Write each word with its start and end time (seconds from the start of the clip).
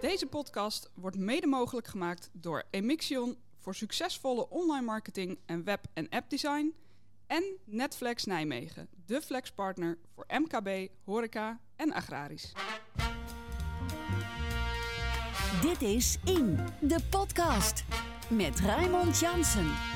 Deze 0.00 0.26
podcast 0.26 0.90
wordt 0.94 1.18
mede 1.18 1.46
mogelijk 1.46 1.86
gemaakt 1.86 2.30
door 2.32 2.62
Emixion 2.70 3.36
voor 3.58 3.74
succesvolle 3.74 4.48
online 4.48 4.84
marketing 4.84 5.38
en 5.46 5.64
web- 5.64 5.86
en 5.94 6.08
appdesign. 6.08 6.74
En 7.26 7.44
Netflex 7.64 8.24
Nijmegen, 8.24 8.88
de 9.06 9.20
flexpartner 9.20 9.98
voor 10.14 10.26
MKB, 10.28 10.88
horeca 11.04 11.60
en 11.76 11.92
agrarisch. 11.92 12.52
Dit 15.62 15.82
is 15.82 16.18
In, 16.24 16.58
de 16.80 16.98
podcast. 17.10 17.84
Met 18.30 18.60
Raymond 18.60 19.18
Jansen. 19.18 19.95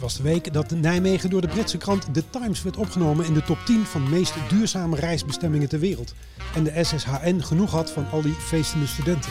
Was 0.00 0.16
de 0.16 0.22
week 0.22 0.52
dat 0.52 0.70
Nijmegen 0.70 1.30
door 1.30 1.40
de 1.40 1.48
Britse 1.48 1.78
krant 1.78 2.14
The 2.14 2.30
Times 2.30 2.62
werd 2.62 2.76
opgenomen 2.76 3.26
in 3.26 3.34
de 3.34 3.42
top 3.42 3.58
10 3.64 3.84
van 3.84 4.04
de 4.04 4.10
meest 4.10 4.34
duurzame 4.48 4.96
reisbestemmingen 4.96 5.68
ter 5.68 5.78
wereld. 5.78 6.14
En 6.54 6.64
de 6.64 6.84
SSHN 6.84 7.40
genoeg 7.40 7.70
had 7.70 7.90
van 7.90 8.10
al 8.10 8.22
die 8.22 8.32
feestende 8.32 8.86
studenten. 8.86 9.30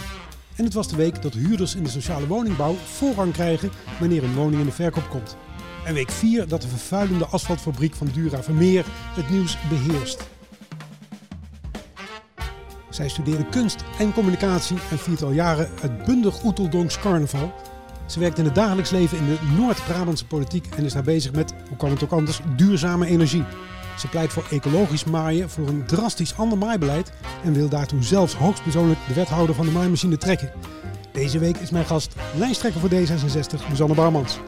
En 0.55 0.63
het 0.63 0.73
was 0.73 0.87
de 0.87 0.95
week 0.95 1.21
dat 1.21 1.33
huurders 1.33 1.75
in 1.75 1.83
de 1.83 1.89
sociale 1.89 2.28
woningbouw 2.28 2.75
voorrang 2.75 3.33
krijgen 3.33 3.71
wanneer 4.00 4.23
een 4.23 4.36
woning 4.36 4.59
in 4.59 4.65
de 4.65 4.71
verkoop 4.71 5.09
komt. 5.09 5.36
En 5.86 5.93
week 5.93 6.11
4 6.11 6.47
dat 6.47 6.61
de 6.61 6.68
vervuilende 6.68 7.25
asfaltfabriek 7.25 7.95
van 7.95 8.09
Dura 8.14 8.43
Vermeer 8.43 8.86
het 8.89 9.29
nieuws 9.29 9.57
beheerst. 9.70 10.28
Zij 12.89 13.09
studeerde 13.09 13.45
kunst 13.45 13.83
en 14.00 14.14
communicatie 14.14 14.78
en 14.92 15.00
viert 15.00 15.23
al 15.23 15.31
jaren 15.31 15.70
het 15.81 16.06
Bundig 16.06 16.43
Oeteldonks 16.43 17.00
carnaval. 17.00 17.54
Ze 18.09 18.19
werkt 18.19 18.37
in 18.37 18.45
het 18.45 18.55
dagelijks 18.55 18.89
leven 18.89 19.18
in 19.18 19.25
de 19.25 19.37
Noord-Brabantse 19.57 20.25
politiek 20.25 20.67
en 20.75 20.86
is 20.86 20.93
daar 20.93 21.04
bezig 21.04 21.31
met, 21.31 21.54
hoe 21.67 21.77
kan 21.77 21.89
het 21.89 22.04
ook 22.04 22.11
anders, 22.11 22.39
duurzame 22.55 23.05
energie. 23.05 23.43
Ze 23.97 24.07
pleit 24.07 24.31
voor 24.31 24.47
ecologisch 24.50 25.04
maaien, 25.04 25.50
voor 25.50 25.67
een 25.67 25.86
drastisch 25.86 26.37
ander 26.37 26.57
maaibeleid 26.57 27.11
en 27.43 27.53
wil 27.53 27.69
daartoe 27.69 28.03
zelfs 28.03 28.33
hoogstpersoonlijk 28.33 29.00
de 29.07 29.14
wethouder 29.14 29.55
van 29.55 29.65
de 29.65 29.71
maaimachine 29.71 30.17
trekken. 30.17 30.51
Deze 31.11 31.39
week 31.39 31.57
is 31.57 31.69
mijn 31.69 31.86
gast 31.86 32.16
lijsttrekker 32.38 32.81
voor 32.81 32.89
D66, 32.89 33.67
Suzanne 33.69 33.95
Barmans. 33.95 34.39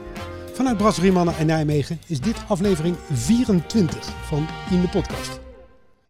Vanuit 0.53 0.77
Brasserie 0.77 1.17
en 1.37 1.45
Nijmegen 1.45 1.99
is 2.07 2.19
dit 2.19 2.35
aflevering 2.47 2.95
24 3.11 4.05
van 4.05 4.47
In 4.69 4.81
de 4.81 4.89
Podcast. 4.89 5.39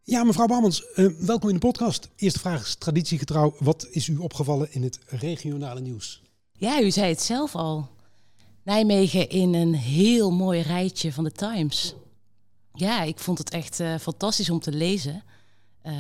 Ja, 0.04 0.24
mevrouw 0.24 0.48
Barmans, 0.48 0.84
uh, 0.96 1.12
welkom 1.20 1.50
in 1.50 1.56
de 1.56 1.68
podcast. 1.68 2.10
Eerste 2.16 2.40
vraag 2.40 2.62
is 2.62 2.76
traditiegetrouw. 2.76 3.56
Wat 3.60 3.88
is 3.90 4.08
u 4.08 4.18
opgevallen 4.18 4.68
in 4.72 4.84
het 4.84 5.00
regionale 5.06 5.82
nieuws? 5.82 6.31
Ja, 6.62 6.82
u 6.82 6.92
zei 6.92 7.10
het 7.10 7.22
zelf 7.22 7.56
al. 7.56 7.90
Nijmegen 8.64 9.30
in 9.30 9.54
een 9.54 9.74
heel 9.76 10.32
mooi 10.32 10.62
rijtje 10.62 11.14
van 11.14 11.24
de 11.24 11.32
Times. 11.32 11.96
Ja, 12.74 13.02
ik 13.04 13.20
vond 13.20 13.38
het 13.38 13.50
echt 13.50 13.80
uh, 13.80 13.96
fantastisch 13.96 14.50
om 14.50 14.60
te 14.60 14.72
lezen. 14.72 15.24
Uh, 15.84 15.94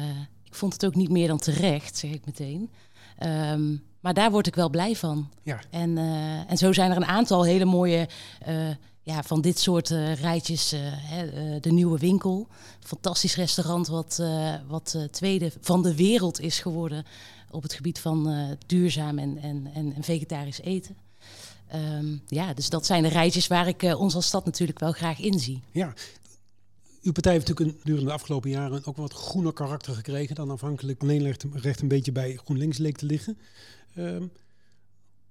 ik 0.44 0.56
vond 0.56 0.74
het 0.74 0.86
ook 0.86 0.96
niet 0.96 1.10
meer 1.10 1.28
dan 1.28 1.38
terecht, 1.38 1.98
zeg 1.98 2.12
ik 2.12 2.26
meteen. 2.26 2.70
Um, 3.20 3.84
maar 4.00 4.14
daar 4.14 4.32
word 4.32 4.48
ik 4.48 4.56
wel 4.56 4.70
blij 4.70 4.96
van. 4.96 5.30
Ja. 5.44 5.60
En, 5.70 5.90
uh, 5.90 6.52
en 6.52 6.58
zo 6.58 6.74
zijn 6.74 6.92
er 6.92 6.98
een 6.98 7.06
aantal 7.06 7.44
hele 7.44 7.66
mooie 7.66 8.10
ja, 9.02 9.24
van 9.24 9.42
dit 9.42 9.60
soort 9.60 9.90
rijtjes. 10.20 10.70
de 11.62 11.72
nieuwe 11.72 12.00
winkel, 12.00 12.48
fantastisch 12.80 13.36
restaurant 13.36 13.88
wat, 13.88 14.24
wat 14.68 15.08
tweede 15.12 15.52
van 15.62 15.84
de 15.84 15.96
wereld 15.96 16.40
is 16.40 16.60
geworden 16.60 17.06
op 17.52 17.64
het 17.64 17.74
gebied 17.74 18.00
van 18.00 18.58
duurzaam 18.66 19.20
en, 19.20 19.38
en, 19.38 19.72
en, 19.74 20.04
vegetarisch 20.04 20.62
eten. 20.62 20.96
Um, 21.76 22.22
ja, 22.28 22.54
dus 22.54 22.70
dat 22.70 22.86
zijn 22.86 23.04
de 23.04 23.10
rijtjes 23.10 23.48
waar 23.48 23.68
ik 23.68 23.82
ons 23.82 24.16
als 24.16 24.26
stad 24.26 24.46
natuurlijk 24.46 24.80
wel 24.80 24.92
graag 24.92 25.20
in 25.20 25.40
zie. 25.40 25.62
Ja, 25.72 25.94
uw 27.02 27.12
partij 27.12 27.32
heeft 27.32 27.48
natuurlijk 27.48 27.78
een, 27.78 27.82
durende 27.84 28.06
de 28.06 28.14
afgelopen 28.14 28.50
jaren 28.50 28.86
ook 28.86 28.98
wat 28.98 29.14
groener 29.14 29.54
karakter 29.54 29.94
gekregen 29.94 30.36
dan 30.36 30.52
afhankelijk 30.52 31.02
alleen 31.02 31.36
recht 31.54 31.82
een 31.82 31.88
beetje 31.88 32.12
bij 32.12 32.40
GroenLinks 32.44 32.78
leek 32.78 32.98
te 32.98 33.06
liggen. 33.06 33.38
Um, 33.98 34.32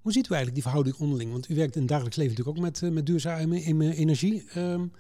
hoe 0.01 0.13
ziet 0.13 0.27
u 0.27 0.35
eigenlijk 0.35 0.55
die 0.55 0.63
verhouding 0.63 0.97
onderling? 0.97 1.33
Want 1.33 1.49
u 1.49 1.55
werkt 1.55 1.77
in 1.77 1.87
dagelijks 1.87 2.17
leven 2.17 2.37
natuurlijk 2.37 2.59
ook 2.59 2.65
met, 2.65 2.81
uh, 2.81 2.91
met 2.91 3.07
duurzame 3.07 3.65
energie. 3.95 4.45
Um, 4.57 4.93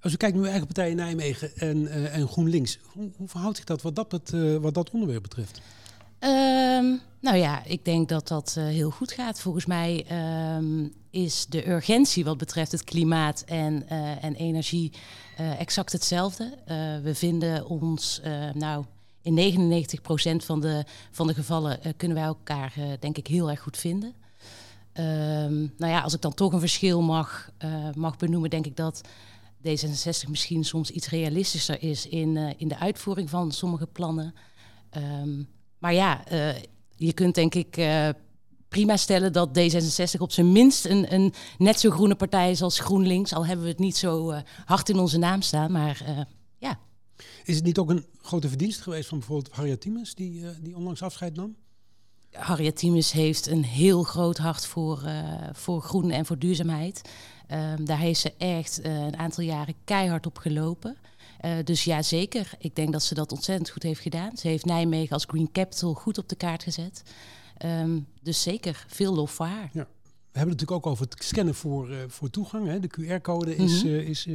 als 0.00 0.12
u 0.12 0.16
kijkt 0.16 0.34
naar 0.34 0.44
uw 0.44 0.50
eigen 0.50 0.66
partij 0.66 0.90
in 0.90 0.96
Nijmegen 0.96 1.56
en, 1.56 1.82
uh, 1.82 2.16
en 2.16 2.28
GroenLinks, 2.28 2.78
hoe, 2.82 3.10
hoe, 3.16 3.28
verhoudt 3.28 3.56
zich 3.56 3.64
dat 3.64 3.82
wat 3.82 3.94
dat, 3.94 4.32
uh, 4.34 4.56
wat 4.56 4.74
dat 4.74 4.90
onderwerp 4.90 5.22
betreft? 5.22 5.60
Um, 6.24 7.00
nou 7.20 7.36
ja, 7.36 7.64
ik 7.64 7.84
denk 7.84 8.08
dat 8.08 8.28
dat 8.28 8.54
uh, 8.58 8.64
heel 8.64 8.90
goed 8.90 9.12
gaat. 9.12 9.40
Volgens 9.40 9.66
mij 9.66 10.06
um, 10.56 10.92
is 11.10 11.46
de 11.46 11.68
urgentie 11.70 12.24
wat 12.24 12.38
betreft 12.38 12.72
het 12.72 12.84
klimaat 12.84 13.40
en, 13.46 13.84
uh, 13.92 14.24
en 14.24 14.34
energie 14.34 14.92
uh, 15.40 15.60
exact 15.60 15.92
hetzelfde. 15.92 16.58
we 17.02 17.14
vinden 17.14 17.66
ons, 17.66 18.20
nou, 18.54 18.84
in 19.22 19.68
99% 20.42 20.44
van 20.44 20.60
de, 20.60 20.84
van 21.10 21.26
de 21.26 21.34
gevallen 21.34 21.78
kunnen 21.96 22.16
wij 22.16 22.26
elkaar, 22.26 22.74
denk 23.00 23.16
ik, 23.16 23.26
heel 23.26 23.50
erg 23.50 23.60
goed 23.60 23.76
vinden. 23.76 24.14
Um, 24.94 25.72
nou 25.76 25.92
ja, 25.92 26.00
als 26.00 26.14
ik 26.14 26.20
dan 26.20 26.34
toch 26.34 26.52
een 26.52 26.60
verschil 26.60 27.02
mag, 27.02 27.50
mag 27.94 28.16
benoemen, 28.16 28.50
denk 28.50 28.66
ik 28.66 28.76
dat 28.76 29.00
D66 29.68 30.28
misschien 30.28 30.64
soms 30.64 30.90
iets 30.90 31.08
realistischer 31.08 31.82
is 31.82 32.08
in, 32.08 32.36
in 32.58 32.68
de 32.68 32.78
uitvoering 32.78 33.30
van 33.30 33.52
sommige 33.52 33.86
plannen. 33.86 34.34
Maar 35.84 35.94
ja, 35.94 36.32
uh, 36.32 36.54
je 36.96 37.12
kunt 37.12 37.34
denk 37.34 37.54
ik 37.54 37.76
uh, 37.76 38.08
prima 38.68 38.96
stellen 38.96 39.32
dat 39.32 39.58
D66 39.58 40.18
op 40.18 40.32
zijn 40.32 40.52
minst 40.52 40.84
een, 40.84 41.14
een, 41.14 41.32
net 41.58 41.80
zo 41.80 41.90
groene 41.90 42.14
partij 42.14 42.50
is 42.50 42.62
als 42.62 42.78
GroenLinks. 42.78 43.32
Al 43.32 43.46
hebben 43.46 43.64
we 43.64 43.70
het 43.70 43.80
niet 43.80 43.96
zo 43.96 44.30
uh, 44.30 44.38
hard 44.64 44.88
in 44.88 44.98
onze 44.98 45.18
naam 45.18 45.42
staan, 45.42 45.72
maar 45.72 46.26
ja. 46.58 46.78
Is 47.44 47.54
het 47.54 47.64
niet 47.64 47.78
ook 47.78 47.90
een 47.90 48.06
grote 48.22 48.48
verdienst 48.48 48.80
geweest 48.80 49.08
van 49.08 49.18
bijvoorbeeld 49.18 49.54
Harriet 49.54 49.80
Tiemens, 49.80 50.14
die, 50.14 50.44
die 50.60 50.76
onlangs 50.76 51.02
afscheid 51.02 51.36
nam? 51.36 51.56
Harriet 52.30 52.76
Tiemens 52.76 53.12
heeft 53.12 53.46
een 53.46 53.64
heel 53.64 54.02
groot 54.02 54.38
hart 54.38 54.66
voor, 54.66 55.02
voor 55.52 55.82
groen 55.82 56.10
en 56.10 56.26
voor 56.26 56.38
duurzaamheid. 56.38 57.10
Um, 57.50 57.84
daar 57.84 57.98
heeft 57.98 58.20
ze 58.20 58.32
echt 58.38 58.80
een 58.84 59.16
aantal 59.16 59.44
jaren 59.44 59.74
keihard 59.84 60.26
op 60.26 60.38
gelopen. 60.38 60.96
Uh, 61.44 61.50
dus 61.64 61.84
ja, 61.84 62.02
zeker. 62.02 62.50
Ik 62.58 62.76
denk 62.76 62.92
dat 62.92 63.02
ze 63.02 63.14
dat 63.14 63.32
ontzettend 63.32 63.70
goed 63.70 63.82
heeft 63.82 64.00
gedaan. 64.00 64.36
Ze 64.36 64.48
heeft 64.48 64.64
Nijmegen 64.64 65.12
als 65.12 65.24
Green 65.24 65.52
Capital 65.52 65.94
goed 65.94 66.18
op 66.18 66.28
de 66.28 66.34
kaart 66.34 66.62
gezet. 66.62 67.02
Um, 67.64 68.06
dus 68.22 68.42
zeker, 68.42 68.84
veel 68.88 69.14
lof 69.14 69.30
voor 69.30 69.46
haar. 69.46 69.70
Ja. 69.72 69.86
We 70.34 70.40
hebben 70.40 70.56
het 70.56 70.60
natuurlijk 70.60 70.86
ook 70.86 70.92
over 70.92 71.04
het 71.04 71.24
scannen 71.24 71.54
voor, 71.54 71.90
uh, 71.90 71.96
voor 72.08 72.30
toegang. 72.30 72.66
Hè. 72.66 72.80
De 72.80 72.90
QR-code 72.90 73.56
is, 73.56 73.82
mm 73.82 73.88
-hmm. 73.88 73.98
uh, 73.98 74.08
is 74.08 74.26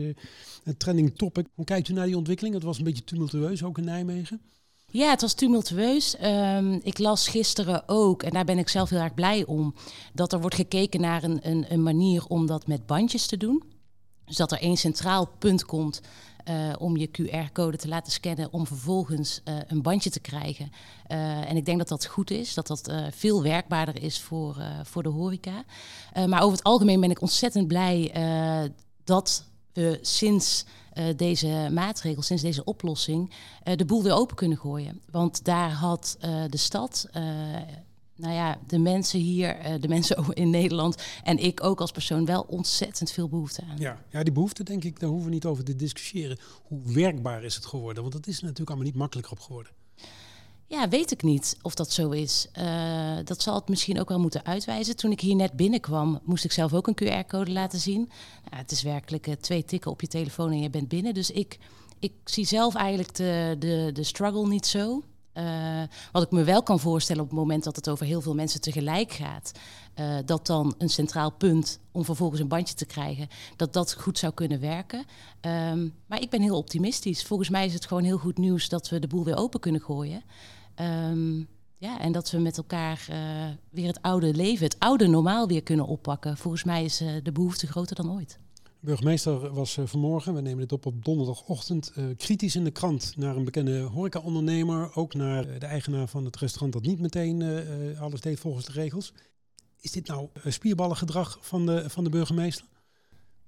een 0.63 0.77
trending 0.77 1.15
topic. 1.15 1.45
Hoe 1.53 1.65
kijkt 1.65 1.87
u 1.87 1.93
naar 1.93 2.05
die 2.05 2.17
ontwikkeling? 2.17 2.55
Het 2.55 2.63
was 2.63 2.77
een 2.77 2.83
beetje 2.83 3.03
tumultueus, 3.03 3.63
ook 3.63 3.77
in 3.77 3.83
Nijmegen. 3.83 4.41
Ja, 4.91 5.09
het 5.09 5.21
was 5.21 5.33
tumultueus. 5.33 6.15
Um, 6.23 6.79
ik 6.83 6.97
las 6.97 7.27
gisteren 7.27 7.83
ook, 7.87 8.23
en 8.23 8.31
daar 8.31 8.45
ben 8.45 8.57
ik 8.57 8.69
zelf 8.69 8.89
heel 8.89 8.99
erg 8.99 9.13
blij 9.13 9.45
om, 9.45 9.75
dat 10.13 10.33
er 10.33 10.41
wordt 10.41 10.55
gekeken 10.55 11.01
naar 11.01 11.23
een, 11.23 11.39
een, 11.41 11.65
een 11.69 11.83
manier 11.83 12.25
om 12.25 12.45
dat 12.45 12.67
met 12.67 12.85
bandjes 12.85 13.25
te 13.25 13.37
doen. 13.37 13.63
Dus 14.25 14.35
dat 14.35 14.51
er 14.51 14.61
één 14.61 14.77
centraal 14.77 15.29
punt 15.39 15.65
komt 15.65 16.01
uh, 16.49 16.73
om 16.77 16.97
je 16.97 17.09
QR-code 17.11 17.77
te 17.77 17.87
laten 17.87 18.11
scannen 18.11 18.53
om 18.53 18.67
vervolgens 18.67 19.41
uh, 19.45 19.55
een 19.67 19.81
bandje 19.81 20.09
te 20.09 20.19
krijgen. 20.19 20.71
Uh, 21.07 21.49
en 21.49 21.57
ik 21.57 21.65
denk 21.65 21.77
dat 21.77 21.87
dat 21.87 22.05
goed 22.05 22.31
is, 22.31 22.53
dat 22.53 22.67
dat 22.67 22.93
veel 23.11 23.43
werkbaarder 23.43 24.03
is 24.03 24.21
voor, 24.21 24.57
voor 24.83 25.03
de 25.03 25.09
horeca. 25.09 25.63
maar 26.27 26.41
over 26.41 26.57
het 26.57 26.65
algemeen 26.65 26.99
ben 26.99 27.11
ik 27.11 27.21
ontzettend 27.21 27.67
blij 27.67 28.11
dat 29.03 29.43
we 29.73 29.99
sinds 30.01 30.65
deze 31.15 31.69
maatregel, 31.71 32.21
sinds 32.21 32.43
deze 32.43 32.63
oplossing, 32.63 33.33
de 33.75 33.85
boel 33.85 34.03
weer 34.03 34.13
open 34.13 34.35
kunnen 34.35 34.57
gooien. 34.57 35.01
Want 35.11 35.45
daar 35.45 35.71
had 35.71 36.17
de 36.49 36.57
stad 36.57 37.09
nou 38.19 38.33
ja, 38.33 38.59
de 38.67 38.77
mensen 38.77 39.19
hier, 39.19 39.65
uh, 39.65 39.81
de 39.81 39.87
mensen 39.87 40.25
in 40.33 40.49
Nederland 40.49 41.03
en 41.23 41.37
ik 41.37 41.63
ook 41.63 41.81
als 41.81 41.91
persoon 41.91 42.25
wel 42.25 42.41
ontzettend 42.41 43.11
veel 43.11 43.29
behoefte 43.29 43.63
aan. 43.69 43.77
Ja, 43.77 44.03
ja 44.09 44.23
die 44.23 44.33
behoefte 44.33 44.63
denk 44.63 44.83
ik, 44.83 44.99
daar 44.99 45.09
hoeven 45.09 45.27
we 45.27 45.33
niet 45.33 45.45
over 45.45 45.63
te 45.63 45.75
discussiëren. 45.75 46.39
Hoe 46.63 46.93
werkbaar 46.93 47.43
is 47.43 47.55
het 47.55 47.65
geworden? 47.65 48.01
Want 48.01 48.15
dat 48.15 48.27
is 48.27 48.41
natuurlijk 48.41 48.69
allemaal 48.69 48.87
niet 48.87 48.95
makkelijker 48.95 49.31
op 49.31 49.39
geworden. 49.39 49.71
Ja, 50.67 50.89
weet 50.89 51.11
ik 51.11 51.23
niet 51.23 51.57
of 51.61 51.75
dat 51.75 51.91
zo 51.91 52.09
is. 52.09 52.47
Uh, 52.57 53.17
dat 53.23 53.41
zal 53.41 53.55
het 53.55 53.69
misschien 53.69 53.99
ook 53.99 54.09
wel 54.09 54.19
moeten 54.19 54.45
uitwijzen. 54.45 54.95
Toen 54.95 55.11
ik 55.11 55.19
hier 55.19 55.35
net 55.35 55.53
binnenkwam, 55.53 56.19
moest 56.23 56.43
ik 56.43 56.51
zelf 56.51 56.73
ook 56.73 56.87
een 56.87 56.97
QR-code 57.03 57.51
laten 57.51 57.79
zien. 57.79 58.09
Nou, 58.43 58.61
het 58.61 58.71
is 58.71 58.81
werkelijk 58.81 59.27
uh, 59.27 59.33
twee 59.33 59.65
tikken 59.65 59.91
op 59.91 60.01
je 60.01 60.07
telefoon 60.07 60.51
en 60.51 60.59
je 60.59 60.69
bent 60.69 60.87
binnen. 60.87 61.13
Dus 61.13 61.31
ik, 61.31 61.57
ik 61.99 62.13
zie 62.23 62.45
zelf 62.45 62.75
eigenlijk 62.75 63.15
de, 63.15 63.55
de, 63.59 63.89
de 63.93 64.03
struggle 64.03 64.47
niet 64.47 64.65
zo. 64.65 65.03
Uh, 65.39 65.81
wat 66.11 66.23
ik 66.23 66.31
me 66.31 66.43
wel 66.43 66.63
kan 66.63 66.79
voorstellen 66.79 67.23
op 67.23 67.29
het 67.29 67.37
moment 67.37 67.63
dat 67.63 67.75
het 67.75 67.89
over 67.89 68.05
heel 68.05 68.21
veel 68.21 68.35
mensen 68.35 68.61
tegelijk 68.61 69.11
gaat, 69.11 69.51
uh, 69.95 70.17
dat 70.25 70.45
dan 70.45 70.75
een 70.77 70.89
centraal 70.89 71.31
punt 71.31 71.79
om 71.91 72.05
vervolgens 72.05 72.39
een 72.39 72.47
bandje 72.47 72.75
te 72.75 72.85
krijgen, 72.85 73.27
dat 73.55 73.73
dat 73.73 73.93
goed 73.93 74.17
zou 74.17 74.33
kunnen 74.33 74.59
werken. 74.59 75.05
Um, 75.41 75.93
maar 76.05 76.21
ik 76.21 76.29
ben 76.29 76.41
heel 76.41 76.57
optimistisch. 76.57 77.23
Volgens 77.23 77.49
mij 77.49 77.65
is 77.65 77.73
het 77.73 77.85
gewoon 77.85 78.03
heel 78.03 78.17
goed 78.17 78.37
nieuws 78.37 78.69
dat 78.69 78.89
we 78.89 78.99
de 78.99 79.07
boel 79.07 79.23
weer 79.23 79.37
open 79.37 79.59
kunnen 79.59 79.81
gooien. 79.81 80.23
Um, 80.75 81.47
ja, 81.77 81.99
en 81.99 82.11
dat 82.11 82.31
we 82.31 82.37
met 82.37 82.57
elkaar 82.57 83.07
uh, 83.09 83.17
weer 83.69 83.87
het 83.87 84.01
oude 84.01 84.33
leven, 84.33 84.65
het 84.65 84.79
oude 84.79 85.07
normaal 85.07 85.47
weer 85.47 85.63
kunnen 85.63 85.85
oppakken. 85.85 86.37
Volgens 86.37 86.63
mij 86.63 86.83
is 86.83 86.97
de 87.23 87.31
behoefte 87.31 87.67
groter 87.67 87.95
dan 87.95 88.11
ooit. 88.11 88.39
Burgemeester 88.81 89.53
was 89.53 89.77
uh, 89.77 89.85
vanmorgen, 89.85 90.33
we 90.33 90.41
nemen 90.41 90.59
dit 90.59 90.71
op 90.71 90.85
op 90.85 91.05
donderdagochtend, 91.05 91.91
uh, 91.95 92.05
kritisch 92.17 92.55
in 92.55 92.63
de 92.63 92.71
krant 92.71 93.13
naar 93.17 93.35
een 93.35 93.43
bekende 93.43 93.79
horecaondernemer. 93.79 94.95
Ook 94.95 95.13
naar 95.13 95.47
uh, 95.47 95.59
de 95.59 95.65
eigenaar 95.65 96.07
van 96.07 96.25
het 96.25 96.37
restaurant 96.37 96.73
dat 96.73 96.81
niet 96.81 96.99
meteen 96.99 97.43
alles 97.99 98.21
deed 98.21 98.39
volgens 98.39 98.65
de 98.65 98.71
regels. 98.71 99.13
Is 99.79 99.91
dit 99.91 100.07
nou 100.07 100.29
spierballengedrag 100.45 101.37
van 101.41 101.65
de, 101.65 101.89
van 101.89 102.03
de 102.03 102.09
burgemeester? 102.09 102.65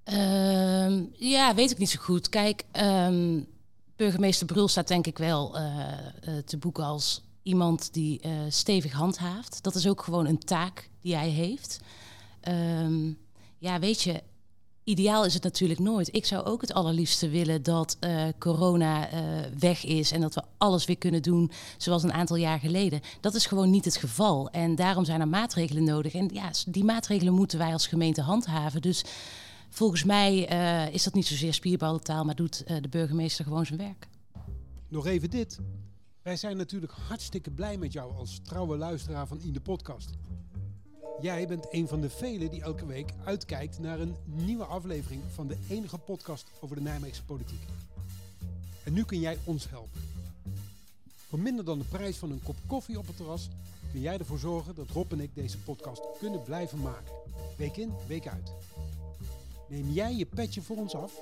Ehm, 0.04 1.04
ja, 1.14 1.56
weet 1.56 1.72
ik 1.72 1.78
niet 1.78 1.90
zo 1.90 2.02
goed. 2.02 2.30
Kijk, 2.30 2.66
um, 2.82 3.48
burgemeester 3.96 4.46
Brul 4.46 4.68
staat 4.68 4.88
denk 4.88 5.08
ik 5.08 5.18
wel 5.18 5.52
te 6.46 6.58
boeken 6.60 6.84
als 6.84 7.24
iemand 7.44 7.94
die 7.94 8.22
stevig 8.50 8.92
handhaaft. 8.92 9.64
Dat 9.64 9.76
is 9.76 9.88
ook 9.88 10.04
gewoon 10.04 10.26
een 10.26 10.40
taak 10.40 10.90
die 11.02 11.16
hij 11.16 11.30
heeft. 11.30 11.80
Um, 12.48 13.18
ja, 13.58 13.80
weet 13.80 14.02
je, 14.02 14.24
ideaal 14.84 15.26
is 15.26 15.34
het 15.34 15.44
natuurlijk 15.44 15.80
nooit. 15.80 16.16
Ik 16.16 16.26
zou 16.26 16.46
ook 16.46 16.62
het 16.62 16.74
allerliefste 16.74 17.30
willen 17.30 17.64
dat 17.64 17.98
uh, 18.00 18.24
corona 18.40 19.14
uh, 19.14 19.20
weg 19.60 19.86
is 19.86 20.12
en 20.12 20.22
dat 20.22 20.34
we 20.34 20.44
alles 20.58 20.86
weer 20.86 20.98
kunnen 20.98 21.22
doen 21.22 21.52
zoals 21.78 22.04
een 22.04 22.14
aantal 22.14 22.36
jaar 22.36 22.60
geleden. 22.60 23.02
Dat 23.20 23.36
is 23.36 23.46
gewoon 23.46 23.70
niet 23.70 23.86
het 23.86 23.98
geval. 23.98 24.50
En 24.50 24.76
daarom 24.76 25.06
zijn 25.06 25.22
er 25.22 25.28
maatregelen 25.28 25.84
nodig. 25.84 26.14
En 26.14 26.30
ja, 26.34 26.52
die 26.68 26.84
maatregelen 26.84 27.34
moeten 27.34 27.58
wij 27.58 27.74
als 27.74 27.88
gemeente 27.88 28.22
handhaven. 28.22 28.82
Dus 28.82 29.04
volgens 29.70 30.04
mij 30.04 30.52
uh, 30.52 30.94
is 30.94 31.04
dat 31.04 31.14
niet 31.14 31.28
zozeer 31.28 31.54
spierballentaal, 31.54 32.24
maar 32.24 32.36
doet 32.36 32.64
de 32.68 32.90
burgemeester 32.90 33.46
gewoon 33.46 33.66
zijn 33.66 33.80
werk. 33.80 34.08
Nog 34.88 35.06
even 35.06 35.30
dit. 35.30 35.60
Wij 36.22 36.36
zijn 36.36 36.58
natuurlijk 36.58 36.94
hartstikke 37.08 37.52
blij 37.52 37.78
met 37.78 37.94
jou 37.94 38.16
als 38.16 38.40
trouwe 38.44 38.78
luisteraar 38.78 39.28
van 39.28 39.42
In 39.42 39.54
de 39.54 39.62
Podcast. 39.62 40.10
Jij 41.22 41.48
bent 41.48 41.68
een 41.70 41.88
van 41.88 42.02
de 42.02 42.10
velen 42.10 42.50
die 42.50 42.62
elke 42.62 42.86
week 42.86 43.14
uitkijkt 43.26 43.80
naar 43.80 44.00
een 44.00 44.16
nieuwe 44.26 44.64
aflevering 44.64 45.22
van 45.34 45.48
de 45.48 45.58
enige 45.70 45.98
podcast 45.98 46.46
over 46.60 46.76
de 46.76 46.82
Nijmeegse 46.82 47.24
politiek. 47.24 47.62
En 48.84 48.94
nu 48.94 49.04
kun 49.04 49.20
jij 49.20 49.38
ons 49.44 49.70
helpen. 49.70 50.02
Voor 51.28 51.40
minder 51.40 51.66
dan 51.66 51.80
de 51.80 51.86
prijs 51.86 52.18
van 52.18 52.32
een 52.32 52.44
kop 52.44 52.56
koffie 52.68 52.98
op 52.98 53.08
het 53.08 53.18
terras 53.18 53.50
kun 53.92 54.02
jij 54.02 54.18
ervoor 54.18 54.40
zorgen 54.40 54.76
dat 54.76 54.90
Rob 54.90 55.12
en 55.12 55.20
ik 55.20 55.36
deze 55.36 55.58
podcast 55.58 56.02
kunnen 56.20 56.44
blijven 56.44 56.82
maken. 56.82 57.14
Week 57.58 57.78
in, 57.78 57.94
week 58.08 58.28
uit. 58.28 58.52
Neem 59.70 59.90
jij 59.90 60.16
je 60.16 60.26
petje 60.26 60.62
voor 60.62 60.78
ons 60.78 60.96
af? 60.96 61.14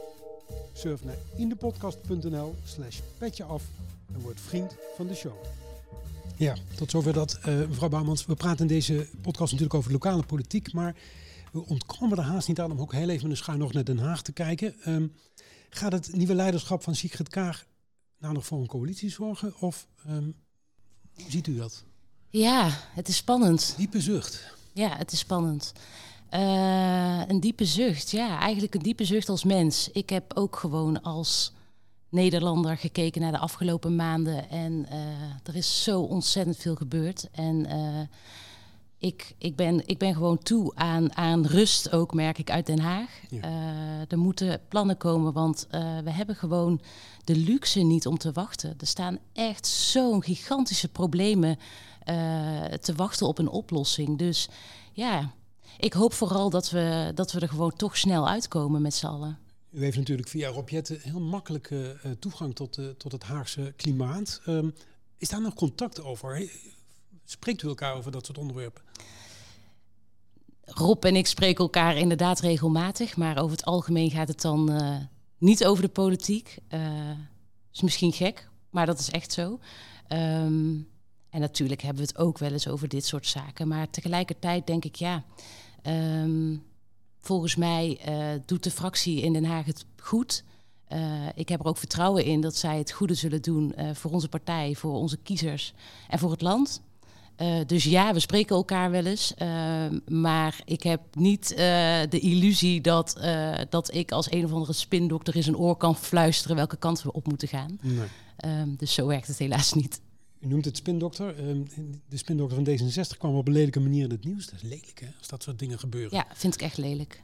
Surf 0.73 1.03
naar 1.03 1.17
indepodcast.nl 1.35 2.55
slash 2.63 2.99
en 4.13 4.21
word 4.21 4.39
vriend 4.41 4.75
van 4.95 5.07
de 5.07 5.15
show. 5.15 5.35
Ja, 6.39 6.55
tot 6.75 6.91
zover 6.91 7.13
dat, 7.13 7.39
uh, 7.39 7.67
mevrouw 7.67 7.89
Bouwmans. 7.89 8.25
We 8.25 8.35
praten 8.35 8.59
in 8.59 8.67
deze 8.67 9.07
podcast 9.21 9.51
natuurlijk 9.51 9.73
over 9.73 9.91
lokale 9.91 10.23
politiek, 10.23 10.73
maar 10.73 10.95
we 11.51 11.65
ontkomen 11.65 12.17
er 12.17 12.23
haast 12.23 12.47
niet 12.47 12.59
aan 12.59 12.71
om 12.71 12.79
ook 12.79 12.93
heel 12.93 13.09
even 13.09 13.21
met 13.21 13.31
een 13.31 13.43
schuin 13.43 13.59
nog 13.59 13.73
naar 13.73 13.83
Den 13.83 13.97
Haag 13.97 14.21
te 14.21 14.31
kijken. 14.31 14.75
Um, 14.87 15.13
gaat 15.69 15.91
het 15.91 16.15
nieuwe 16.15 16.33
leiderschap 16.33 16.83
van 16.83 16.95
Sigrid 16.95 17.29
Kaag 17.29 17.65
nou 18.19 18.33
nog 18.33 18.45
voor 18.45 18.59
een 18.59 18.67
coalitie 18.67 19.09
zorgen? 19.09 19.53
Of 19.59 19.87
um, 20.09 20.35
hoe 21.13 21.31
ziet 21.31 21.47
u 21.47 21.55
dat? 21.57 21.83
Ja, 22.29 22.69
het 22.93 23.07
is 23.07 23.15
spannend. 23.15 23.73
Diepe 23.77 24.01
zucht. 24.01 24.53
Ja, 24.73 24.97
het 24.97 25.11
is 25.11 25.19
spannend. 25.19 25.73
Uh, 26.33 27.21
een 27.27 27.39
diepe 27.39 27.65
zucht, 27.65 28.11
ja, 28.11 28.39
eigenlijk 28.39 28.75
een 28.75 28.81
diepe 28.81 29.05
zucht 29.05 29.29
als 29.29 29.43
mens. 29.43 29.89
Ik 29.91 30.09
heb 30.09 30.31
ook 30.33 30.55
gewoon 30.55 31.01
als 31.01 31.53
Nederlander 32.09 32.77
gekeken 32.77 33.21
naar 33.21 33.31
de 33.31 33.37
afgelopen 33.37 33.95
maanden. 33.95 34.49
En 34.49 34.85
uh, 34.91 34.97
er 35.43 35.55
is 35.55 35.83
zo 35.83 36.01
ontzettend 36.01 36.57
veel 36.57 36.75
gebeurd. 36.75 37.27
En 37.31 37.65
uh, 37.67 37.99
ik, 38.97 39.35
ik, 39.37 39.55
ben, 39.55 39.87
ik 39.87 39.97
ben 39.97 40.13
gewoon 40.13 40.37
toe 40.37 40.75
aan, 40.75 41.15
aan 41.15 41.45
rust 41.45 41.91
ook, 41.91 42.13
merk 42.13 42.37
ik, 42.37 42.51
uit 42.51 42.65
Den 42.65 42.79
Haag. 42.79 43.19
Ja. 43.29 43.49
Uh, 43.49 44.11
er 44.11 44.17
moeten 44.17 44.61
plannen 44.67 44.97
komen, 44.97 45.33
want 45.33 45.67
we 46.03 46.11
hebben 46.11 46.35
gewoon 46.35 46.81
de 47.23 47.35
luxe 47.35 47.79
niet 47.79 48.07
om 48.07 48.17
te 48.17 48.31
wachten. 48.31 48.75
Er 48.79 48.87
staan 48.87 49.17
echt 49.33 49.67
zo'n 49.67 50.23
gigantische 50.23 50.87
problemen 50.87 51.57
te 52.81 52.93
wachten 52.95 53.27
op 53.27 53.37
een 53.37 53.49
oplossing. 53.49 54.17
Dus 54.17 54.49
ja, 54.91 55.31
ik 55.77 55.93
hoop 55.93 56.13
vooral 56.13 56.49
dat 56.49 56.69
we, 56.69 57.11
dat 57.15 57.31
we 57.31 57.39
er 57.39 57.49
gewoon 57.49 57.75
toch 57.75 57.97
snel 57.97 58.27
uitkomen 58.27 58.81
met 58.81 58.93
z'n 58.93 59.05
allen. 59.05 59.37
U 59.71 59.83
heeft 59.83 59.97
natuurlijk 59.97 60.27
via 60.27 60.49
Robjet 60.49 60.87
heel 60.87 61.19
makkelijke 61.19 61.99
uh, 62.05 62.11
toegang 62.11 62.55
tot, 62.55 62.77
uh, 62.77 62.89
tot 62.89 63.11
het 63.11 63.23
Haagse 63.23 63.73
klimaat. 63.75 64.41
Um, 64.47 64.73
is 65.17 65.29
daar 65.29 65.41
nog 65.41 65.53
contact 65.53 66.03
over? 66.03 66.51
Spreekt 67.25 67.63
u 67.63 67.67
elkaar 67.67 67.95
over 67.95 68.11
dat 68.11 68.25
soort 68.25 68.37
onderwerpen? 68.37 68.83
Rob 70.65 71.05
en 71.05 71.15
ik 71.15 71.27
spreken 71.27 71.63
elkaar 71.63 71.97
inderdaad 71.97 72.39
regelmatig, 72.39 73.17
maar 73.17 73.37
over 73.37 73.57
het 73.57 73.65
algemeen 73.65 74.11
gaat 74.11 74.27
het 74.27 74.41
dan 74.41 74.71
niet 75.37 75.65
over 75.65 75.83
de 75.83 75.89
politiek. 75.89 76.57
is 77.71 77.81
misschien 77.81 78.11
gek, 78.11 78.49
maar 78.69 78.85
dat 78.85 78.99
is 78.99 79.09
echt 79.09 79.31
zo. 79.31 79.59
Um, 80.07 80.87
en 81.29 81.39
natuurlijk 81.39 81.81
hebben 81.81 82.03
we 82.03 82.09
het 82.09 82.17
ook 82.17 82.37
wel 82.37 82.51
eens 82.51 82.67
over 82.67 82.87
dit 82.87 83.05
soort 83.05 83.27
zaken, 83.27 83.67
maar 83.67 83.89
tegelijkertijd 83.89 84.67
denk 84.67 84.85
ik 84.85 84.95
ja. 84.95 85.25
Um, 85.83 86.63
volgens 87.19 87.55
mij 87.55 87.99
uh, 88.07 88.41
doet 88.45 88.63
de 88.63 88.71
fractie 88.71 89.21
in 89.21 89.33
Den 89.33 89.45
Haag 89.45 89.65
het 89.65 89.85
goed. 89.97 90.43
Uh, 90.93 90.99
ik 91.35 91.49
heb 91.49 91.59
er 91.59 91.65
ook 91.65 91.77
vertrouwen 91.77 92.25
in 92.25 92.41
dat 92.41 92.55
zij 92.55 92.77
het 92.77 92.91
goede 92.91 93.13
zullen 93.13 93.41
doen 93.41 93.73
uh, 93.77 93.89
voor 93.93 94.11
onze 94.11 94.29
partij, 94.29 94.75
voor 94.75 94.93
onze 94.93 95.17
kiezers 95.17 95.73
en 96.07 96.19
voor 96.19 96.31
het 96.31 96.41
land. 96.41 96.81
dus 97.65 97.83
ja, 97.83 98.13
we 98.13 98.19
spreken 98.19 98.55
elkaar 98.55 98.91
wel 98.91 99.05
eens. 99.05 99.33
maar 100.07 100.61
ik 100.65 100.83
heb 100.83 101.01
niet 101.13 101.47
de 102.09 102.19
illusie 102.19 102.81
dat, 102.81 103.19
dat 103.69 103.93
ik 103.93 104.11
als 104.11 104.31
een 104.31 104.45
of 104.45 104.51
andere 104.51 104.73
spindokter 104.73 105.35
in 105.35 105.43
zijn 105.43 105.57
oor 105.57 105.75
kan 105.75 105.95
fluisteren 105.95 106.55
welke 106.55 106.77
kant 106.77 107.01
we 107.01 107.11
op 107.11 107.27
moeten 107.27 107.47
gaan. 107.47 107.77
Nee. 107.81 108.07
Ehm, 108.39 108.75
dus 108.77 108.93
zo 108.93 109.07
werkt 109.07 109.27
het 109.27 109.37
helaas 109.37 109.73
niet. 109.73 110.01
U 110.39 110.47
noemt 110.47 110.65
het 110.65 110.77
spindokter. 110.77 111.37
Ehm, 111.37 111.63
de 112.09 112.17
spindokter 112.17 112.63
van 112.63 112.67
D66 112.67 113.17
kwam 113.17 113.35
op 113.35 113.47
een 113.47 113.53
lelijke 113.53 113.79
manier 113.79 114.03
in 114.03 114.11
het 114.11 114.25
nieuws. 114.25 114.45
Dat 114.45 114.55
is 114.55 114.61
lelijk, 114.61 114.99
hè, 114.99 115.07
als 115.17 115.27
dat 115.27 115.43
soort 115.43 115.59
dingen 115.59 115.79
gebeuren. 115.79 116.17
Ja, 116.17 116.25
vind 116.33 116.53
ik 116.53 116.61
echt 116.61 116.77
lelijk. 116.77 117.23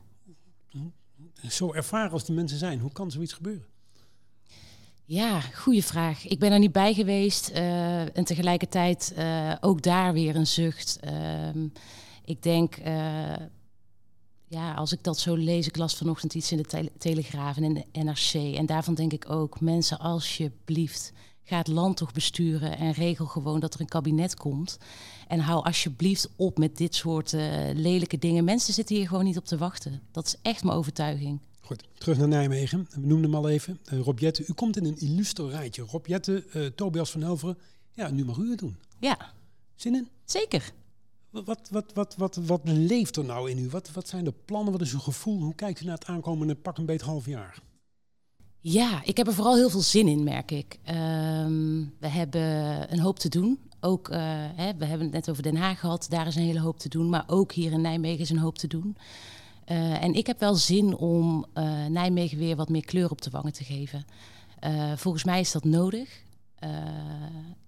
Zo 1.49 1.73
ervaren 1.73 2.11
als 2.11 2.25
die 2.25 2.35
mensen 2.35 2.57
zijn, 2.57 2.79
hoe 2.79 2.91
kan 2.91 3.11
zoiets 3.11 3.33
gebeuren? 3.33 3.65
Ja, 5.05 5.39
goede 5.39 5.83
vraag. 5.83 6.27
Ik 6.27 6.39
ben 6.39 6.51
er 6.51 6.59
niet 6.59 6.71
bij 6.71 6.93
geweest. 6.93 7.49
Uh, 7.49 8.17
en 8.17 8.23
tegelijkertijd 8.23 9.13
uh, 9.17 9.55
ook 9.61 9.81
daar 9.81 10.13
weer 10.13 10.35
een 10.35 10.47
zucht. 10.47 10.99
Uh, 11.03 11.49
ik 12.25 12.43
denk, 12.43 12.77
uh, 12.77 13.35
ja, 14.47 14.73
als 14.73 14.91
ik 14.91 15.03
dat 15.03 15.19
zo 15.19 15.35
lees, 15.35 15.67
ik 15.67 15.77
las 15.77 15.95
vanochtend 15.95 16.33
iets 16.33 16.51
in 16.51 16.57
de 16.57 16.63
tele 16.63 16.91
Telegraaf 16.97 17.57
en 17.57 17.63
in 17.63 17.73
de 17.73 17.99
NRC. 18.03 18.55
En 18.55 18.65
daarvan 18.65 18.95
denk 18.95 19.13
ik 19.13 19.29
ook, 19.29 19.61
mensen, 19.61 19.99
alsjeblieft, 19.99 21.11
ga 21.45 21.57
het 21.57 21.67
land 21.67 21.97
toch 21.97 22.11
besturen 22.11 22.77
en 22.77 22.91
regel 22.91 23.25
gewoon 23.25 23.59
dat 23.59 23.73
er 23.73 23.79
een 23.79 23.87
kabinet 23.87 24.35
komt. 24.35 24.77
En 25.27 25.39
hou 25.39 25.63
alsjeblieft 25.63 26.29
op 26.35 26.57
met 26.57 26.77
dit 26.77 26.95
soort 26.95 27.33
uh, 27.33 27.41
lelijke 27.73 28.17
dingen. 28.17 28.43
Mensen 28.43 28.73
zitten 28.73 28.95
hier 28.95 29.07
gewoon 29.07 29.23
niet 29.23 29.37
op 29.37 29.45
te 29.45 29.57
wachten. 29.57 30.01
Dat 30.11 30.25
is 30.25 30.35
echt 30.41 30.63
mijn 30.63 30.77
overtuiging. 30.77 31.39
Goed, 31.61 31.83
terug 31.97 32.17
naar 32.17 32.27
Nijmegen. 32.27 32.87
We 32.89 32.99
noemden 32.99 33.31
hem 33.31 33.35
al 33.35 33.49
even. 33.49 33.79
Uh, 33.93 33.99
Rob 33.99 34.19
Jette, 34.19 34.45
u 34.47 34.53
komt 34.53 34.77
in 34.77 34.85
een 34.85 34.97
illustre 34.97 35.49
rijtje. 35.49 35.83
Rob 35.83 36.05
Jette, 36.05 36.45
uh, 36.53 36.65
Tobias 36.65 37.11
van 37.11 37.21
Helveren. 37.21 37.57
Ja, 37.91 38.09
nu 38.09 38.25
mag 38.25 38.37
u 38.37 38.49
het 38.49 38.59
doen. 38.59 38.77
Ja. 38.99 39.33
Zin 39.75 39.95
in? 39.95 40.07
Zeker. 40.25 40.71
Wat, 41.29 41.45
wat, 41.45 41.69
wat, 41.71 41.93
wat, 41.93 42.15
wat, 42.15 42.35
wat 42.35 42.61
leeft 42.63 43.15
er 43.15 43.25
nou 43.25 43.49
in 43.49 43.57
u? 43.57 43.69
Wat, 43.69 43.91
wat 43.91 44.07
zijn 44.07 44.23
de 44.23 44.33
plannen? 44.45 44.71
Wat 44.71 44.81
is 44.81 44.93
uw 44.93 44.99
gevoel? 44.99 45.39
Hoe 45.39 45.55
kijkt 45.55 45.81
u 45.81 45.85
naar 45.85 45.97
het 45.97 46.05
aankomende 46.05 46.55
pak 46.55 46.77
een 46.77 46.85
beet 46.85 47.01
half 47.01 47.25
jaar? 47.25 47.61
Ja, 48.67 49.01
ik 49.03 49.17
heb 49.17 49.27
er 49.27 49.33
vooral 49.33 49.55
heel 49.55 49.69
veel 49.69 49.81
zin 49.81 50.07
in, 50.07 50.23
merk 50.23 50.51
ik. 50.51 50.79
Um, 50.89 51.93
we 51.99 52.07
hebben 52.07 52.41
een 52.93 52.99
hoop 52.99 53.19
te 53.19 53.29
doen. 53.29 53.59
Ook, 53.79 54.09
uh, 54.09 54.17
hè, 54.55 54.75
we 54.77 54.85
hebben 54.85 55.07
het 55.07 55.11
net 55.11 55.29
over 55.29 55.43
Den 55.43 55.55
Haag 55.55 55.79
gehad, 55.79 56.07
daar 56.09 56.27
is 56.27 56.35
een 56.35 56.43
hele 56.43 56.59
hoop 56.59 56.79
te 56.79 56.89
doen. 56.89 57.09
Maar 57.09 57.23
ook 57.27 57.51
hier 57.51 57.71
in 57.71 57.81
Nijmegen 57.81 58.19
is 58.19 58.29
een 58.29 58.37
hoop 58.37 58.57
te 58.57 58.67
doen. 58.67 58.97
Uh, 59.67 60.03
en 60.03 60.13
ik 60.13 60.27
heb 60.27 60.39
wel 60.39 60.55
zin 60.55 60.95
om 60.95 61.45
uh, 61.53 61.85
Nijmegen 61.85 62.37
weer 62.37 62.55
wat 62.55 62.69
meer 62.69 62.85
kleur 62.85 63.09
op 63.09 63.21
de 63.21 63.29
wangen 63.29 63.53
te 63.53 63.63
geven. 63.63 64.05
volgens 64.95 65.23
mij 65.23 65.39
is 65.39 65.51
dat 65.51 65.63
nodig. 65.63 66.23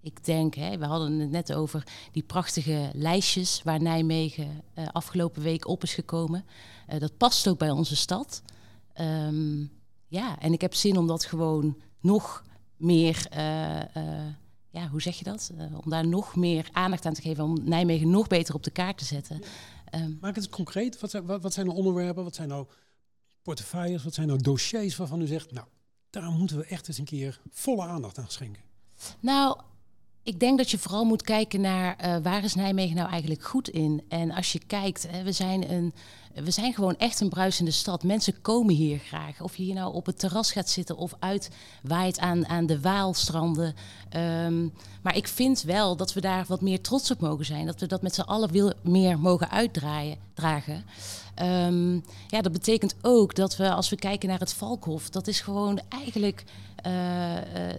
ik 0.02 0.26
denk, 0.26 0.56
hè, 0.56 0.78
we 0.78 0.86
hadden 0.86 1.20
het 1.20 1.32
net 1.32 1.54
over 1.54 1.84
die 2.12 2.24
prachtige 2.24 2.90
lijstjes 2.94 3.62
waar 3.64 3.82
Nijmegen 3.82 4.64
afgelopen 4.92 5.42
week 5.42 5.68
op 5.68 5.84
is 5.84 5.94
gekomen. 5.94 6.46
dat 7.00 7.18
past 7.18 7.48
ook 7.48 7.58
bij 7.58 7.72
onze 7.72 7.96
stad. 7.96 8.42
Um, 9.02 9.76
ja, 10.08 10.40
en 10.40 10.54
ik 10.54 10.62
heb 10.62 10.74
zin 10.74 10.98
om 10.98 11.08
dat 11.08 11.26
gewoon 11.26 11.82
nog 12.00 12.44
meer, 12.78 13.28
uh, 13.34 13.80
uh, 13.98 14.26
ja, 14.70 14.88
hoe 14.88 15.02
zeg 15.02 15.18
je 15.18 15.24
dat? 15.24 15.52
Uh, 15.58 15.78
om 15.84 15.90
daar 15.90 16.08
nog 16.08 16.36
meer 16.36 16.70
aandacht 16.72 17.06
aan 17.06 17.14
te 17.14 17.22
geven, 17.22 17.44
om 17.44 17.60
Nijmegen 17.64 18.10
nog 18.10 18.28
beter 18.28 18.56
op 18.56 18.64
de 18.64 18.72
kaart 18.72 18.98
te 18.98 19.06
zetten. 19.06 19.42
Um, 19.96 20.18
Maak 20.22 20.36
het 20.36 20.44
eens 20.46 20.56
concreet. 20.56 21.00
Wat 21.00 21.10
zijn, 21.10 21.26
wat, 21.26 21.42
wat 21.42 21.54
zijn 21.54 21.66
nou 21.66 21.78
onderwerpen? 21.78 22.24
Wat 22.24 22.36
zijn 22.36 22.48
nou 22.48 22.68
portefeuilles? 23.42 24.04
Wat 24.04 24.14
zijn 24.14 24.28
nou 24.28 24.42
dossiers 24.42 24.96
waarvan 24.96 25.22
u 25.22 25.28
zegt, 25.28 25.52
nou, 25.52 25.68
daar 26.10 26.32
moeten 26.32 26.58
we 26.58 26.66
echt 26.66 26.88
eens 26.88 26.98
een 26.98 27.06
keer 27.06 27.42
volle 27.50 27.84
aandacht 27.84 28.18
aan 28.18 28.30
schenken? 28.30 28.64
Nou, 29.20 29.60
ik 30.28 30.40
denk 30.40 30.58
dat 30.58 30.72
je 30.72 30.78
vooral 30.78 31.06
moet 31.06 31.22
kijken 31.22 31.62
naar 31.62 31.98
uh, 32.06 32.16
waar 32.24 32.44
is 32.44 32.56
Nijmegen 32.56 32.96
nou 32.96 33.10
eigenlijk 33.10 33.44
goed 33.44 33.70
in. 33.70 34.02
En 34.10 34.32
als 34.32 34.52
je 34.52 34.60
kijkt, 34.68 35.08
hè, 35.12 35.24
we 35.24 35.32
zijn 35.32 35.72
een, 35.72 35.94
we 36.34 36.52
zijn 36.52 36.74
gewoon 36.74 36.98
echt 36.98 37.20
een 37.20 37.30
bruisende 37.30 37.72
stad. 37.72 38.04
Mensen 38.04 38.42
komen 38.42 38.76
hier 38.76 39.00
graag. 39.00 39.42
Of 39.42 39.56
je 39.56 39.64
hier 39.64 39.74
nou 39.74 39.94
op 39.94 40.06
het 40.06 40.20
terras 40.20 40.52
gaat 40.52 40.70
zitten 40.70 40.98
of 40.98 41.14
uitwaait 41.20 42.20
aan, 42.20 42.48
aan 42.48 42.66
de 42.66 42.82
Waalstranden. 42.82 43.76
Um, 44.46 44.74
maar 45.02 45.16
ik 45.16 45.28
vind 45.28 45.62
wel 45.62 45.96
dat 45.96 46.14
we 46.14 46.22
daar 46.22 46.46
wat 46.48 46.62
meer 46.62 46.82
trots 46.82 47.12
op 47.12 47.20
mogen 47.20 47.46
zijn. 47.46 47.66
Dat 47.66 47.80
we 47.80 47.88
dat 47.88 48.02
met 48.02 48.16
z'n 48.16 48.22
allen 48.22 48.76
meer 48.82 49.20
mogen 49.20 49.50
uitdragen. 49.50 50.86
Um, 51.42 52.04
ja, 52.28 52.42
dat 52.42 52.52
betekent 52.52 52.96
ook 53.02 53.36
dat 53.36 53.58
we, 53.58 53.72
als 53.72 53.90
we 53.90 53.96
kijken 53.96 54.30
naar 54.30 54.40
het 54.40 54.54
Valkhof, 54.54 55.10
dat 55.10 55.28
is 55.28 55.40
gewoon 55.40 55.80
eigenlijk 55.90 56.44
uh, 56.86 57.34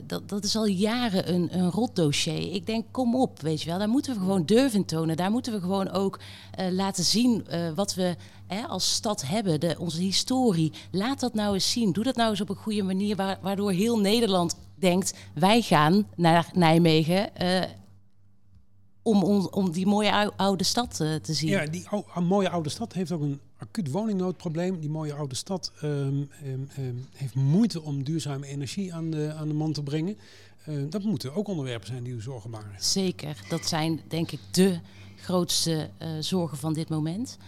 dat, 0.07 0.29
dat 0.29 0.45
is 0.45 0.57
al 0.57 0.67
jaren 0.67 1.35
een, 1.35 1.49
een 1.59 1.71
rot 1.71 1.97
dossier. 1.97 2.55
Ik 2.55 2.67
denk, 2.67 2.85
kom 2.91 3.17
op, 3.17 3.41
weet 3.41 3.62
je 3.62 3.69
wel. 3.69 3.79
Daar 3.79 3.88
moeten 3.88 4.12
we 4.15 4.19
gewoon 4.19 4.45
durven 4.45 4.85
tonen. 4.85 5.17
Daar 5.17 5.31
moeten 5.31 5.53
we 5.53 5.61
gewoon 5.61 5.91
ook 5.91 6.19
uh, 6.61 6.71
laten 6.71 7.05
zien 7.05 7.47
wat 7.75 7.95
we 7.95 8.17
hè, 8.47 8.62
als 8.62 8.93
stad 8.95 9.23
hebben. 9.27 9.61
De, 9.61 9.77
onze 9.79 10.00
historie. 10.00 10.73
Laat 10.91 11.21
dat 11.21 11.35
nou 11.35 11.55
eens 11.55 11.71
zien. 11.71 11.93
Doe 11.93 12.05
dat 12.05 12.17
nou 12.17 12.31
eens 12.31 12.41
op 12.41 12.49
een 12.49 12.57
goede 12.57 12.83
manier. 12.83 13.17
waardoor 13.41 13.73
heel 13.73 13.99
Nederland 13.99 14.57
denkt, 14.75 15.15
wij 15.35 15.62
gaan 15.62 16.07
naar 16.17 16.50
Nijmegen 16.53 17.31
om, 19.09 19.23
om, 19.23 19.49
om 19.50 19.71
die 19.71 19.87
mooie 19.87 20.33
oude 20.37 20.65
stad 20.65 21.00
uh, 21.00 21.15
te 21.15 21.35
zien. 21.35 21.50
Ja, 21.50 21.67
die 21.67 21.87
mooie 22.21 22.50
oude 22.50 22.69
stad 22.69 22.93
heeft 22.93 23.12
ook 23.12 23.21
een 23.21 23.41
acuut 23.59 23.91
woningnoodprobleem. 23.91 24.81
Die 24.81 24.91
mooie 24.91 25.15
oude 25.15 25.35
stad 25.35 25.73
um, 25.83 26.31
um, 26.47 27.07
heeft 27.15 27.35
moeite 27.35 27.83
om 27.83 28.05
duurzame 28.05 28.47
energie 28.47 28.95
aan 28.95 29.11
de, 29.11 29.35
aan 29.38 29.49
de 29.49 29.55
man 29.55 29.73
te 29.73 29.83
brengen. 29.83 30.17
Uh, 30.69 30.91
dat 30.91 31.03
moeten 31.03 31.35
ook 31.35 31.49
onderwerpen 31.49 31.87
zijn 31.87 32.03
die 32.03 32.12
u 32.12 32.21
zorgen 32.21 32.50
baren. 32.50 32.75
Zeker, 32.79 33.43
dat 33.49 33.67
zijn 33.67 34.00
denk 34.09 34.31
ik 34.31 34.41
de 34.50 34.79
grootste 35.17 35.91
uh, 36.03 36.09
zorgen 36.21 36.59
van 36.59 36.73
dit 36.73 36.88
moment. 36.88 37.38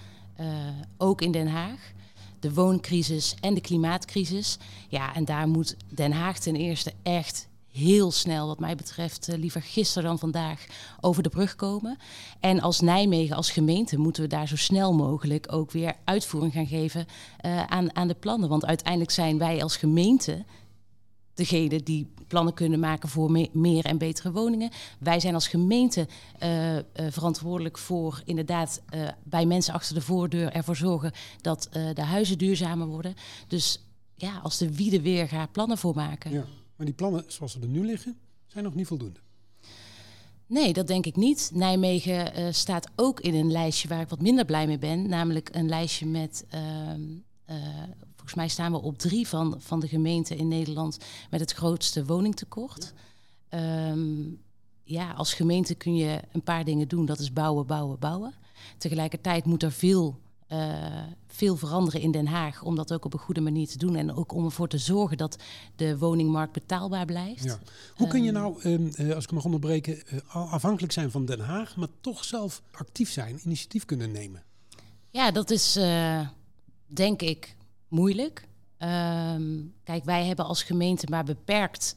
ook 0.97 1.21
in 1.21 1.33
Den 1.33 1.49
Haag 1.49 1.93
de 2.41 2.55
wooncrisis 2.55 3.35
en 3.41 3.55
de 3.55 3.61
klimaatcrisis. 3.61 4.59
Ja, 4.89 5.15
en 5.15 5.25
daar 5.25 5.49
moet 5.49 5.77
Den 5.89 6.13
Haag 6.13 6.39
ten 6.39 6.57
eerste 6.57 6.93
echt 7.03 7.49
heel 7.73 8.11
snel, 8.11 8.47
wat 8.47 8.59
mij 8.59 8.75
betreft, 8.75 9.29
uh, 9.29 9.37
liever 9.39 9.63
gisteren 9.63 10.09
dan 10.09 10.19
vandaag, 10.19 10.67
over 11.01 11.23
de 11.23 11.29
brug 11.29 11.57
komen. 11.57 11.99
En 12.41 12.61
als 12.61 12.81
Nijmegen, 12.81 13.37
als 13.37 13.51
gemeente, 13.51 13.99
moeten 13.99 14.23
we 14.23 14.29
daar 14.29 14.49
zo 14.49 14.57
snel 14.57 14.95
mogelijk 14.95 15.53
ook 15.53 15.71
weer 15.71 15.95
uitvoering 16.05 16.53
gaan 16.53 16.67
geven 16.67 17.07
uh, 17.47 17.65
aan, 17.65 17.97
aan 17.97 18.09
de 18.09 18.15
plannen. 18.15 18.49
Want 18.49 18.65
uiteindelijk 18.65 19.11
zijn 19.11 19.39
wij 19.39 19.63
als 19.63 19.77
gemeente 19.77 20.45
degene 21.35 21.83
die 21.83 22.13
plannen 22.27 22.55
kunnen 22.55 22.81
maken 22.81 23.09
voor 23.09 23.31
me 23.31 23.49
meer 23.53 23.85
en 23.85 23.99
betere 23.99 24.33
woningen. 24.33 24.71
Wij 24.99 25.21
zijn 25.21 25.35
als 25.35 25.49
gemeente 25.49 26.09
uh, 26.43 26.77
verantwoordelijk 27.11 27.79
voor 27.79 28.23
inderdaad 28.25 28.83
bij 29.25 29.47
mensen 29.47 29.75
achter 29.75 29.95
de 29.95 30.01
voordeur 30.01 30.53
ervoor 30.53 30.77
zorgen 30.77 31.13
dat 31.41 31.69
de 31.71 32.03
huizen 32.03 32.39
duurzamer 32.39 32.87
worden. 32.87 33.15
Dus 33.49 33.85
ja, 34.15 34.39
als 34.43 34.59
de 34.59 34.75
wiede 34.75 35.01
weer 35.01 35.29
gaat 35.29 35.53
plannen 35.53 35.79
voor 35.79 35.95
maken. 35.95 36.31
Ja. 36.31 36.45
Maar 36.81 36.89
die 36.89 36.99
plannen 36.99 37.25
zoals 37.27 37.53
ze 37.53 37.61
er 37.61 37.69
nu 37.69 37.85
liggen, 37.85 38.19
zijn 38.47 38.65
nog 38.65 38.75
niet 38.75 38.87
voldoende. 38.87 39.21
Nee, 40.47 40.73
dat 40.73 40.87
denk 40.87 41.07
ik 41.07 41.17
niet. 41.17 41.51
Nijmegen 41.55 42.39
uh, 42.39 42.53
staat 42.53 42.89
ook 42.97 43.21
in 43.21 43.35
een 43.35 43.51
lijstje 43.51 43.89
waar 43.89 44.01
ik 44.01 44.09
wat 44.09 44.21
minder 44.21 44.45
blij 44.45 44.67
mee 44.67 44.79
ben. 44.79 45.09
Namelijk 45.09 45.49
een 45.53 45.69
lijstje 45.69 46.07
met. 46.07 46.45
Uh, 46.55 46.61
uh, 46.61 47.57
volgens 48.15 48.35
mij 48.35 48.49
staan 48.49 48.73
we 48.73 48.83
op 48.83 48.99
drie 48.99 49.29
van, 49.29 49.55
van 49.59 49.81
de 49.81 49.89
gemeenten 49.89 50.37
in 50.37 50.49
Nederland 50.49 50.99
met 51.31 51.41
het 51.41 51.53
grootste 51.53 52.05
woningtekort. 52.05 52.93
Um, 53.51 54.41
ja, 54.83 55.13
als 55.13 55.35
gemeente 55.35 55.75
kun 55.75 55.95
je 55.95 56.21
een 56.33 56.43
paar 56.43 56.65
dingen 56.65 56.89
doen. 56.89 57.07
Dat 57.07 57.19
is 57.19 57.33
bouwen, 57.33 57.67
bouwen, 57.67 57.99
bouwen. 57.99 58.35
Tegelijkertijd 58.79 59.45
moet 59.45 59.63
er 59.63 59.73
veel 59.73 60.19
uh, 60.53 61.03
veel 61.27 61.57
veranderen 61.57 62.01
in 62.01 62.11
Den 62.11 62.27
Haag 62.27 62.63
om 62.63 62.77
dat 62.77 62.93
ook 62.93 63.05
op 63.05 63.13
een 63.13 63.19
goede 63.19 63.41
manier 63.41 63.67
te 63.69 63.79
doen 63.79 63.97
en 63.97 64.15
ook 64.15 64.33
om 64.33 64.45
ervoor 64.45 64.69
te 64.69 64.79
zorgen 64.79 65.17
dat 65.17 65.37
de 65.77 65.99
woningmarkt 65.99 66.53
betaalbaar 66.53 67.05
blijft. 67.05 67.45
Ja. 67.45 67.59
Hoe 67.95 68.09
kun 68.09 68.23
je 68.23 68.33
ehm, 68.33 68.41
nou, 68.41 68.63
uh, 68.63 69.15
als 69.15 69.25
ik 69.25 69.33
mag 69.33 69.45
onderbreken, 69.45 70.03
uh, 70.13 70.53
afhankelijk 70.53 70.93
zijn 70.93 71.11
van 71.11 71.25
Den 71.25 71.41
Haag, 71.41 71.77
maar 71.77 71.89
toch 72.01 72.25
zelf 72.25 72.63
actief 72.73 73.11
zijn, 73.11 73.41
initiatief 73.45 73.85
kunnen 73.85 74.13
nemen? 74.13 74.43
Ja, 75.11 75.31
dat 75.31 75.51
is 75.51 75.79
denk 76.87 77.23
ik 77.23 77.57
moeilijk. 77.89 78.49
Um, 78.79 79.75
kijk, 79.85 80.05
wij 80.05 80.25
hebben 80.25 80.45
als 80.45 80.63
gemeente 80.63 81.07
maar 81.11 81.25
beperkt 81.25 81.97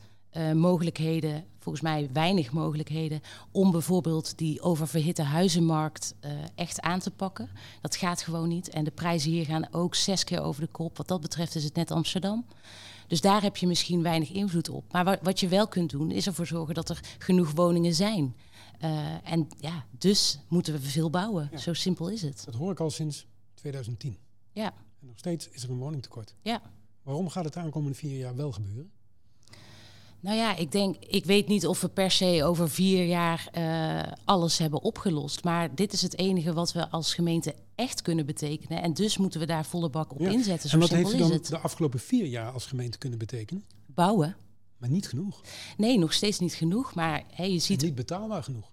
mogelijkheden 0.54 1.46
volgens 1.64 1.84
mij 1.84 2.10
weinig 2.14 2.52
mogelijkheden 2.52 3.22
om 3.52 3.72
bijvoorbeeld 3.72 4.38
die 4.38 4.62
oververhitte 4.62 5.22
huizenmarkt 5.22 6.16
uh, 6.26 6.32
echt 6.56 6.82
aan 6.82 7.00
te 7.00 7.12
pakken. 7.12 7.50
Dat 7.82 7.96
gaat 7.96 8.22
gewoon 8.22 8.48
niet. 8.48 8.70
En 8.70 8.84
de 8.84 8.92
prijzen 8.92 9.32
hier 9.32 9.46
gaan 9.46 9.68
ook 9.72 9.96
zes 9.96 10.24
keer 10.24 10.42
over 10.42 10.62
de 10.62 10.68
kop. 10.68 10.98
Wat 10.98 11.08
dat 11.08 11.22
betreft 11.22 11.56
is 11.56 11.64
het 11.64 11.76
net 11.76 11.92
Amsterdam. 11.92 12.46
Dus 13.08 13.22
daar 13.22 13.42
heb 13.42 13.58
je 13.58 13.68
misschien 13.68 14.02
weinig 14.02 14.32
invloed 14.32 14.70
op. 14.70 14.92
Maar 14.92 15.04
wat, 15.04 15.20
wat 15.22 15.40
je 15.40 15.48
wel 15.48 15.68
kunt 15.68 15.90
doen, 15.90 16.12
is 16.12 16.28
ervoor 16.28 16.48
zorgen 16.48 16.76
dat 16.76 16.90
er 16.90 17.00
genoeg 17.18 17.52
woningen 17.52 17.94
zijn. 17.94 18.36
Uh, 18.84 19.32
en 19.32 19.48
ja, 19.60 19.86
dus 19.98 20.40
moeten 20.48 20.74
we 20.74 20.80
veel 20.80 21.10
bouwen. 21.10 21.50
Ja. 21.52 21.58
Zo 21.58 21.74
simpel 21.74 22.10
is 22.10 22.22
het. 22.22 22.46
Dat 22.46 22.56
hoor 22.56 22.72
ik 22.72 22.80
al 22.80 22.90
sinds 22.90 23.28
2010. 23.54 24.18
Ja. 24.52 24.74
En 25.00 25.08
nog 25.08 25.18
steeds 25.18 25.50
is 25.50 25.64
er 25.64 25.70
een 25.70 25.78
woningtekort. 25.78 26.36
Ja. 26.42 26.62
Waarom 27.04 27.30
gaat 27.30 27.44
het 27.44 27.54
de 27.54 27.60
aankomende 27.60 27.98
vier 27.98 28.18
jaar 28.18 28.36
wel 28.36 28.52
gebeuren? 28.52 28.92
Nou 30.24 30.38
ja, 30.38 30.56
ik 30.56 30.72
denk, 30.72 30.96
ik 31.00 31.26
weet 31.26 31.48
niet 31.48 31.68
of 31.68 31.82
we 31.82 31.90
per 31.90 32.12
se 32.12 32.44
over 32.44 32.70
vier 32.70 33.06
jaar 33.06 33.50
uh, 33.58 34.14
alles 34.26 34.58
hebben 34.58 34.82
opgelost. 34.82 35.44
Maar 35.44 35.76
dit 35.76 35.94
is 35.94 36.02
het 36.02 36.18
enige 36.18 36.54
wat 36.54 36.74
we 36.74 36.90
als 36.90 37.14
gemeente 37.14 37.56
echt 37.76 38.02
kunnen 38.02 38.26
betekenen. 38.26 38.82
En 38.82 38.94
dus 38.94 39.18
moeten 39.18 39.40
we 39.40 39.46
daar 39.46 39.66
volle 39.66 39.90
bak 39.90 40.12
op 40.14 40.20
ja. 40.20 40.30
inzetten. 40.30 40.70
Zo 40.70 40.76
en 40.76 40.82
wat 40.82 40.90
heeft 40.90 41.14
u 41.14 41.18
dan 41.18 41.32
het. 41.32 41.48
de 41.48 41.58
afgelopen 41.58 42.00
vier 42.00 42.26
jaar 42.26 42.52
als 42.52 42.66
gemeente 42.66 42.98
kunnen 42.98 43.20
betekenen? 43.20 43.64
Bouwen. 43.86 44.36
Maar 44.78 44.90
niet 44.90 45.08
genoeg. 45.08 45.42
Nee, 45.78 45.98
nog 45.98 46.14
steeds 46.14 46.40
niet 46.40 46.54
genoeg. 46.54 46.94
Maar 46.94 47.24
hey, 47.32 47.52
je 47.52 47.60
ziet. 47.60 47.80
En 47.80 47.86
niet 47.86 47.96
betaalbaar 47.96 48.44
genoeg. 48.44 48.72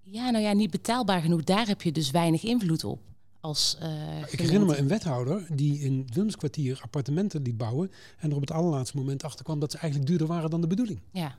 Ja, 0.00 0.30
nou 0.30 0.44
ja, 0.44 0.52
niet 0.52 0.70
betaalbaar 0.70 1.20
genoeg. 1.20 1.44
Daar 1.44 1.66
heb 1.66 1.82
je 1.82 1.92
dus 1.92 2.10
weinig 2.10 2.42
invloed 2.42 2.84
op 2.84 3.00
als 3.42 3.76
uh, 3.82 4.22
Ik 4.30 4.40
herinner 4.40 4.68
me 4.68 4.76
een 4.76 4.88
wethouder 4.88 5.46
die 5.54 5.80
in 5.80 6.06
Wilmskwartier 6.12 6.80
appartementen 6.82 7.42
liet 7.42 7.56
bouwen 7.56 7.90
en 8.18 8.30
er 8.30 8.36
op 8.36 8.40
het 8.40 8.50
allerlaatste 8.50 8.96
moment 8.96 9.22
achter 9.22 9.44
kwam 9.44 9.58
dat 9.58 9.70
ze 9.70 9.78
eigenlijk 9.78 10.10
duurder 10.10 10.26
waren 10.26 10.50
dan 10.50 10.60
de 10.60 10.66
bedoeling. 10.66 11.00
Ja. 11.12 11.38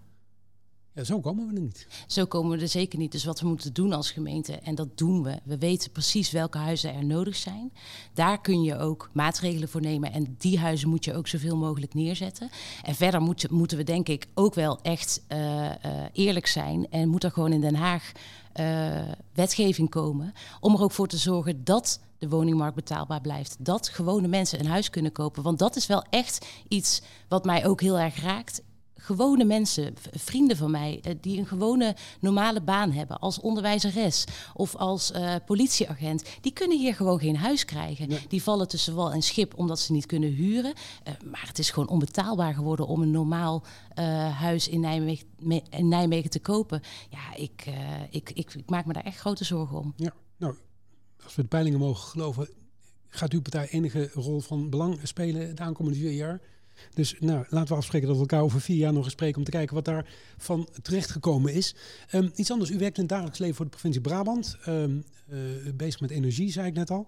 Ja, 0.96 1.04
zo 1.04 1.20
komen 1.20 1.48
we 1.48 1.56
er 1.56 1.62
niet. 1.62 1.88
Zo 2.08 2.26
komen 2.26 2.58
we 2.58 2.64
er 2.64 2.70
zeker 2.70 3.00
niet. 3.00 3.12
Dus 3.12 3.24
wat 3.24 3.40
we 3.40 3.48
moeten 3.48 3.74
doen 3.74 3.94
als 3.94 4.12
gemeente, 4.12 4.54
en 4.54 4.76
dat 4.76 4.98
doen 4.98 5.24
we. 5.24 5.40
We 5.44 5.58
weten 5.58 5.92
precies 5.92 6.32
welke 6.32 6.58
huizen 6.58 6.94
er 6.94 7.06
nodig 7.06 7.36
zijn. 7.36 7.74
Daar 8.14 8.42
kun 8.42 8.64
je 8.64 8.78
ook 8.78 9.10
maatregelen 9.14 9.70
voor 9.70 9.82
nemen. 9.82 10.12
En 10.12 10.36
die 10.38 10.60
huizen 10.60 10.90
moet 10.90 11.06
je 11.06 11.14
ook 11.14 11.28
zoveel 11.28 11.58
mogelijk 11.58 11.94
neerzetten. 11.94 12.50
En 12.84 12.96
verder 12.96 13.22
moet, 13.22 13.50
moeten 13.50 13.78
we 13.78 13.84
denk 13.84 14.10
ik 14.10 14.28
ook 14.34 14.54
wel 14.54 14.80
echt 14.82 15.22
uh, 15.30 15.38
uh, 15.66 15.72
eerlijk 16.14 16.48
zijn. 16.48 16.90
En 16.90 17.10
moet 17.10 17.24
er 17.24 17.32
gewoon 17.32 17.54
in 17.54 17.62
Den 17.62 17.76
Haag 17.76 18.12
wetgeving 19.34 19.90
komen. 19.90 20.34
Om 20.60 20.74
er 20.74 20.82
ook 20.82 20.92
voor 20.92 21.08
te 21.08 21.18
zorgen 21.18 21.64
dat 21.64 22.00
de 22.18 22.30
woningmarkt 22.30 22.76
betaalbaar 22.76 23.22
blijft. 23.22 23.56
Dat 23.60 23.90
gewone 23.90 24.28
mensen 24.28 24.60
een 24.60 24.66
huis 24.66 24.90
kunnen 24.90 25.12
kopen. 25.12 25.44
Want 25.44 25.60
dat 25.60 25.76
is 25.76 25.88
wel 25.88 26.06
echt 26.10 26.46
iets 26.68 27.02
wat 27.28 27.46
mij 27.46 27.66
ook 27.66 27.82
heel 27.82 28.00
erg 28.00 28.22
raakt 28.22 28.62
gewone 29.04 29.44
mensen, 29.44 29.94
vrienden 30.12 30.58
van 30.58 30.72
mij, 30.72 31.00
eh, 31.02 31.16
die 31.22 31.40
een 31.40 31.46
gewone 31.46 31.96
normale 32.20 32.62
baan 32.62 32.92
hebben 32.92 33.20
als 33.20 33.40
onderwijzeres 33.40 34.26
of 34.54 34.76
als 34.76 35.12
uh, 35.12 35.36
politieagent, 35.46 36.24
die 36.42 36.54
kunnen 36.54 36.78
hier 36.78 36.96
gewoon 36.96 37.20
geen 37.20 37.36
huis 37.36 37.66
krijgen. 37.66 38.08
Nee. 38.08 38.26
Die 38.28 38.44
vallen 38.44 38.68
tussen 38.68 38.96
wal 38.96 39.12
en 39.12 39.22
schip 39.22 39.58
omdat 39.58 39.80
ze 39.80 39.92
niet 39.92 40.06
kunnen 40.06 40.30
huren. 40.30 40.74
Uh, 41.08 41.14
maar 41.32 41.48
het 41.48 41.60
is 41.60 41.70
gewoon 41.70 41.90
onbetaalbaar 41.90 42.54
geworden 42.54 42.88
om 42.88 43.02
een 43.02 43.12
normaal 43.12 43.64
uh, 44.00 44.40
huis 44.40 44.68
in 44.68 44.80
Nijmegen, 44.80 45.28
in 45.70 45.88
Nijmegen, 45.88 46.30
te 46.30 46.40
kopen. 46.40 46.82
Ja, 47.10 47.36
ik, 47.36 47.66
ik, 48.10 48.30
ik, 48.30 48.54
ik, 48.54 48.70
maak 48.70 48.86
me 48.86 48.94
daar 48.94 49.04
echt 49.04 49.20
grote 49.20 49.44
zorgen 49.44 49.78
om. 49.78 49.94
Ja, 49.96 50.14
nou, 50.38 50.56
als 51.24 51.36
we 51.36 51.42
de 51.42 51.48
peilingen 51.48 51.80
mogen 51.80 52.08
geloven, 52.08 52.50
gaat 53.10 53.34
uw 53.34 53.42
partij 53.42 53.68
enige 53.70 54.10
rol 54.14 54.40
van 54.40 54.70
belang 54.70 55.00
spelen 55.04 55.56
de 55.56 55.62
aankomende 55.62 56.00
vier 56.00 56.12
jaar? 56.12 56.42
Dus 56.94 57.16
nou, 57.20 57.46
laten 57.50 57.70
we 57.70 57.76
afspreken 57.76 58.08
dat 58.08 58.16
we 58.16 58.22
elkaar 58.22 58.42
over 58.42 58.62
vier 58.62 58.78
jaar 58.78 58.94
nog 58.94 59.04
eens 59.04 59.14
spreken 59.14 59.38
om 59.38 59.44
te 59.44 59.52
kijken 59.52 59.76
wat 59.76 59.86
daar 59.86 60.14
van 60.38 60.68
terechtgekomen 60.82 61.54
is. 61.54 61.76
Um, 62.12 62.32
iets 62.36 62.52
anders, 62.52 62.70
u 62.70 62.78
werkt 62.78 62.96
in 62.96 63.04
het 63.04 63.12
dagelijks 63.12 63.40
leven 63.40 63.56
voor 63.56 63.66
de 63.66 63.72
provincie 63.72 64.02
Brabant. 64.02 64.58
Um, 64.68 65.04
uh, 65.30 65.40
bezig 65.76 66.00
met 66.00 66.12
energie, 66.12 66.52
zei 66.52 66.68
ik 66.68 66.74
net 66.74 66.90
al. 66.92 67.08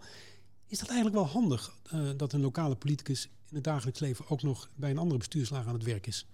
Is 0.68 0.80
dat 0.80 0.88
eigenlijk 0.88 1.18
wel 1.18 1.28
handig 1.28 1.76
uh, 1.94 2.10
dat 2.18 2.34
een 2.34 2.42
lokale 2.42 2.76
politicus 2.76 3.30
in 3.50 3.56
het 3.56 3.64
dagelijks 3.64 4.00
leven 4.00 4.30
ook 4.30 4.42
nog 4.42 4.70
bij 4.76 4.90
een 4.90 4.98
andere 4.98 5.18
bestuurslager 5.18 5.68
aan 5.68 5.74
het 5.74 5.84
werk 5.84 6.08
is? 6.08 6.28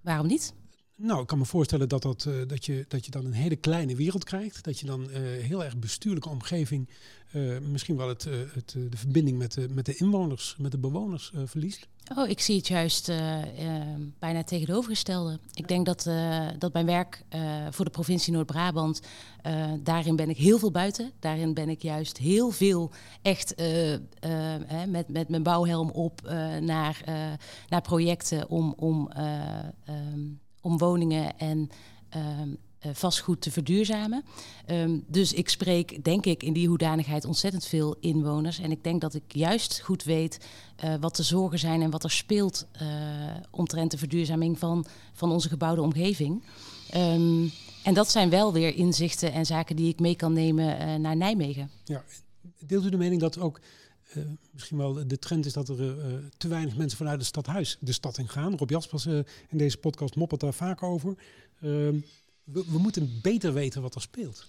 Waarom 0.00 0.26
niet? 0.26 0.54
Nou, 0.96 1.20
ik 1.20 1.26
kan 1.26 1.38
me 1.38 1.44
voorstellen 1.44 1.88
dat, 1.88 2.02
dat, 2.02 2.24
eh, 2.24 2.34
dat, 2.46 2.64
je, 2.64 2.84
dat 2.88 3.04
je 3.04 3.10
dan 3.10 3.24
een 3.24 3.32
hele 3.32 3.56
kleine 3.56 3.96
wereld 3.96 4.24
krijgt. 4.24 4.64
Dat 4.64 4.80
je 4.80 4.86
dan 4.86 5.10
eh, 5.10 5.22
heel 5.22 5.64
erg 5.64 5.76
bestuurlijke 5.78 6.28
omgeving, 6.28 6.88
eh, 7.34 7.58
misschien 7.70 7.96
wel 7.96 8.08
het, 8.08 8.24
het, 8.52 8.76
de 8.90 8.96
verbinding 8.96 9.38
met 9.38 9.52
de, 9.52 9.68
met 9.70 9.86
de 9.86 9.96
inwoners, 9.96 10.56
met 10.58 10.70
de 10.70 10.78
bewoners 10.78 11.32
verliest. 11.44 11.88
Oh, 12.16 12.28
ik 12.28 12.40
zie 12.40 12.56
het 12.56 12.68
juist 12.68 13.12
bijna 14.18 14.44
tegenovergestelde. 14.44 15.38
Ik 15.54 15.68
denk 15.68 15.86
dat, 15.86 16.10
dat 16.58 16.72
mijn 16.72 16.86
werk 16.86 17.24
voor 17.70 17.84
de 17.84 17.90
provincie 17.90 18.32
Noord-Brabant, 18.32 19.00
daarin 19.82 20.16
ben 20.16 20.30
ik 20.30 20.36
heel 20.36 20.58
veel 20.58 20.70
buiten. 20.70 21.12
Daarin 21.20 21.54
ben 21.54 21.68
ik 21.68 21.82
juist 21.82 22.18
heel 22.18 22.50
veel 22.50 22.92
echt 23.22 23.54
met, 24.88 25.08
met 25.08 25.28
mijn 25.28 25.42
bouwhelm 25.42 25.90
op 25.90 26.20
naar, 26.60 27.02
naar 27.68 27.82
projecten 27.82 28.48
om, 28.48 28.74
om 28.76 29.10
ehm, 29.10 30.20
om 30.64 30.78
woningen 30.78 31.38
en 31.38 31.68
ehm, 32.08 32.40
eh, 32.40 32.48
vastgoed 32.92 33.40
te 33.40 33.50
verduurzamen. 33.50 34.24
Um, 34.70 35.04
dus 35.06 35.32
ik 35.32 35.48
spreek, 35.48 36.04
denk 36.04 36.26
ik, 36.26 36.42
in 36.42 36.52
die 36.52 36.68
hoedanigheid 36.68 37.24
ontzettend 37.24 37.66
veel 37.66 37.96
inwoners. 38.00 38.58
En 38.58 38.70
ik 38.70 38.84
denk 38.84 39.00
dat 39.00 39.14
ik 39.14 39.22
juist 39.28 39.80
goed 39.80 40.04
weet 40.04 40.46
uh, 40.84 40.94
wat 41.00 41.16
de 41.16 41.22
zorgen 41.22 41.58
zijn 41.58 41.82
en 41.82 41.90
wat 41.90 42.04
er 42.04 42.10
speelt 42.10 42.66
uh, 42.82 42.88
omtrent 43.50 43.90
de 43.90 43.98
verduurzaming 43.98 44.58
van, 44.58 44.86
van 45.12 45.32
onze 45.32 45.48
gebouwde 45.48 45.82
omgeving. 45.82 46.44
Um, 46.96 47.50
en 47.82 47.94
dat 47.94 48.10
zijn 48.10 48.30
wel 48.30 48.52
weer 48.52 48.74
inzichten 48.74 49.32
en 49.32 49.46
zaken 49.46 49.76
die 49.76 49.88
ik 49.88 50.00
mee 50.00 50.14
kan 50.14 50.32
nemen 50.32 51.00
naar 51.00 51.16
Nijmegen. 51.16 51.70
Ja, 51.84 52.04
deelt 52.58 52.84
u 52.84 52.90
de 52.90 52.96
mening 52.96 53.20
dat 53.20 53.38
ook 53.38 53.60
misschien 54.50 54.76
wel 54.76 55.06
de 55.06 55.18
trend 55.18 55.46
is 55.46 55.52
dat 55.52 55.68
er 55.68 55.96
te 56.36 56.48
weinig 56.48 56.76
mensen 56.76 56.98
vanuit 56.98 57.18
het 57.18 57.26
stadhuis 57.26 57.76
de 57.80 57.92
stad 57.92 58.18
in 58.18 58.28
gaan. 58.28 58.56
Rob 58.56 58.70
Jaspers 58.70 59.06
uh, 59.06 59.18
in 59.48 59.58
deze 59.58 59.76
podcast 59.76 60.16
moppert 60.16 60.40
daar 60.40 60.54
vaak 60.54 60.82
over. 60.82 61.16
Ehm, 62.46 62.54
we, 62.54 62.64
we, 62.68 62.78
moeten 62.78 63.18
beter 63.22 63.52
weten 63.52 63.82
wat 63.82 63.94
er 63.94 64.00
speelt. 64.00 64.46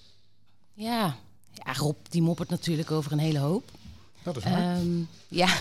Ja. 0.73 1.15
ja, 1.53 1.73
Rob 1.73 1.97
die 2.09 2.21
moppert 2.21 2.49
natuurlijk 2.49 2.91
over 2.91 3.11
een 3.11 3.19
hele 3.19 3.39
hoop. 3.39 3.71
Dat 4.23 4.37
is 4.37 4.43
waar. 4.43 4.79
Um, 4.79 5.07
ja, 5.27 5.59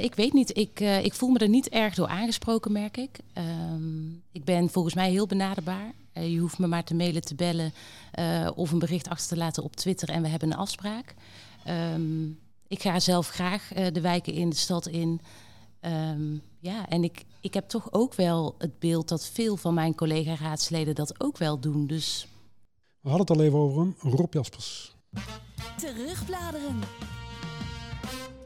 ik 0.00 0.14
weet 0.14 0.32
niet. 0.32 0.56
Ik, 0.56 0.80
ik 0.80 1.14
voel 1.14 1.30
me 1.30 1.38
er 1.38 1.48
niet 1.48 1.68
erg 1.68 1.94
door 1.94 2.08
aangesproken, 2.08 2.72
merk 2.72 2.96
ik. 2.96 3.18
Um, 3.34 4.22
ik 4.32 4.44
ben 4.44 4.70
volgens 4.70 4.94
mij 4.94 5.10
heel 5.10 5.26
benaderbaar. 5.26 5.92
je 6.12 6.38
hoeft 6.38 6.58
me 6.58 6.66
maar 6.66 6.84
te 6.84 6.94
mailen, 6.94 7.22
te 7.22 7.34
bellen 7.34 7.72
of 8.54 8.70
een 8.70 8.78
bericht 8.78 9.08
achter 9.08 9.28
te 9.28 9.36
laten 9.36 9.62
op 9.62 9.76
Twitter 9.76 10.08
en 10.08 10.22
we 10.22 10.28
hebben 10.28 10.52
een 10.52 10.58
afspraak. 10.58 11.14
Um, 11.68 12.38
ik 12.68 12.82
ga 12.82 13.00
zelf 13.00 13.28
graag 13.28 13.76
uh, 13.76 13.86
de 13.92 14.00
wijken 14.00 14.32
in, 14.32 14.50
de 14.50 14.56
stad 14.56 14.86
in. 14.86 15.20
Um, 15.80 16.42
ja, 16.60 16.88
en 16.88 17.04
ik, 17.04 17.24
ik 17.40 17.54
heb 17.54 17.68
toch 17.68 17.92
ook 17.92 18.14
wel 18.14 18.54
het 18.58 18.78
beeld 18.78 19.08
dat 19.08 19.26
veel 19.26 19.56
van 19.56 19.74
mijn 19.74 19.94
collega-raadsleden 19.94 20.94
dat 20.94 21.20
ook 21.20 21.38
wel 21.38 21.60
doen. 21.60 21.86
Dus... 21.86 22.28
We 23.00 23.08
hadden 23.08 23.26
het 23.26 23.36
al 23.36 23.44
even 23.44 23.58
over 23.58 23.80
hem, 23.80 23.94
Rob 23.98 24.34
Jaspers. 24.34 24.96
Terugbladeren. 25.76 26.78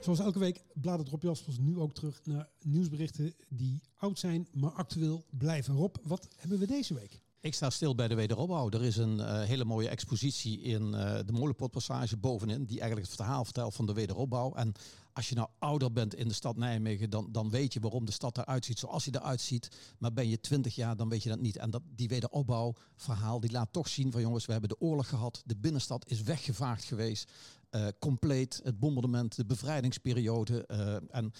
Zoals 0.00 0.18
elke 0.18 0.38
week 0.38 0.62
bladert 0.74 1.08
Rob 1.08 1.22
Jaspers 1.22 1.58
nu 1.58 1.78
ook 1.78 1.94
terug 1.94 2.20
naar 2.24 2.48
nieuwsberichten 2.62 3.34
die 3.48 3.80
oud 3.96 4.18
zijn, 4.18 4.48
maar 4.52 4.70
actueel 4.70 5.24
blijven. 5.30 5.74
Rob, 5.74 5.96
wat 6.02 6.28
hebben 6.36 6.58
we 6.58 6.66
deze 6.66 6.94
week? 6.94 7.20
Ik 7.40 7.54
sta 7.54 7.70
stil 7.70 7.94
bij 7.94 8.08
de 8.08 8.14
wederopbouw. 8.14 8.70
Er 8.70 8.82
is 8.82 8.96
een 8.96 9.18
uh, 9.18 9.42
hele 9.42 9.64
mooie 9.64 9.88
expositie 9.88 10.60
in 10.60 10.82
uh, 10.82 11.18
de 11.26 11.32
Molenpotpassage 11.32 12.16
bovenin, 12.16 12.64
die 12.64 12.78
eigenlijk 12.78 13.08
het 13.08 13.16
verhaal 13.16 13.44
vertelt 13.44 13.74
van 13.74 13.86
de 13.86 13.92
wederopbouw. 13.92 14.54
En 14.54 14.72
als 15.12 15.28
je 15.28 15.34
nou 15.34 15.48
ouder 15.58 15.92
bent 15.92 16.14
in 16.14 16.28
de 16.28 16.34
stad 16.34 16.56
Nijmegen, 16.56 17.10
dan, 17.10 17.28
dan 17.30 17.50
weet 17.50 17.72
je 17.72 17.80
waarom 17.80 18.04
de 18.04 18.12
stad 18.12 18.38
eruit 18.38 18.64
ziet 18.64 18.78
zoals 18.78 19.04
hij 19.04 19.14
eruit 19.20 19.40
ziet. 19.40 19.68
Maar 19.98 20.12
ben 20.12 20.28
je 20.28 20.40
twintig 20.40 20.74
jaar, 20.74 20.96
dan 20.96 21.08
weet 21.08 21.22
je 21.22 21.28
dat 21.28 21.40
niet. 21.40 21.56
En 21.56 21.70
dat, 21.70 21.82
die 21.94 22.08
wederopbouwverhaal, 22.08 23.40
die 23.40 23.50
laat 23.50 23.72
toch 23.72 23.88
zien 23.88 24.12
van 24.12 24.20
jongens, 24.20 24.46
we 24.46 24.52
hebben 24.52 24.70
de 24.70 24.80
oorlog 24.80 25.08
gehad. 25.08 25.42
De 25.46 25.56
binnenstad 25.56 26.08
is 26.08 26.22
weggevaagd 26.22 26.84
geweest. 26.84 27.30
Uh, 27.70 27.86
compleet, 27.98 28.60
het 28.62 28.78
bombardement, 28.78 29.36
de 29.36 29.46
bevrijdingsperiode. 29.46 30.66
en 31.10 31.32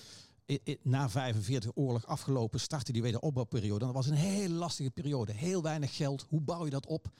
na 0.82 1.08
45 1.08 1.70
oorlog 1.74 2.06
afgelopen 2.06 2.60
startte 2.60 2.92
die 2.92 3.02
wederopbouwperiode. 3.02 3.84
Dat 3.84 3.94
was 3.94 4.06
een 4.06 4.14
hele 4.14 4.54
lastige 4.54 4.90
periode. 4.90 5.32
Heel 5.32 5.62
weinig 5.62 5.96
geld. 5.96 6.26
Hoe 6.28 6.40
bouw 6.40 6.64
je 6.64 6.70
dat 6.70 6.86
op? 6.86 7.10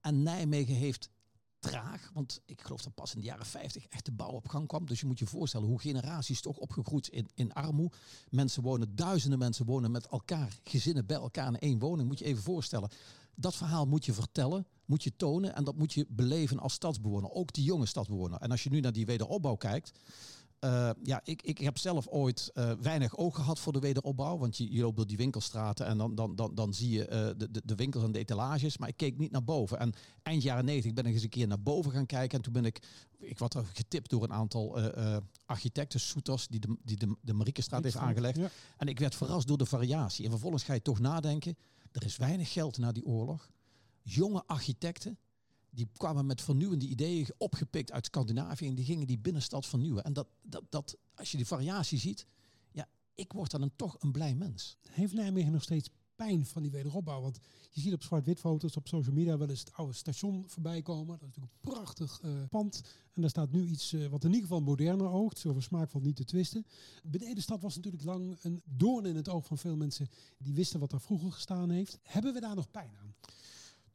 En 0.00 0.22
Nijmegen 0.22 0.74
heeft 0.74 1.08
traag, 1.58 2.10
want 2.14 2.40
ik 2.44 2.60
geloof 2.60 2.82
dat 2.82 2.94
pas 2.94 3.14
in 3.14 3.20
de 3.20 3.26
jaren 3.26 3.46
50 3.46 3.86
echt 3.86 4.04
de 4.04 4.12
bouw 4.12 4.30
op 4.30 4.48
gang 4.48 4.66
kwam. 4.66 4.86
Dus 4.86 5.00
je 5.00 5.06
moet 5.06 5.18
je 5.18 5.26
voorstellen 5.26 5.66
hoe 5.66 5.80
generaties 5.80 6.40
toch 6.40 6.56
opgegroeid 6.56 7.08
in, 7.08 7.28
in 7.34 7.52
armoede. 7.52 7.96
Mensen 8.30 8.62
wonen, 8.62 8.94
duizenden 8.94 9.38
mensen 9.38 9.66
wonen 9.66 9.90
met 9.90 10.06
elkaar, 10.06 10.58
gezinnen 10.64 11.06
bij 11.06 11.16
elkaar 11.16 11.46
in 11.46 11.58
één 11.58 11.78
woning. 11.78 12.08
Moet 12.08 12.18
je 12.18 12.24
even 12.24 12.42
voorstellen. 12.42 12.90
Dat 13.34 13.54
verhaal 13.54 13.86
moet 13.86 14.04
je 14.04 14.12
vertellen, 14.12 14.66
moet 14.84 15.02
je 15.02 15.16
tonen 15.16 15.54
en 15.54 15.64
dat 15.64 15.76
moet 15.76 15.92
je 15.92 16.06
beleven 16.08 16.58
als 16.58 16.72
stadsbewoner. 16.72 17.30
Ook 17.30 17.52
die 17.52 17.64
jonge 17.64 17.86
stadsbewoner. 17.86 18.40
En 18.40 18.50
als 18.50 18.62
je 18.62 18.70
nu 18.70 18.80
naar 18.80 18.92
die 18.92 19.06
wederopbouw 19.06 19.56
kijkt, 19.56 19.92
uh, 20.60 20.90
ja, 21.02 21.20
ik, 21.24 21.42
ik 21.42 21.58
heb 21.58 21.78
zelf 21.78 22.06
ooit 22.08 22.50
uh, 22.54 22.72
weinig 22.80 23.16
oog 23.16 23.34
gehad 23.34 23.58
voor 23.58 23.72
de 23.72 23.78
wederopbouw. 23.78 24.38
Want 24.38 24.56
je, 24.56 24.72
je 24.72 24.82
loopt 24.82 24.96
door 24.96 25.06
die 25.06 25.16
winkelstraten 25.16 25.86
en 25.86 25.98
dan, 25.98 26.14
dan, 26.14 26.36
dan, 26.36 26.54
dan 26.54 26.74
zie 26.74 26.90
je 26.90 27.02
uh, 27.02 27.48
de, 27.50 27.62
de, 27.64 27.74
winkels 27.74 28.04
en 28.04 28.12
de 28.12 28.18
etalages. 28.18 28.78
Maar 28.78 28.88
ik 28.88 28.96
keek 28.96 29.18
niet 29.18 29.30
naar 29.30 29.44
boven. 29.44 29.78
En 29.78 29.92
eind 30.22 30.42
jaren 30.42 30.64
90 30.64 30.92
ben 30.92 31.06
ik 31.06 31.14
eens 31.14 31.22
een 31.22 31.28
keer 31.28 31.46
naar 31.46 31.60
boven 31.60 31.92
gaan 31.92 32.06
kijken. 32.06 32.38
En 32.38 32.44
toen 32.44 32.52
ben 32.52 32.64
ik, 32.64 32.82
ik 33.18 33.38
werd 33.38 33.56
getipt 33.72 34.10
door 34.10 34.22
een 34.22 34.32
aantal 34.32 34.78
architecten, 35.46 36.00
soeters, 36.00 36.48
die 36.48 36.60
de, 36.60 36.76
die 36.84 36.96
de, 36.96 37.16
de 37.22 37.32
Mariekenstraat 37.32 37.82
heeft 37.82 37.96
aangelegd. 37.96 38.36
Ja. 38.36 38.50
En 38.76 38.88
ik 38.88 38.98
werd 38.98 39.14
verrast 39.14 39.46
door 39.46 39.58
de 39.58 39.66
variatie. 39.66 40.24
En 40.24 40.30
vervolgens 40.30 40.62
ga 40.62 40.74
je 40.74 40.82
toch 40.82 40.98
nadenken, 40.98 41.56
er 41.92 42.04
is 42.04 42.16
weinig 42.16 42.52
geld 42.52 42.78
na 42.78 42.92
die 42.92 43.04
oorlog. 43.04 43.50
Jonge 44.02 44.42
architecten, 44.46 45.18
die 45.78 45.88
kwamen 45.96 46.26
met 46.26 46.40
vernieuwende 46.40 46.86
ideeën 46.86 47.28
opgepikt 47.36 47.92
uit 47.92 48.06
Scandinavië 48.06 48.66
en 48.66 48.74
die 48.74 48.84
gingen 48.84 49.06
die 49.06 49.18
binnenstad 49.18 49.66
vernieuwen. 49.66 50.04
En 50.04 50.12
dat, 50.12 50.28
dat, 50.42 50.62
dat, 50.68 50.96
als 51.14 51.30
je 51.30 51.36
die 51.36 51.46
variatie 51.46 51.98
ziet, 51.98 52.26
ja, 52.72 52.88
ik 53.14 53.32
word 53.32 53.50
dan 53.50 53.62
een, 53.62 53.72
toch 53.76 53.96
een 53.98 54.12
blij 54.12 54.34
mens. 54.34 54.76
Heeft 54.90 55.14
Nijmegen 55.14 55.52
nog 55.52 55.62
steeds 55.62 55.88
pijn 56.16 56.46
van 56.46 56.62
die 56.62 56.70
wederopbouw? 56.70 57.20
Want 57.20 57.38
je 57.70 57.80
ziet 57.80 57.92
op 57.92 58.02
zwart-wit 58.02 58.40
foto's 58.40 58.76
op 58.76 58.88
social 58.88 59.14
media 59.14 59.38
wel 59.38 59.48
eens 59.48 59.60
het 59.60 59.72
oude 59.72 59.92
station 59.92 60.44
voorbij 60.48 60.82
komen. 60.82 61.18
Dat 61.18 61.28
is 61.28 61.36
natuurlijk 61.36 61.54
een 61.54 61.70
prachtig 61.70 62.20
uh, 62.24 62.32
pand. 62.48 62.80
En 63.12 63.20
daar 63.20 63.30
staat 63.30 63.50
nu 63.50 63.66
iets 63.66 63.92
uh, 63.92 64.06
wat 64.06 64.24
in 64.24 64.28
ieder 64.28 64.48
geval 64.48 64.60
moderner 64.60 65.08
oogt. 65.10 65.38
Zo 65.38 65.60
smaak 65.60 65.90
valt 65.90 66.04
niet 66.04 66.16
te 66.16 66.24
twisten. 66.24 66.66
Benedenstad 67.02 67.62
was 67.62 67.76
natuurlijk 67.76 68.04
lang 68.04 68.38
een 68.42 68.62
doorn 68.64 69.06
in 69.06 69.16
het 69.16 69.28
oog 69.28 69.46
van 69.46 69.58
veel 69.58 69.76
mensen 69.76 70.08
die 70.38 70.54
wisten 70.54 70.80
wat 70.80 70.90
daar 70.90 71.00
vroeger 71.00 71.32
gestaan 71.32 71.70
heeft. 71.70 71.98
Hebben 72.02 72.32
we 72.32 72.40
daar 72.40 72.54
nog 72.54 72.70
pijn 72.70 72.96
aan? 73.00 73.14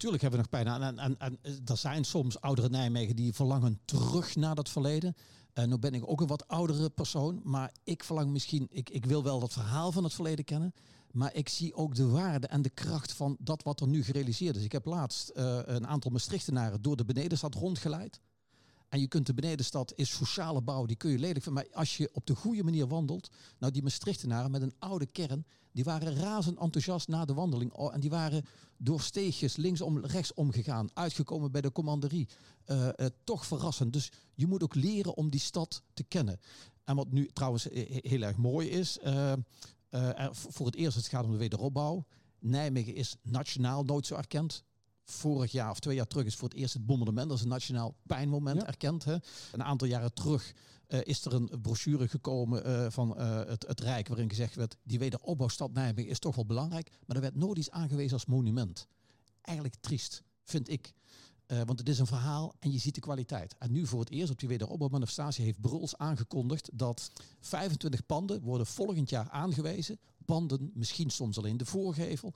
Tuurlijk 0.04 0.24
hebben 0.24 0.42
we 0.42 0.48
nog 0.50 0.64
pijn 0.64 0.74
aan. 0.74 0.98
En, 1.00 1.18
en, 1.20 1.40
en, 1.42 1.60
er 1.66 1.78
zijn 1.78 2.04
soms 2.04 2.42
oudere 2.42 2.70
Nijmegen 2.70 3.16
die 3.16 3.34
verlangen 3.34 3.80
terug 3.86 4.36
naar 4.36 4.56
dat 4.56 4.70
verleden. 4.70 5.16
En 5.54 5.70
nu 5.70 5.78
ben 5.78 5.94
ik 5.94 6.10
ook 6.10 6.22
een 6.22 6.28
wat 6.28 6.48
oudere 6.48 6.90
persoon. 6.90 7.42
Maar 7.44 7.72
ik 7.84 8.04
verlang 8.04 8.32
misschien, 8.32 8.68
ik, 8.72 8.90
ik 8.90 9.06
wil 9.06 9.24
wel 9.24 9.40
dat 9.40 9.54
verhaal 9.54 9.92
van 9.92 10.04
het 10.04 10.14
verleden 10.14 10.46
kennen. 10.46 10.74
Maar 11.12 11.34
ik 11.34 11.50
zie 11.50 11.76
ook 11.76 11.96
de 11.96 12.08
waarde 12.08 12.48
en 12.48 12.62
de 12.62 12.70
kracht 12.70 13.14
van 13.14 13.38
dat 13.40 13.64
wat 13.64 13.82
er 13.82 13.88
nu 13.88 14.04
gerealiseerd 14.04 14.56
is. 14.56 14.64
Ik 14.64 14.72
heb 14.72 14.86
laatst 14.86 15.32
uh, 15.36 15.60
een 15.64 15.88
aantal 15.88 16.12
Maastrichtenaren 16.12 16.82
door 16.82 16.96
de 16.96 17.06
benedenstad 17.06 17.56
rondgeleid. 17.56 18.20
En 18.94 19.00
je 19.00 19.08
kunt 19.08 19.26
de 19.26 19.34
benedenstad 19.34 19.94
is 19.96 20.10
sociale 20.10 20.62
bouw, 20.62 20.86
die 20.86 20.96
kun 20.96 21.12
je 21.12 21.20
lelijk 21.20 21.44
vinden. 21.44 21.64
Maar 21.64 21.78
als 21.78 21.98
je 21.98 22.10
op 22.14 22.26
de 22.26 22.36
goede 22.36 22.64
manier 22.64 22.88
wandelt, 22.88 23.30
nou 23.60 23.72
die 23.72 23.84
Maastrichtenaren 23.84 24.52
met 24.52 24.62
een 24.62 24.74
oude 24.80 25.06
kern, 25.06 25.46
die 25.72 25.84
waren 25.84 26.16
razend 26.16 26.60
enthousiast 26.60 27.08
na 27.08 27.26
de 27.26 27.34
wandeling. 27.34 27.74
Oh, 27.74 27.94
en 27.94 28.00
die 28.00 28.10
waren 28.10 28.46
door 28.78 29.02
steegjes 29.02 29.56
linksom, 29.56 30.06
rechtsom 30.06 30.52
gegaan, 30.52 30.90
uitgekomen 30.94 31.52
bij 31.52 31.62
de 31.62 31.72
commanderie. 31.72 32.28
Uh, 32.66 32.88
uh, 32.96 33.06
toch 33.24 33.46
verrassend. 33.46 33.94
Dus 33.94 34.12
je 34.34 34.48
moet 34.48 34.64
ook 34.64 34.76
leren 34.76 35.18
om 35.18 35.30
die 35.30 35.40
stad 35.40 35.82
te 35.94 36.04
kennen. 36.04 36.40
En 36.84 36.96
wat 36.96 37.12
nu 37.12 37.28
trouwens 37.28 37.68
heel 37.72 38.22
erg 38.22 38.38
mooi 38.38 38.70
is, 38.70 38.98
voor 40.32 40.66
het 40.66 40.76
eerst 40.76 40.98
het 40.98 41.08
gaat 41.08 41.26
om 41.26 41.32
de 41.32 41.38
wederopbouw. 41.38 42.06
Nijmegen 42.40 42.96
is 42.96 43.16
nationaal 43.22 43.84
nooit 43.84 44.06
zo 44.06 44.16
erkend 44.16 44.64
vorig 45.04 45.52
jaar 45.52 45.70
of 45.70 45.80
twee 45.80 45.96
jaar 45.96 46.08
terug 46.08 46.26
is 46.26 46.36
voor 46.36 46.50
het 46.50 46.58
eerst 46.58 46.74
het 46.74 46.86
bombardement 46.86 47.32
als 47.32 47.42
een 47.42 47.48
nationaal 47.48 47.96
pijnmoment 48.08 48.64
erkend. 48.64 49.04
Hè. 49.04 49.16
Een 49.52 49.64
aantal 49.64 49.88
jaren 49.88 50.14
terug 50.14 50.54
uh, 50.88 51.00
is 51.04 51.26
er 51.26 51.34
een 51.34 51.50
brochure 51.62 52.08
gekomen 52.08 52.68
uh, 52.68 52.86
van 52.90 53.16
uh, 53.18 53.46
het, 53.46 53.68
het 53.68 53.80
Rijk 53.80 54.08
waarin 54.08 54.30
gezegd 54.30 54.56
werd 54.56 54.78
die 54.84 55.00
wederopbouwstad 55.00 55.74
Nijmegen 55.74 56.12
is 56.12 56.20
toch 56.20 56.36
wel 56.36 56.46
belangrijk, 56.46 56.92
maar 57.06 57.16
er 57.16 57.22
werd 57.22 57.36
nooit 57.36 57.58
iets 57.58 57.72
aangewezen 57.72 58.14
als 58.14 58.26
monument. 58.26 58.88
Eigenlijk 59.42 59.78
triest, 59.82 60.24
vind 60.44 60.70
ik. 60.70 60.94
want 61.48 61.80
het 61.80 61.90
is 61.90 62.00
een 62.00 62.06
verhaal 62.06 62.54
en 62.60 62.72
je 62.72 62.80
ziet 62.80 62.96
de 62.96 63.02
kwaliteit. 63.02 63.56
En 63.60 63.72
nu 63.72 63.88
voor 63.88 64.00
het 64.00 64.10
eerst 64.10 64.32
op 64.32 64.40
die 64.40 64.48
wederopbouwmanifestatie 64.48 65.46
heeft 65.46 65.62
Bruls 65.62 65.98
aangekondigd 65.98 66.70
dat 66.74 67.12
25 67.40 68.06
panden 68.06 68.42
worden 68.42 68.68
volgend 68.68 69.10
jaar 69.10 69.30
aangewezen. 69.30 70.00
Panden, 70.26 70.72
misschien 70.74 71.10
soms 71.10 71.38
alleen 71.38 71.58
de 71.58 71.66
voorgevel, 71.66 72.34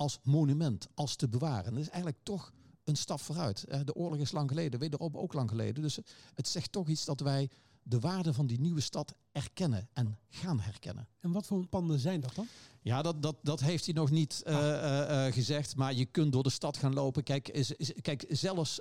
als 0.00 0.18
monument, 0.22 0.88
als 0.94 1.16
te 1.16 1.28
bewaren. 1.28 1.72
Dat 1.72 1.80
is 1.80 1.88
eigenlijk 1.88 2.18
toch 2.22 2.52
een 2.84 2.96
stap 2.96 3.20
vooruit. 3.20 3.64
De 3.84 3.94
oorlog 3.94 4.18
is 4.18 4.32
lang 4.32 4.48
geleden, 4.48 4.80
wederop 4.80 5.16
ook 5.16 5.32
lang 5.32 5.48
geleden. 5.48 5.82
Dus 5.82 5.98
het 6.34 6.48
zegt 6.48 6.72
toch 6.72 6.88
iets 6.88 7.04
dat 7.04 7.20
wij 7.20 7.50
de 7.82 7.98
waarde 7.98 8.32
van 8.32 8.46
die 8.46 8.60
nieuwe 8.60 8.80
stad 8.80 9.14
erkennen 9.32 9.88
en 9.92 10.18
gaan 10.28 10.60
herkennen. 10.60 11.08
En 11.18 11.32
wat 11.32 11.46
voor 11.46 11.66
panden 11.66 11.98
zijn 11.98 12.20
dat 12.20 12.34
dan? 12.34 12.46
Ja, 12.82 13.02
dat, 13.02 13.22
dat, 13.22 13.36
dat 13.42 13.60
heeft 13.60 13.84
hij 13.84 13.94
nog 13.94 14.10
niet 14.10 14.42
uh, 14.46 14.54
uh, 14.54 15.26
uh, 15.26 15.32
gezegd. 15.32 15.76
Maar 15.76 15.94
je 15.94 16.04
kunt 16.04 16.32
door 16.32 16.42
de 16.42 16.50
stad 16.50 16.76
gaan 16.76 16.94
lopen. 16.94 17.22
Kijk, 17.22 17.48
is, 17.48 17.70
is, 17.70 17.92
kijk 18.02 18.24
zelfs 18.28 18.80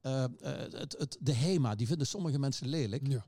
het, 0.00 0.94
het, 0.98 1.16
de 1.20 1.34
HEMA, 1.34 1.74
die 1.74 1.86
vinden 1.86 2.06
sommige 2.06 2.38
mensen 2.38 2.68
lelijk. 2.68 3.06
Ja. 3.08 3.26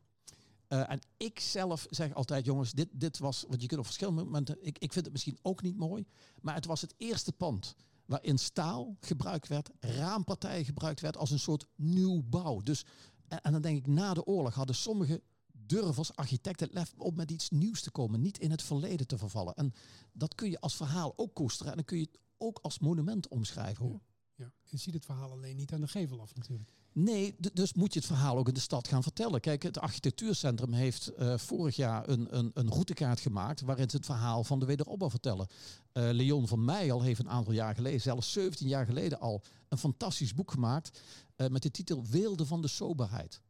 En 0.68 1.00
ik 1.16 1.40
zelf 1.40 1.87
zeg 1.90 2.14
altijd, 2.14 2.44
jongens, 2.44 2.72
dit, 2.72 2.88
dit 2.92 3.18
was, 3.18 3.44
want 3.48 3.61
je 3.61 3.66
kunt 3.66 3.81
op 3.81 3.87
verschillende 3.87 4.24
momenten, 4.24 4.57
ik, 4.61 4.78
ik 4.78 4.92
vind 4.92 5.04
het 5.04 5.12
misschien 5.12 5.38
ook 5.42 5.62
niet 5.62 5.76
mooi, 5.76 6.07
maar 6.40 6.54
het 6.54 6.66
was 6.66 6.81
het 6.81 6.94
eerste 6.96 7.33
pand 7.33 7.74
waarin 8.07 8.38
staal 8.38 8.96
gebruikt 9.00 9.48
werd, 9.48 9.70
raampartijen 9.81 10.64
gebruikt 10.64 11.00
werd 11.00 11.16
als 11.16 11.31
een 11.31 11.38
soort 11.38 11.66
nieuwbouw. 11.74 12.61
Dus, 12.61 12.85
en, 13.28 13.52
dan 13.52 13.62
denk 13.62 13.78
ik, 13.78 13.87
na 13.87 14.14
de 14.14 14.24
oorlog 14.24 14.54
hadden 14.54 14.76
sommige 14.76 15.22
durvers, 15.52 16.16
architecten, 16.16 16.68
lef 16.72 16.94
op 16.96 17.16
met 17.16 17.31
iets 17.31 17.50
nieuws 17.50 17.83
te 17.83 17.90
komen, 17.90 18.20
niet 18.20 18.38
in 18.38 18.50
het 18.50 18.62
verleden 18.62 19.07
te 19.07 19.18
vervallen. 19.18 19.54
En 19.54 19.72
dat 20.12 20.35
kun 20.35 20.50
je 20.50 20.61
als 20.61 20.76
verhaal 20.76 21.12
ook 21.16 21.35
koesteren 21.35 21.70
en 21.70 21.76
dan 21.76 21.85
kun 21.87 21.98
je 21.98 22.04
het 22.11 22.18
ook 22.38 22.59
als 22.59 22.78
monument 22.78 23.28
omschrijven. 23.28 23.85
Hoor. 23.85 24.00
Ja, 24.35 24.44
ja. 24.44 24.52
Je 24.62 24.76
ziet 24.76 24.94
het 24.94 25.04
verhaal 25.04 25.31
alleen 25.31 25.57
niet 25.57 25.72
aan 25.72 25.81
de 25.81 25.88
gevel 25.88 26.20
af 26.20 26.35
natuurlijk. 26.35 26.70
Nee, 26.92 27.37
dus 27.53 27.74
moet 27.74 27.92
je 27.92 27.98
het 27.98 28.09
verhaal 28.09 28.37
ook 28.37 28.48
in 28.48 28.55
de 28.55 28.61
stad 28.61 28.88
gaan 28.88 29.03
vertellen. 29.03 29.40
Kijk, 29.40 29.62
het 29.62 29.79
architectuurcentrum 29.79 30.72
heeft 30.72 31.12
uh, 31.18 31.38
vorig 31.38 31.77
jaar 31.77 32.09
een, 32.09 32.37
een, 32.38 32.51
een, 32.55 32.68
routekaart 32.68 33.20
gemaakt 33.20 33.61
waarin 33.61 33.90
ze 33.90 33.96
het 33.96 34.07
verhaal 34.07 34.44
van 34.44 34.59
de 34.59 34.66
wederopbouw 34.66 35.11
vertellen. 35.11 35.46
Uh, 35.92 36.09
Leon 36.12 36.48
van 36.48 36.64
Meijel 36.64 37.03
heeft 37.03 37.20
een 37.20 37.31
aantal 37.31 37.53
jaar 37.53 37.74
geleden, 37.74 38.01
zelfs 38.01 38.33
17 38.33 38.68
jaar 38.68 38.87
geleden 38.87 39.20
al, 39.20 39.42
een 39.68 39.79
fantastisch 39.79 40.35
boek 40.35 40.51
gemaakt 40.51 41.01
uh, 41.37 41.46
met 41.48 41.62
de 41.62 41.70
titel 41.70 42.05
Weelde 42.11 42.46
van 42.46 42.62
de 42.62 42.68
soberheid. 42.68 43.40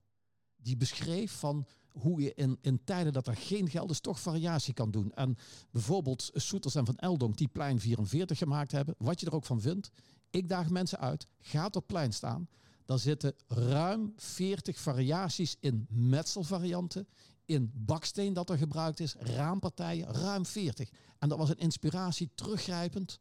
Die 0.56 0.76
beschreef 0.76 1.32
van 1.32 1.66
hoe 1.88 2.20
je 2.20 2.34
in, 2.34 2.58
in 2.60 2.84
tijden 2.84 3.12
dat 3.12 3.26
er 3.26 3.36
geen 3.36 3.70
geld 3.70 3.90
is, 3.90 4.00
toch 4.00 4.20
variatie 4.20 4.74
kan 4.74 4.90
doen. 4.90 5.12
En 5.12 5.36
bijvoorbeeld 5.70 6.30
Soeters 6.34 6.74
en 6.74 6.86
Van 6.86 6.96
Eldonk, 6.96 7.36
die 7.36 7.48
plein 7.48 7.80
44 7.80 8.38
gemaakt 8.38 8.72
hebben, 8.72 8.94
wat 8.98 9.20
je 9.20 9.26
er 9.26 9.34
ook 9.34 9.44
van 9.44 9.60
vindt. 9.60 9.90
Ik 10.30 10.48
daag 10.48 10.70
mensen 10.70 10.98
uit, 10.98 11.26
ga 11.40 11.68
op 11.72 11.86
plein 11.86 12.12
staan. 12.12 12.48
Daar 12.88 12.98
zitten 12.98 13.34
ruim 13.46 14.12
40 14.16 14.78
variaties 14.78 15.56
in 15.60 15.86
metselvarianten, 15.90 17.08
in 17.44 17.72
baksteen 17.74 18.32
dat 18.32 18.50
er 18.50 18.58
gebruikt 18.58 19.00
is, 19.00 19.14
raampartijen, 19.18 20.12
ruim 20.12 20.46
40. 20.46 20.90
En 21.18 21.28
dat 21.28 21.38
was 21.38 21.48
een 21.48 21.58
inspiratie 21.58 22.30
teruggrijpend 22.34 23.20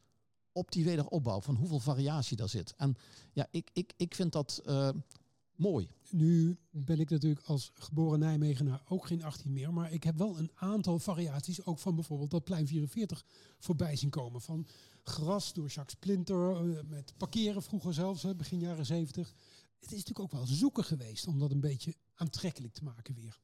op 0.51 0.71
die 0.71 0.83
wederopbouw, 0.83 1.41
van 1.41 1.55
hoeveel 1.55 1.79
variatie 1.79 2.37
daar 2.37 2.49
zit. 2.49 2.73
En 2.77 2.95
ja, 3.33 3.47
ik, 3.51 3.69
ik, 3.73 3.93
ik 3.97 4.15
vind 4.15 4.31
dat 4.31 4.61
uh, 4.65 4.89
mooi. 5.55 5.89
Nu 6.09 6.57
ben 6.69 6.99
ik 6.99 7.09
natuurlijk 7.09 7.45
als 7.45 7.71
geboren 7.73 8.19
Nijmegenaar 8.19 8.81
ook 8.87 9.05
geen 9.05 9.23
18 9.23 9.53
meer, 9.53 9.73
maar 9.73 9.91
ik 9.91 10.03
heb 10.03 10.17
wel 10.17 10.37
een 10.37 10.51
aantal 10.53 10.99
variaties, 10.99 11.65
ook 11.65 11.79
van 11.79 11.95
bijvoorbeeld 11.95 12.31
dat 12.31 12.43
plein 12.43 12.67
44 12.67 13.25
voorbij 13.59 13.95
zien 13.95 14.09
komen. 14.09 14.41
Van 14.41 14.67
gras 15.03 15.53
door 15.53 15.67
Jacques 15.67 15.95
Splinter, 15.95 16.85
met 16.85 17.13
parkeren 17.17 17.63
vroeger 17.63 17.93
zelfs, 17.93 18.35
begin 18.35 18.59
jaren 18.59 18.85
70 18.85 19.33
het 19.79 19.91
is 19.91 19.97
natuurlijk 19.97 20.19
ook 20.19 20.39
wel 20.39 20.55
zoeken 20.55 20.83
geweest 20.83 21.27
om 21.27 21.39
dat 21.39 21.51
een 21.51 21.59
beetje 21.59 21.95
aantrekkelijk 22.15 22.73
te 22.73 22.83
maken 22.83 23.15
weer. 23.15 23.39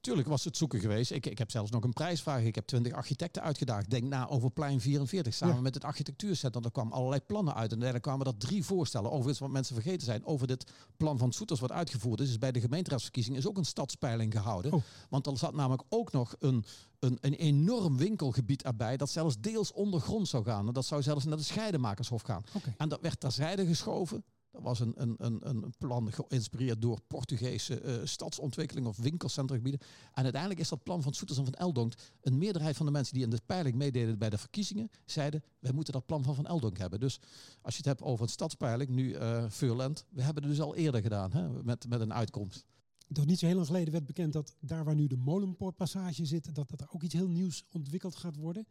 Tuurlijk 0.00 0.28
was 0.28 0.44
het 0.44 0.56
zoeken 0.56 0.80
geweest. 0.80 1.10
Ik, 1.10 1.26
ik 1.26 1.38
heb 1.38 1.50
zelfs 1.50 1.70
nog 1.70 1.84
een 1.84 1.92
prijsvraag. 1.92 2.42
Ik 2.42 2.54
heb 2.54 2.66
20 2.66 2.92
architecten 2.92 3.42
uitgedaagd. 3.42 3.90
Denk 3.90 4.04
na 4.04 4.28
over 4.28 4.50
plein 4.50 4.80
44 4.80 5.34
samen 5.34 5.54
ja. 5.54 5.60
met 5.60 5.74
het 5.74 5.84
architectuurcentrum. 5.84 6.64
Er 6.64 6.70
kwamen 6.70 6.92
allerlei 6.92 7.20
plannen 7.26 7.54
uit. 7.54 7.72
En 7.72 7.78
daar 7.78 8.00
kwamen 8.00 8.26
er 8.26 8.36
drie 8.36 8.64
voorstellen. 8.64 9.10
Overigens 9.10 9.38
wat 9.38 9.50
mensen 9.50 9.74
vergeten 9.74 10.06
zijn. 10.06 10.24
Over 10.26 10.46
dit 10.46 10.72
plan 10.96 11.18
van 11.18 11.32
Soeters 11.32 11.60
wat 11.60 11.72
uitgevoerd 11.72 12.20
is. 12.20 12.28
is 12.28 12.38
bij 12.38 12.52
de 12.52 12.60
gemeenteraadsverkiezingen 12.60 13.38
is 13.38 13.46
ook 13.46 13.58
een 13.58 13.64
stadspeiling 13.64 14.32
gehouden. 14.32 14.72
Oh. 14.72 14.82
Want 15.08 15.26
er 15.26 15.38
zat 15.38 15.54
namelijk 15.54 15.82
ook 15.88 16.12
nog 16.12 16.34
een, 16.38 16.64
een, 16.98 17.18
een 17.20 17.34
enorm 17.34 17.96
winkelgebied 17.96 18.62
erbij. 18.62 18.96
Dat 18.96 19.10
zelfs 19.10 19.40
deels 19.40 19.72
ondergrond 19.72 20.28
zou 20.28 20.44
gaan. 20.44 20.66
En 20.66 20.72
dat 20.72 20.84
zou 20.84 21.02
zelfs 21.02 21.24
naar 21.24 21.36
de 21.36 21.42
scheidemakershof 21.42 22.22
gaan. 22.22 22.42
Okay. 22.56 22.74
En 22.76 22.88
dat 22.88 23.00
werd 23.00 23.20
terzijde 23.20 23.66
geschoven. 23.66 24.24
Was 24.60 24.80
een, 24.80 24.94
een, 24.96 25.48
een, 25.48 25.74
plan 25.78 26.12
geïnspireerd 26.12 26.82
door 26.82 27.00
Portugese 27.06 27.82
uh, 27.82 28.06
stadsontwikkeling 28.06 28.86
of 28.86 28.96
winkelcentragebieden. 28.96 29.80
En 30.12 30.22
uiteindelijk 30.22 30.60
is 30.60 30.68
dat 30.68 30.82
plan 30.82 31.02
van 31.02 31.12
Soeters 31.12 31.38
en 31.38 31.44
van 31.44 31.54
Eldonk. 31.54 31.94
Een 32.20 32.38
meerderheid 32.38 32.76
van 32.76 32.86
de 32.86 32.92
mensen 32.92 33.14
die 33.14 33.22
in 33.22 33.30
de 33.30 33.40
peiling 33.46 33.76
meededen 33.76 34.18
bij 34.18 34.30
de 34.30 34.38
verkiezingen, 34.38 34.90
zeiden 35.04 35.42
wij 35.58 35.72
moeten 35.72 35.92
dat 35.92 36.06
plan 36.06 36.24
van 36.24 36.34
Van 36.34 36.46
Eldonk 36.46 36.78
hebben. 36.78 37.00
Dus 37.00 37.20
als 37.62 37.72
je 37.72 37.78
het 37.78 37.86
hebt 37.86 38.02
over 38.02 38.24
een 38.24 38.30
stadspeiling, 38.30 38.90
nu 38.90 39.14
uh, 39.14 39.44
Furland, 39.50 40.04
we 40.10 40.22
hebben 40.22 40.42
het 40.42 40.52
dus 40.52 40.60
al 40.60 40.74
eerder 40.74 41.02
gedaan 41.02 41.32
hè, 41.32 41.62
met, 41.62 41.88
met 41.88 42.00
een 42.00 42.12
uitkomst. 42.12 42.64
Toch 43.12 43.26
niet 43.26 43.38
zo 43.38 43.46
heel 43.46 43.54
lang 43.54 43.66
geleden 43.66 43.92
werd 43.92 44.06
bekend 44.06 44.32
dat 44.32 44.56
daar 44.60 44.84
waar 44.84 44.94
nu 44.94 45.06
de 45.06 45.16
Molenpoortpassage 45.16 46.24
zit, 46.24 46.54
dat, 46.54 46.68
dat 46.68 46.80
er 46.80 46.90
ook 46.90 47.02
iets 47.02 47.14
heel 47.14 47.28
nieuws 47.28 47.64
ontwikkeld 47.72 48.16
gaat 48.16 48.36
worden 48.36 48.66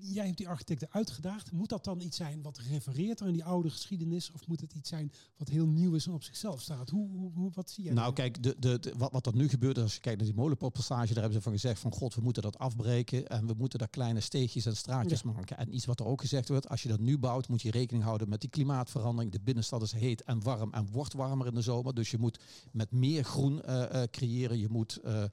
jij 0.00 0.24
hebt 0.24 0.36
die 0.38 0.48
architecten 0.48 0.88
uitgedaagd. 0.90 1.52
Moet 1.52 1.68
dat 1.68 1.84
dan 1.84 2.00
iets 2.00 2.16
zijn 2.16 2.42
wat 2.42 2.58
refereert 2.58 3.22
aan 3.22 3.32
die 3.32 3.44
oude 3.44 3.70
geschiedenis? 3.70 4.30
Of 4.32 4.46
moet 4.46 4.60
het 4.60 4.72
iets 4.72 4.88
zijn 4.88 5.12
wat 5.36 5.48
heel 5.48 5.66
nieuw 5.66 5.94
is 5.94 6.06
en 6.06 6.12
op 6.12 6.22
zichzelf 6.22 6.60
staat? 6.60 6.90
Hoe, 6.90 7.32
hoe, 7.34 7.50
wat 7.54 7.70
zie 7.70 7.84
jij? 7.84 7.92
Nou, 7.92 8.12
kijk, 8.12 8.42
de, 8.42 8.56
de, 8.58 8.78
de, 8.78 8.94
wat, 8.96 9.12
wat 9.12 9.26
er 9.26 9.34
nu 9.34 9.48
gebeurt, 9.48 9.78
als 9.78 9.94
je 9.94 10.00
kijkt 10.00 10.18
naar 10.18 10.28
die 10.28 10.36
molenpotpassage, 10.36 11.06
daar 11.06 11.22
hebben 11.22 11.32
ze 11.32 11.40
van 11.40 11.52
gezegd 11.52 11.80
van 11.80 11.92
god, 11.92 12.14
we 12.14 12.20
moeten 12.20 12.42
dat 12.42 12.58
afbreken 12.58 13.26
en 13.26 13.46
we 13.46 13.54
moeten 13.56 13.78
daar 13.78 13.88
kleine 13.88 14.20
steegjes 14.20 14.66
en 14.66 14.76
straatjes 14.76 15.20
ja. 15.20 15.30
maken. 15.30 15.58
En 15.58 15.74
iets 15.74 15.84
wat 15.84 16.00
er 16.00 16.06
ook 16.06 16.20
gezegd 16.20 16.48
wordt, 16.48 16.68
als 16.68 16.82
je 16.82 16.88
dat 16.88 17.00
nu 17.00 17.18
bouwt, 17.18 17.48
moet 17.48 17.62
je 17.62 17.70
rekening 17.70 18.04
houden 18.04 18.28
met 18.28 18.40
die 18.40 18.50
klimaatverandering. 18.50 19.32
De 19.32 19.40
binnenstad 19.40 19.82
is 19.82 19.92
heet 19.92 20.22
en 20.22 20.42
warm 20.42 20.72
en 20.72 20.88
wordt 20.92 21.12
warmer 21.12 21.46
in 21.46 21.54
de 21.54 21.62
zomer. 21.62 21.94
Dus 21.94 22.10
je 22.10 22.18
moet 22.18 22.38
met 22.72 22.90
meer 22.90 23.24
groen 23.24 23.62
uh, 23.68 23.82
uh, 23.92 24.02
creëren. 24.10 24.58
Je 24.58 24.68
moet 24.68 25.00
uh, 25.04 25.24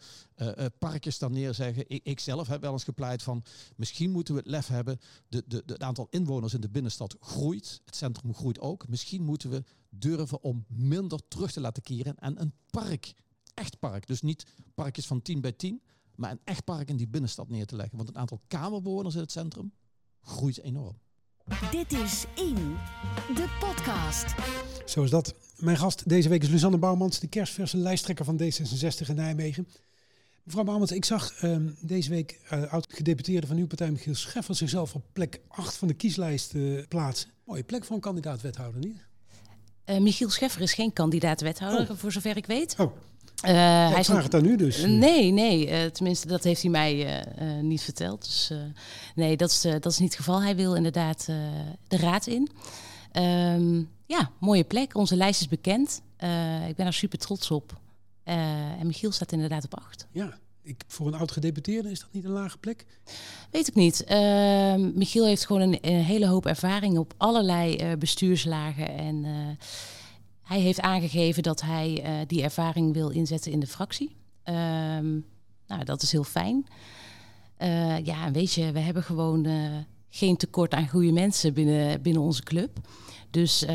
parkjes 0.80 1.20
dan 1.20 1.32
neerzeggen. 1.32 1.84
Ik, 1.88 2.04
ik 2.04 2.20
zelf 2.20 2.48
heb 2.48 2.62
wel 2.62 2.72
eens 2.72 2.84
gepleit 2.84 3.24
van, 3.24 3.44
misschien 3.76 4.12
moeten 4.12 4.34
we 4.34 4.40
het 4.40 4.50
lef 4.52 4.68
hebben. 4.68 5.00
De, 5.28 5.44
de, 5.48 5.64
de, 5.66 5.74
het 5.74 5.84
aantal 5.84 6.08
inwoners 6.10 6.54
in 6.54 6.62
de 6.62 6.70
binnenstad 6.70 7.16
groeit. 7.20 7.82
Het 7.86 7.96
centrum 7.96 8.34
groeit 8.34 8.60
ook. 8.60 8.88
Misschien 8.88 9.24
moeten 9.24 9.50
we 9.50 9.64
durven 9.90 10.44
om 10.44 10.66
minder 10.68 11.20
terug 11.28 11.52
te 11.52 11.62
laten 11.62 11.84
keren. 11.84 12.16
En 12.18 12.42
een 12.42 12.54
park, 12.70 13.14
echt 13.54 13.80
park, 13.80 14.08
dus 14.08 14.22
niet 14.22 14.46
parkjes 14.76 15.08
van 15.08 15.22
10 15.22 15.42
bij 15.42 15.52
10, 15.52 15.82
maar 16.16 16.32
een 16.32 16.42
echt 16.44 16.64
park 16.64 16.90
in 16.90 16.98
die 16.98 17.08
binnenstad 17.08 17.50
neer 17.50 17.66
te 17.66 17.76
leggen. 17.76 17.96
Want 17.98 18.10
het 18.10 18.18
aantal 18.18 18.42
kamerbewoners 18.48 19.16
in 19.16 19.22
het 19.22 19.32
centrum 19.32 19.74
groeit 20.22 20.62
enorm. 20.62 21.00
Dit 21.72 21.92
is 21.92 22.26
In, 22.36 22.56
de 23.36 23.58
podcast. 23.60 24.26
Zo 24.86 25.04
is 25.04 25.10
dat. 25.10 25.36
Mijn 25.58 25.78
gast 25.78 26.10
deze 26.10 26.30
week 26.30 26.44
is 26.44 26.50
Luzanne 26.50 26.78
Bouwmans, 26.78 27.20
de 27.20 27.28
kerstverse 27.28 27.78
lijsttrekker 27.78 28.26
van 28.26 28.42
D66 28.42 29.08
in 29.08 29.16
Nijmegen. 29.16 29.68
Mevrouw 30.52 30.70
Bouwmans, 30.70 30.92
ik 30.92 31.06
zag 31.06 31.44
um, 31.44 31.76
deze 31.80 32.10
week 32.10 32.40
uh, 32.54 32.74
oud-gedeputeerde 32.74 33.48
van 33.48 33.58
uw 33.58 33.68
partij 33.68 33.92
Michiel 33.92 34.16
Scheffer 34.16 34.56
zichzelf 34.56 34.96
op 34.96 35.04
plek 35.14 35.40
8 35.48 35.76
van 35.76 35.88
de 35.88 35.94
kieslijst 35.94 36.54
uh, 36.54 36.84
plaatsen. 36.88 37.30
Mooie 37.46 37.64
plek 37.64 37.86
voor 37.86 37.96
een 37.96 38.02
kandidaat-wethouder, 38.02 38.80
niet? 38.80 39.04
Uh, 39.86 39.98
Michiel 39.98 40.30
Scheffer 40.30 40.62
is 40.62 40.74
geen 40.74 40.94
kandidaat-wethouder, 40.94 41.90
oh. 41.92 41.98
voor 41.98 42.12
zover 42.12 42.38
ik 42.38 42.46
weet. 42.46 42.76
Oh. 42.78 42.92
Uh, 43.46 43.52
ja, 43.52 43.90
hij 43.90 44.04
vraag 44.04 44.24
het 44.24 44.32
dan 44.32 44.44
nu 44.44 44.56
dus. 44.56 44.86
Nee, 44.86 45.32
nee. 45.32 45.68
Uh, 45.68 45.86
tenminste, 45.86 46.28
dat 46.28 46.44
heeft 46.44 46.62
hij 46.62 46.72
mij 46.72 47.24
uh, 47.40 47.62
niet 47.62 47.82
verteld. 47.82 48.26
Dus 48.26 48.52
nee, 49.16 49.38
dat 49.38 49.50
is, 49.50 49.62
dat 49.62 49.86
is 49.86 49.98
niet 49.98 50.10
het 50.10 50.18
geval. 50.18 50.42
Hij 50.42 50.56
wil 50.56 50.76
inderdaad 50.76 51.26
de 51.88 51.98
raad 51.98 52.28
in. 52.28 52.50
Um, 53.14 53.90
ja, 54.06 54.32
mooie 54.40 54.64
plek. 54.64 54.96
Onze 54.96 55.16
lijst 55.16 55.42
is 55.42 55.48
bekend. 55.48 56.02
ik 56.68 56.76
ben 56.76 56.86
er 56.86 56.94
super 56.94 57.20
trots 57.20 57.52
op. 57.52 57.81
en 58.80 58.88
Michiel 58.88 59.12
staat 59.12 59.32
inderdaad 59.32 59.66
op 59.66 59.80
acht. 59.80 60.08
Ja, 60.12 60.40
ik, 60.64 60.84
voor 60.88 61.08
een 61.08 61.14
oud-gedeputeerde 61.14 61.92
is 61.92 62.00
dat 62.00 62.10
niet 62.12 62.24
een 62.24 62.32
lage 62.32 62.58
plek? 62.58 62.86
Weet 63.52 63.68
ik 63.68 63.76
niet. 63.76 64.04
Uh, 64.10 64.76
Michiel 64.76 65.26
heeft 65.26 65.46
gewoon 65.46 65.62
een, 65.62 65.78
een, 65.82 66.04
hele 66.04 66.28
hoop 66.28 66.46
ervaring 66.46 66.98
op 66.98 67.14
allerlei 67.18 67.76
uh, 67.76 67.98
bestuurslagen. 67.98 68.90
En 68.98 69.24
uh, 69.24 69.48
hij 70.42 70.60
heeft 70.60 70.82
aangegeven 70.82 71.44
dat 71.44 71.62
hij 71.62 72.04
die 72.28 72.44
ervaring 72.44 72.94
wil 72.94 73.10
inzetten 73.10 73.52
in 73.52 73.60
de 73.60 73.68
fractie. 73.68 74.16
Um, 74.46 75.26
nou, 75.68 75.84
dat 75.84 76.02
is 76.02 76.12
heel 76.12 76.24
fijn. 76.24 76.66
ja, 78.04 78.26
en 78.26 78.34
weet 78.34 78.54
je, 78.54 78.72
we 78.72 78.80
hebben 78.80 79.04
gewoon 79.04 79.48
geen 80.10 80.38
tekort 80.38 80.74
aan 80.74 80.88
goede 80.88 81.12
mensen 81.12 81.54
binnen, 81.54 82.02
binnen 82.02 82.22
onze 82.22 82.44
club. 82.44 82.80
Dus 83.30 83.66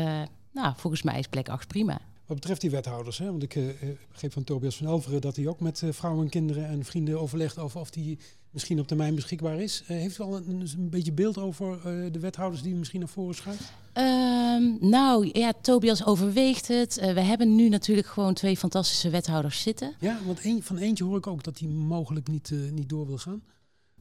nou, 0.51 0.73
volgens 0.75 1.01
mij 1.01 1.19
is 1.19 1.27
plek 1.27 1.49
8 1.49 1.67
prima. 1.67 1.99
Wat 2.27 2.37
betreft 2.37 2.61
die 2.61 2.69
wethouders, 2.69 3.17
hè? 3.17 3.25
want 3.25 3.43
ik 3.43 3.55
uh, 3.55 3.65
begreep 4.11 4.33
van 4.33 4.43
Tobias 4.43 4.77
van 4.77 4.87
Elveren 4.87 5.21
dat 5.21 5.35
hij 5.35 5.47
ook 5.47 5.59
met 5.59 5.81
uh, 5.81 5.91
vrouwen 5.91 6.23
en 6.23 6.29
kinderen 6.29 6.67
en 6.67 6.85
vrienden 6.85 7.19
overlegt 7.19 7.57
over 7.57 7.79
of 7.79 7.89
die 7.89 8.19
misschien 8.51 8.79
op 8.79 8.87
termijn 8.87 9.15
beschikbaar 9.15 9.59
is. 9.59 9.81
Uh, 9.83 9.87
heeft 9.87 10.19
u 10.19 10.23
al 10.23 10.35
een, 10.35 10.69
een, 10.77 10.89
beetje 10.89 11.11
beeld 11.11 11.37
over 11.37 11.81
de 12.11 12.19
wethouders 12.19 12.61
die 12.61 12.73
u 12.73 12.75
misschien 12.75 12.99
naar 12.99 13.09
voren 13.09 13.35
schuift? 13.35 13.71
Um, 13.93 14.77
nou 14.89 15.29
ja, 15.33 15.53
Tobias 15.61 16.05
overweegt 16.05 16.67
het. 16.67 16.95
we 16.95 17.21
hebben 17.21 17.55
nu 17.55 17.69
natuurlijk 17.69 18.07
gewoon 18.07 18.33
twee 18.33 18.57
fantastische 18.57 19.09
wethouders 19.09 19.61
zitten. 19.61 19.95
Ja, 19.99 20.19
want 20.25 20.45
een, 20.45 20.63
van 20.63 20.77
eentje 20.77 21.03
hoor 21.03 21.17
ik 21.17 21.27
ook 21.27 21.43
dat 21.43 21.59
hij 21.59 21.67
mogelijk 21.67 22.27
niet, 22.27 22.53
niet 22.71 22.89
door 22.89 23.07
wil 23.07 23.17
gaan. 23.17 23.41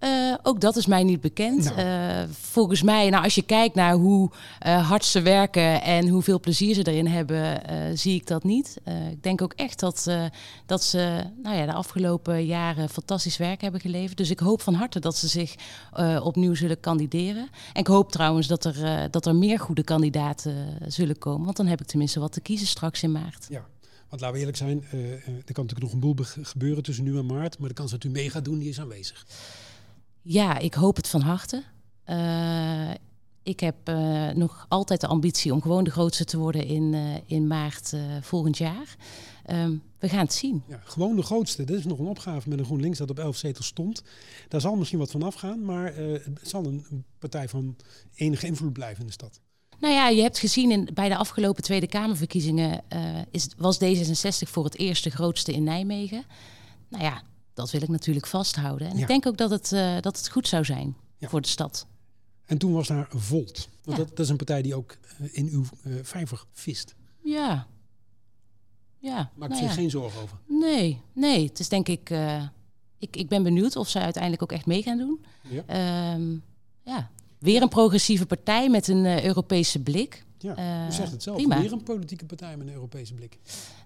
Uh, 0.00 0.34
ook 0.42 0.60
dat 0.60 0.76
is 0.76 0.86
mij 0.86 1.02
niet 1.02 1.20
bekend. 1.20 1.64
Nou. 1.64 1.78
Uh, 1.78 2.32
volgens 2.32 2.82
mij, 2.82 3.10
nou, 3.10 3.24
als 3.24 3.34
je 3.34 3.42
kijkt 3.42 3.74
naar 3.74 3.94
hoe 3.94 4.30
uh, 4.66 4.88
hard 4.88 5.04
ze 5.04 5.22
werken 5.22 5.82
en 5.82 6.08
hoeveel 6.08 6.40
plezier 6.40 6.74
ze 6.74 6.82
erin 6.82 7.06
hebben, 7.06 7.62
zie 7.98 8.14
ik 8.14 8.26
dat 8.26 8.44
niet. 8.44 8.76
ik 9.10 9.22
denk 9.22 9.42
ook 9.42 9.52
echt 9.52 9.80
dat, 9.80 10.10
dat 10.66 10.82
ze 10.82 11.24
nou 11.42 11.56
ja, 11.56 11.66
de 11.66 11.72
afgelopen 11.72 12.46
jaren 12.46 12.88
fantastisch 12.88 13.36
werk 13.36 13.60
hebben 13.60 13.80
geleverd. 13.80 14.16
Dus 14.16 14.30
ik 14.30 14.38
hoop 14.38 14.62
van 14.62 14.74
harte 14.74 15.00
dat 15.00 15.16
ze 15.16 15.28
zich 15.28 15.54
opnieuw 16.22 16.54
zullen 16.54 16.80
kandideren. 16.80 17.48
En 17.72 17.80
ik 17.80 17.86
hoop 17.86 18.12
trouwens 18.12 18.46
dat 18.46 18.64
er, 18.64 19.10
dat 19.10 19.26
er 19.26 19.36
meer 19.36 19.58
goede 19.58 19.82
kandidaten 19.82 20.78
zullen 20.86 21.18
komen. 21.18 21.44
Want 21.44 21.56
dan 21.56 21.66
heb 21.66 21.80
ik 21.80 21.86
tenminste 21.86 22.20
wat 22.20 22.32
te 22.32 22.40
kiezen 22.40 22.66
straks 22.66 23.02
in 23.02 23.12
maart. 23.12 23.46
Ja. 23.48 23.66
Want 24.08 24.20
laten 24.20 24.32
we 24.32 24.38
eerlijk 24.38 24.56
zijn, 24.56 24.84
er 25.46 25.52
kan 25.52 25.64
natuurlijk 25.66 25.80
nog 25.80 25.92
een 25.92 26.00
boel 26.00 26.16
gebeuren 26.42 26.82
tussen 26.82 27.04
nu 27.04 27.18
en 27.18 27.26
maart. 27.26 27.58
Maar 27.58 27.68
de 27.68 27.74
kans 27.74 27.90
dat 27.90 28.04
u 28.04 28.08
mee 28.08 28.30
gaat 28.30 28.44
doen, 28.44 28.58
die 28.58 28.68
is 28.68 28.80
aanwezig. 28.80 29.26
Ja, 30.28 30.58
ik 30.58 30.74
hoop 30.74 30.96
het 30.96 31.08
van 31.08 31.20
harte. 31.20 31.62
Uh, 32.06 32.90
ik 33.42 33.60
heb 33.60 33.88
uh, 33.88 34.30
nog 34.30 34.66
altijd 34.68 35.00
de 35.00 35.06
ambitie 35.06 35.52
om 35.52 35.62
gewoon 35.62 35.84
de 35.84 35.90
grootste 35.90 36.24
te 36.24 36.38
worden 36.38 36.66
in, 36.66 36.92
uh, 36.92 37.14
in 37.26 37.46
maart 37.46 37.92
volgend 38.20 38.58
jaar. 38.58 38.96
Um, 39.50 39.82
we 39.98 40.08
gaan 40.08 40.24
het 40.24 40.32
zien. 40.32 40.62
Ja, 40.68 40.80
gewoon 40.84 41.16
de 41.16 41.22
grootste. 41.22 41.64
Dit 41.64 41.78
is 41.78 41.84
nog 41.84 41.98
een 41.98 42.06
opgave 42.06 42.48
met 42.48 42.58
een 42.58 42.64
GroenLinks 42.64 42.98
dat 42.98 43.10
op 43.10 43.18
11 43.18 43.36
zetels 43.36 43.66
stond. 43.66 44.02
Daar 44.48 44.60
zal 44.60 44.76
misschien 44.76 44.98
wat 44.98 45.10
van 45.10 45.22
afgaan, 45.22 45.64
maar 45.64 45.94
het 45.94 46.38
zal 46.42 46.64
een 46.64 47.04
partij 47.18 47.48
van 47.48 47.76
enige 48.14 48.46
invloed 48.46 48.72
blijven 48.72 49.00
in 49.00 49.06
de 49.06 49.12
stad. 49.12 49.40
Nou 49.78 49.94
ja, 49.94 50.08
je 50.08 50.22
hebt 50.22 50.38
gezien 50.38 50.70
in, 50.70 50.88
bij 50.94 51.08
de 51.08 51.16
afgelopen 51.16 51.62
Tweede 51.62 51.86
Kamerverkiezingen 51.86 52.82
is, 53.30 53.48
was 53.56 53.78
D66 53.84 54.50
voor 54.50 54.64
het 54.64 54.78
eerst 54.78 55.04
de 55.04 55.10
grootste 55.10 55.52
in 55.52 55.64
Nijmegen. 55.64 56.24
Nou 56.88 57.04
ja, 57.04 57.22
dat 57.56 57.70
wil 57.70 57.82
ik 57.82 57.88
natuurlijk 57.88 58.26
vasthouden. 58.26 58.88
En 58.88 58.98
ik 58.98 59.06
denk 59.06 59.26
ook 59.26 59.36
dat 59.36 59.50
het, 59.50 59.72
uh, 59.72 60.00
dat 60.00 60.16
het 60.16 60.28
goed 60.28 60.48
zou 60.48 60.64
zijn 60.64 60.96
voor 61.20 61.40
de 61.40 61.48
stad. 61.48 61.86
En 62.44 62.58
toen 62.58 62.72
was 62.72 62.88
daar 62.88 63.06
Volt. 63.10 63.68
Want 63.84 63.98
dat, 63.98 64.08
dat, 64.08 64.18
is 64.18 64.28
een 64.28 64.36
partij 64.36 64.62
die 64.62 64.74
ook 64.74 64.96
uh, 65.20 65.28
in 65.32 65.48
uw 65.48 65.64
uh, 65.84 65.94
vijver 66.02 66.44
vist. 66.52 66.94
Ja. 67.22 67.66
Ja. 68.98 69.30
Maakt 69.34 69.52
nou 69.52 69.64
zich 69.64 69.74
geen 69.74 69.90
zorgen 69.90 70.22
over? 70.22 70.38
Nee, 70.46 71.00
nee. 71.12 71.46
Het 71.46 71.58
is 71.58 71.68
denk 71.68 71.88
ik, 71.88 72.10
ik... 72.98 73.16
Ik 73.16 73.28
ben 73.28 73.42
benieuwd 73.42 73.76
of 73.76 73.88
zij 73.88 74.02
uiteindelijk 74.02 74.42
ook 74.42 74.52
echt 74.52 74.66
mee 74.66 74.82
gaan 74.82 74.98
doen. 74.98 75.24
Ja. 75.48 76.14
Um, 76.14 76.42
ja. 76.82 77.10
Weer 77.38 77.62
een 77.62 77.68
progressieve 77.68 78.26
partij 78.26 78.70
met 78.70 78.88
een 78.88 79.24
Europese 79.24 79.82
blik. 79.82 80.25
Ja, 80.54 80.86
u 80.86 80.92
zegt 80.92 81.12
het 81.12 81.22
zelf. 81.22 81.36
Prima. 81.36 81.60
Weer 81.60 81.72
een 81.72 81.82
politieke 81.82 82.26
partij 82.26 82.56
met 82.56 82.66
een 82.66 82.72
Europese 82.72 83.14
blik. 83.14 83.38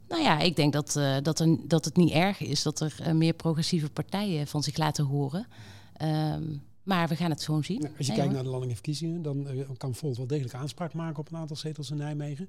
Nou 0.09 0.23
ja, 0.23 0.38
ik 0.38 0.57
denk 0.57 0.73
dat, 0.73 0.96
uh, 0.96 1.16
dat, 1.23 1.40
er, 1.40 1.57
dat 1.62 1.85
het 1.85 1.96
niet 1.96 2.11
erg 2.11 2.40
is 2.40 2.62
dat 2.62 2.81
er 2.81 2.96
uh, 3.01 3.12
meer 3.12 3.33
progressieve 3.33 3.90
partijen 3.90 4.46
van 4.46 4.62
zich 4.62 4.77
laten 4.77 5.05
horen. 5.05 5.46
Um, 6.03 6.62
maar 6.83 7.09
we 7.09 7.16
gaan 7.16 7.31
het 7.31 7.42
zo 7.42 7.62
zien. 7.62 7.81
Nou, 7.81 7.94
als 7.99 8.07
je 8.07 8.12
kijkt 8.12 8.33
naar 8.33 8.42
de 8.42 8.49
landelijke 8.49 8.75
verkiezingen, 8.75 9.23
dan 9.23 9.51
uh, 9.51 9.68
kan 9.77 9.94
Volt 9.94 10.16
wel 10.16 10.27
degelijk 10.27 10.55
aanspraak 10.55 10.94
maken 10.94 11.18
op 11.18 11.33
een 11.33 11.38
aantal 11.38 11.57
zetels 11.57 11.90
in 11.90 11.96
Nijmegen. 11.96 12.49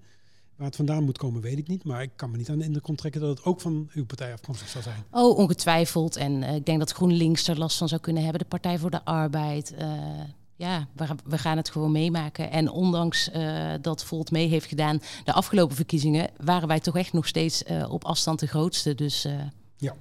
Waar 0.56 0.68
het 0.68 0.76
vandaan 0.76 1.04
moet 1.04 1.18
komen, 1.18 1.42
weet 1.42 1.58
ik 1.58 1.68
niet. 1.68 1.84
Maar 1.84 2.02
ik 2.02 2.12
kan 2.16 2.32
me 2.32 2.38
niet 2.38 2.50
aan 2.50 2.58
de 2.58 2.66
indruk 2.66 2.88
onttrekken 2.88 3.22
dat 3.22 3.30
het 3.30 3.46
ook 3.46 3.62
van 3.62 3.90
uw 3.94 4.06
partij 4.06 4.34
afkomstig 4.34 4.68
zal 4.68 4.82
zijn. 4.82 5.04
Oh, 5.12 5.38
ongetwijfeld. 5.38 6.16
En 6.16 6.44
ik 6.44 6.66
denk 6.66 6.80
dat 6.80 6.92
GroenLinks 6.92 7.48
er 7.48 7.58
last 7.58 7.78
van 7.78 7.88
zou 7.88 8.02
kunnen 8.02 8.24
hebben. 8.24 8.42
De 8.42 8.48
Partij 8.48 8.80
voor 8.80 8.92
de 8.92 9.06
Arbeid 9.06 9.74
ja, 10.62 10.88
we, 11.26 11.38
gaan 11.38 11.58
het 11.58 11.70
gewoon 11.70 11.92
meemaken. 11.92 12.52
En 12.52 12.70
ondanks 12.70 13.30
uh, 13.30 13.74
dat 13.82 14.04
Volt 14.04 14.32
mee 14.32 14.48
heeft 14.48 14.66
gedaan 14.66 15.02
de 15.24 15.34
afgelopen 15.34 15.76
verkiezingen, 15.76 16.30
waren 16.38 16.68
wij 16.68 16.80
toch 16.80 16.98
echt 16.98 17.14
nog 17.14 17.28
steeds 17.28 17.64
uh, 17.64 17.92
op 17.92 18.06
afstand 18.06 18.40
de 18.40 18.48
grootste. 18.48 18.96
Dus 18.96 19.26
uh, 19.26 19.34
ja. 19.78 19.96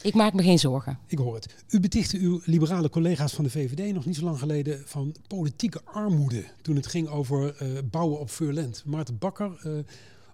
ik 0.00 0.14
maak 0.14 0.32
me 0.32 0.42
geen 0.42 0.58
zorgen. 0.58 0.98
Ik 1.06 1.18
hoor 1.18 1.34
het. 1.34 1.54
U 1.68 1.80
betichtte 1.80 2.18
uw 2.18 2.40
liberale 2.44 2.90
collega's 2.90 3.32
van 3.32 3.44
de 3.44 3.50
VVD 3.50 3.94
nog 3.94 4.04
niet 4.04 4.16
zo 4.16 4.24
lang 4.24 4.38
geleden 4.38 4.82
van 4.86 5.14
politieke 5.26 5.80
armoede. 5.84 6.44
Toen 6.62 6.76
het 6.76 6.86
ging 6.86 7.08
over 7.08 7.54
bouwen 7.90 8.20
op 8.20 8.30
Furland. 8.30 8.82
Maarten 8.86 9.18
Bakker, 9.18 9.84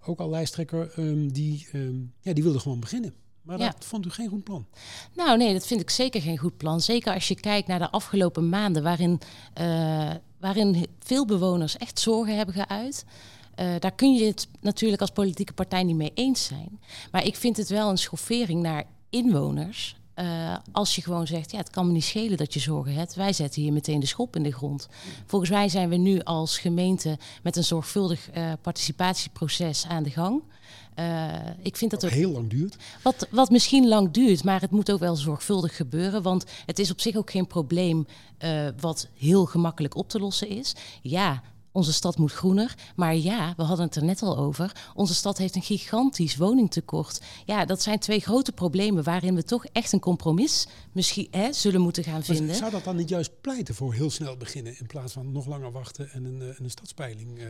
ook 0.05 0.19
al 0.19 0.31
lijsttrekker, 0.31 0.93
um, 0.99 1.33
die, 1.33 1.69
um, 1.73 2.13
ja, 2.21 2.33
die 2.33 2.43
wilde 2.43 2.59
gewoon 2.59 2.81
beginnen. 2.81 3.15
Maar 3.47 3.59
dat 3.59 3.85
vond 3.85 4.07
u 4.07 4.11
geen 4.11 4.29
goed 4.29 4.45
plan? 4.45 4.67
Nou 5.15 5.39
nee, 5.39 5.53
dat 5.53 5.67
vind 5.67 5.81
ik 5.81 5.91
zeker 5.91 6.21
geen 6.21 6.39
goed 6.39 6.57
plan. 6.57 6.81
Zeker 6.81 7.15
als 7.15 7.29
je 7.29 7.35
kijkt 7.35 7.69
naar 7.69 7.79
de 7.79 7.91
afgelopen 7.91 8.49
maanden, 8.49 8.83
waarin, 8.83 9.21
uh, 9.61 10.11
waarin 10.41 10.87
veel 11.01 11.27
bewoners 11.27 11.77
echt 11.77 12.01
zorgen 12.01 12.37
hebben 12.37 12.55
geuit. 12.55 13.05
Uh, 13.61 13.75
daar 13.79 13.95
kun 13.95 14.15
je 14.15 14.27
het 14.27 14.49
natuurlijk 14.61 15.01
als 15.01 15.11
politieke 15.11 15.53
partij 15.53 15.83
niet 15.83 15.97
mee 15.97 16.13
eens 16.15 16.45
zijn. 16.45 16.81
Maar 17.11 17.25
ik 17.25 17.37
vind 17.37 17.57
het 17.57 17.69
wel 17.69 17.91
een 17.91 17.99
schoffering 17.99 18.63
naar 18.63 18.85
inwoners. 19.11 19.97
Uh, 20.17 20.57
als 20.73 20.95
je 20.95 21.03
gewoon 21.03 21.27
zegt, 21.27 21.51
ja, 21.51 21.59
het 21.59 21.71
kan 21.71 21.87
me 21.87 21.93
niet 21.93 22.05
schelen 22.05 22.37
dat 22.37 22.55
je 22.55 22.61
zorgen 22.61 22.95
hebt. 22.95 23.15
Wij 23.15 23.33
zetten 23.33 23.63
hier 23.63 23.73
meteen 23.73 24.01
de 24.01 24.07
schop 24.07 24.37
in 24.37 24.43
de 24.43 24.53
grond. 24.53 24.89
Volgens 25.27 25.51
mij 25.51 25.69
zijn 25.69 25.89
we 25.89 25.97
nu 25.97 26.21
als 26.21 26.59
gemeente 26.59 27.19
met 27.43 27.57
een 27.57 27.65
zorgvuldig 27.65 28.37
uh, 28.37 28.53
participatieproces 28.63 29.87
aan 29.87 30.03
de 30.03 30.11
gang. 30.11 30.43
Uh, 30.99 31.33
ik 31.63 31.77
vind 31.77 31.91
dat 31.91 32.03
het 32.03 32.13
heel 32.13 32.31
lang 32.31 32.51
duurt. 32.51 32.77
Wat, 33.03 33.27
wat 33.31 33.51
misschien 33.51 33.89
lang 33.89 34.11
duurt, 34.11 34.45
maar 34.45 34.61
het 34.61 34.71
moet 34.71 34.93
ook 34.93 35.01
wel 35.01 35.17
zorgvuldig 35.17 35.77
gebeuren. 35.77 36.23
Want 36.23 36.45
het 36.67 36.79
is 36.79 36.91
op 36.91 37.01
zich 37.01 37.17
ook 37.17 37.31
geen 37.31 37.47
probleem 37.47 38.07
uh, 38.45 38.69
wat 38.81 39.09
heel 39.15 39.47
gemakkelijk 39.47 39.97
op 39.97 40.09
te 40.09 40.19
lossen 40.19 40.49
is. 40.49 40.75
Ja, 41.03 41.43
onze 41.77 41.93
stad 41.93 42.19
moet 42.19 42.33
groener. 42.33 42.75
Maar 42.95 43.17
ja, 43.17 43.55
we 43.57 43.63
hadden 43.63 43.87
het 43.87 43.97
er 43.97 44.05
net 44.05 44.23
al 44.23 44.37
over. 44.37 44.73
Onze 44.95 45.15
stad 45.15 45.39
heeft 45.39 45.57
een 45.57 45.63
gigantisch 45.63 46.37
woningtekort. 46.37 47.21
Ja, 47.45 47.65
dat 47.65 47.83
zijn 47.83 47.99
twee 47.99 48.21
grote 48.21 48.53
problemen 48.53 49.03
waarin 49.05 49.35
we 49.35 49.43
toch 49.43 49.65
echt 49.73 49.93
een 49.93 50.01
compromis 50.01 50.67
misschien 50.97 51.29
hè, 51.31 51.53
zullen 51.53 51.81
moeten 51.81 52.05
gaan 52.05 52.23
vinden. 52.23 52.55
zou 52.55 52.71
dat 52.71 52.85
dan 52.85 52.97
niet 52.97 53.09
juist 53.09 53.41
pleiten 53.41 53.75
voor 53.75 53.95
heel 53.95 54.11
snel 54.11 54.37
beginnen 54.37 54.79
in 54.79 54.87
plaats 54.87 55.13
van 55.13 55.33
nog 55.33 55.47
langer 55.47 55.73
wachten 55.73 56.11
en 56.11 56.25
een, 56.25 56.55
een 56.59 56.71
stadspeiling? 56.71 57.39
Uh, 57.39 57.45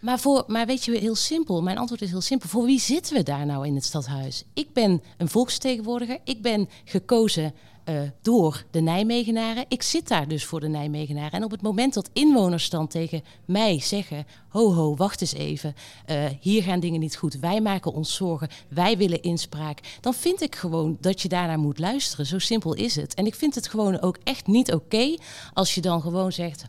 maar, 0.00 0.20
voor, 0.20 0.44
maar 0.46 0.66
weet 0.66 0.84
je, 0.84 0.98
heel 0.98 1.14
simpel. 1.14 1.62
Mijn 1.62 1.78
antwoord 1.78 2.02
is 2.02 2.10
heel 2.10 2.20
simpel. 2.20 2.48
Voor 2.48 2.64
wie 2.64 2.80
zitten 2.80 3.16
we 3.16 3.22
daar 3.22 3.46
nou 3.46 3.66
in 3.66 3.74
het 3.74 3.84
stadhuis? 3.84 4.44
Ik 4.54 4.72
ben 4.72 5.02
een 5.16 5.28
volksvertegenwoordiger. 5.28 6.18
Ik 6.24 6.42
ben 6.42 6.68
gekozen 6.84 7.54
uh, 7.88 8.00
door 8.22 8.64
de 8.70 8.80
Nijmegenaren. 8.80 9.64
Ik 9.68 9.82
zit 9.82 10.08
daar 10.08 10.28
dus 10.28 10.44
voor 10.44 10.60
de 10.60 10.68
Nijmegenaren. 10.68 11.32
En 11.32 11.44
op 11.44 11.50
het 11.50 11.62
moment 11.62 11.94
dat 11.94 12.10
inwoners 12.12 12.70
dan 12.70 12.88
tegen 12.88 13.22
mij 13.44 13.80
zeggen: 13.80 14.26
ho, 14.48 14.74
ho, 14.74 14.96
wacht 14.96 15.20
eens 15.20 15.32
even. 15.32 15.74
Uh, 16.10 16.24
hier 16.40 16.62
gaan 16.62 16.80
dingen 16.80 17.00
niet 17.00 17.16
goed. 17.16 17.38
Wij 17.38 17.60
maken 17.60 17.92
ons 17.92 18.14
zorgen. 18.14 18.48
Wij 18.68 18.96
willen 18.96 19.22
inspraak. 19.22 19.80
Dan 20.00 20.14
vind 20.14 20.42
ik 20.42 20.56
gewoon 20.56 20.96
dat 21.00 21.22
je 21.22 21.28
daarnaar 21.28 21.58
moet 21.58 21.78
luisteren. 21.78 22.26
Zo 22.26 22.38
simpel 22.38 22.74
is 22.74 22.96
het. 22.96 23.14
En 23.14 23.26
ik 23.26 23.34
vind 23.34 23.54
het 23.54 23.68
gewoon 23.68 24.00
ook 24.00 24.18
echt 24.24 24.46
niet 24.46 24.72
oké 24.72 25.16
als 25.52 25.74
je 25.74 25.80
dan 25.80 26.00
gewoon 26.00 26.32
zegt: 26.32 26.64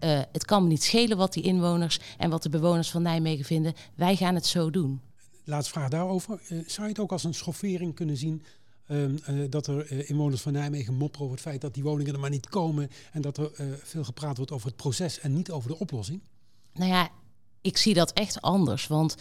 uh, 0.00 0.20
het 0.32 0.44
kan 0.44 0.62
me 0.62 0.68
niet 0.68 0.82
schelen 0.82 1.16
wat 1.16 1.32
die 1.32 1.42
inwoners 1.42 1.98
en 2.18 2.30
wat 2.30 2.42
de 2.42 2.48
bewoners 2.48 2.90
van 2.90 3.02
Nijmegen 3.02 3.44
vinden. 3.44 3.74
Wij 3.94 4.16
gaan 4.16 4.34
het 4.34 4.46
zo 4.46 4.70
doen. 4.70 5.00
Laatste 5.44 5.72
vraag 5.72 5.88
daarover. 5.88 6.40
Uh, 6.48 6.58
zou 6.66 6.82
je 6.82 6.92
het 6.92 6.98
ook 6.98 7.12
als 7.12 7.24
een 7.24 7.34
schoffering 7.34 7.94
kunnen 7.94 8.16
zien 8.16 8.42
uh, 8.86 9.10
dat 9.50 9.66
er 9.66 10.08
inwoners 10.08 10.42
van 10.42 10.52
Nijmegen 10.52 10.94
mopperen 10.94 11.26
over 11.26 11.38
het 11.38 11.46
feit 11.46 11.60
dat 11.60 11.74
die 11.74 11.82
woningen 11.82 12.14
er 12.14 12.20
maar 12.20 12.30
niet 12.30 12.48
komen 12.48 12.90
en 13.12 13.22
dat 13.22 13.36
er 13.36 13.50
veel 13.82 14.04
gepraat 14.04 14.36
wordt 14.36 14.52
over 14.52 14.66
het 14.66 14.76
proces 14.76 15.20
en 15.20 15.32
niet 15.34 15.50
over 15.50 15.68
de 15.68 15.78
oplossing? 15.78 16.20
Nou 16.80 16.92
ja, 16.92 17.08
ik 17.60 17.76
zie 17.76 17.94
dat 17.94 18.12
echt 18.12 18.40
anders. 18.40 18.86
Want 18.86 19.16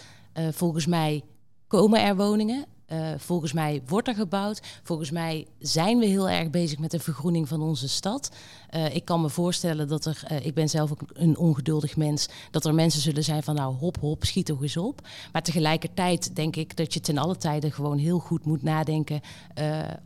volgens 0.51 0.85
mij 0.85 1.23
komen 1.67 2.03
er 2.03 2.15
woningen. 2.15 2.65
Uh, 2.91 3.09
volgens 3.17 3.53
mij 3.53 3.81
wordt 3.87 4.07
er 4.07 4.15
gebouwd. 4.15 4.61
Volgens 4.83 5.11
mij 5.11 5.47
zijn 5.59 5.99
we 5.99 6.05
heel 6.05 6.29
erg 6.29 6.49
bezig 6.49 6.79
met 6.79 6.91
de 6.91 6.99
vergroening 6.99 7.47
van 7.47 7.61
onze 7.61 7.89
stad. 7.89 8.31
Uh, 8.75 8.95
ik 8.95 9.05
kan 9.05 9.21
me 9.21 9.29
voorstellen 9.29 9.87
dat 9.87 10.05
er, 10.05 10.23
uh, 10.31 10.45
ik 10.45 10.53
ben 10.53 10.69
zelf 10.69 10.91
ook 10.91 11.01
een 11.13 11.37
ongeduldig 11.37 11.97
mens, 11.97 12.27
dat 12.51 12.65
er 12.65 12.73
mensen 12.73 13.01
zullen 13.01 13.23
zijn 13.23 13.43
van 13.43 13.55
nou 13.55 13.75
hop 13.75 13.97
hop, 13.99 14.23
schiet 14.23 14.45
toch 14.45 14.61
eens 14.61 14.77
op. 14.77 15.07
Maar 15.31 15.41
tegelijkertijd 15.41 16.35
denk 16.35 16.55
ik 16.55 16.77
dat 16.77 16.93
je 16.93 16.99
ten 16.99 17.17
alle 17.17 17.37
tijde 17.37 17.71
gewoon 17.71 17.97
heel 17.97 18.19
goed 18.19 18.45
moet 18.45 18.63
nadenken 18.63 19.21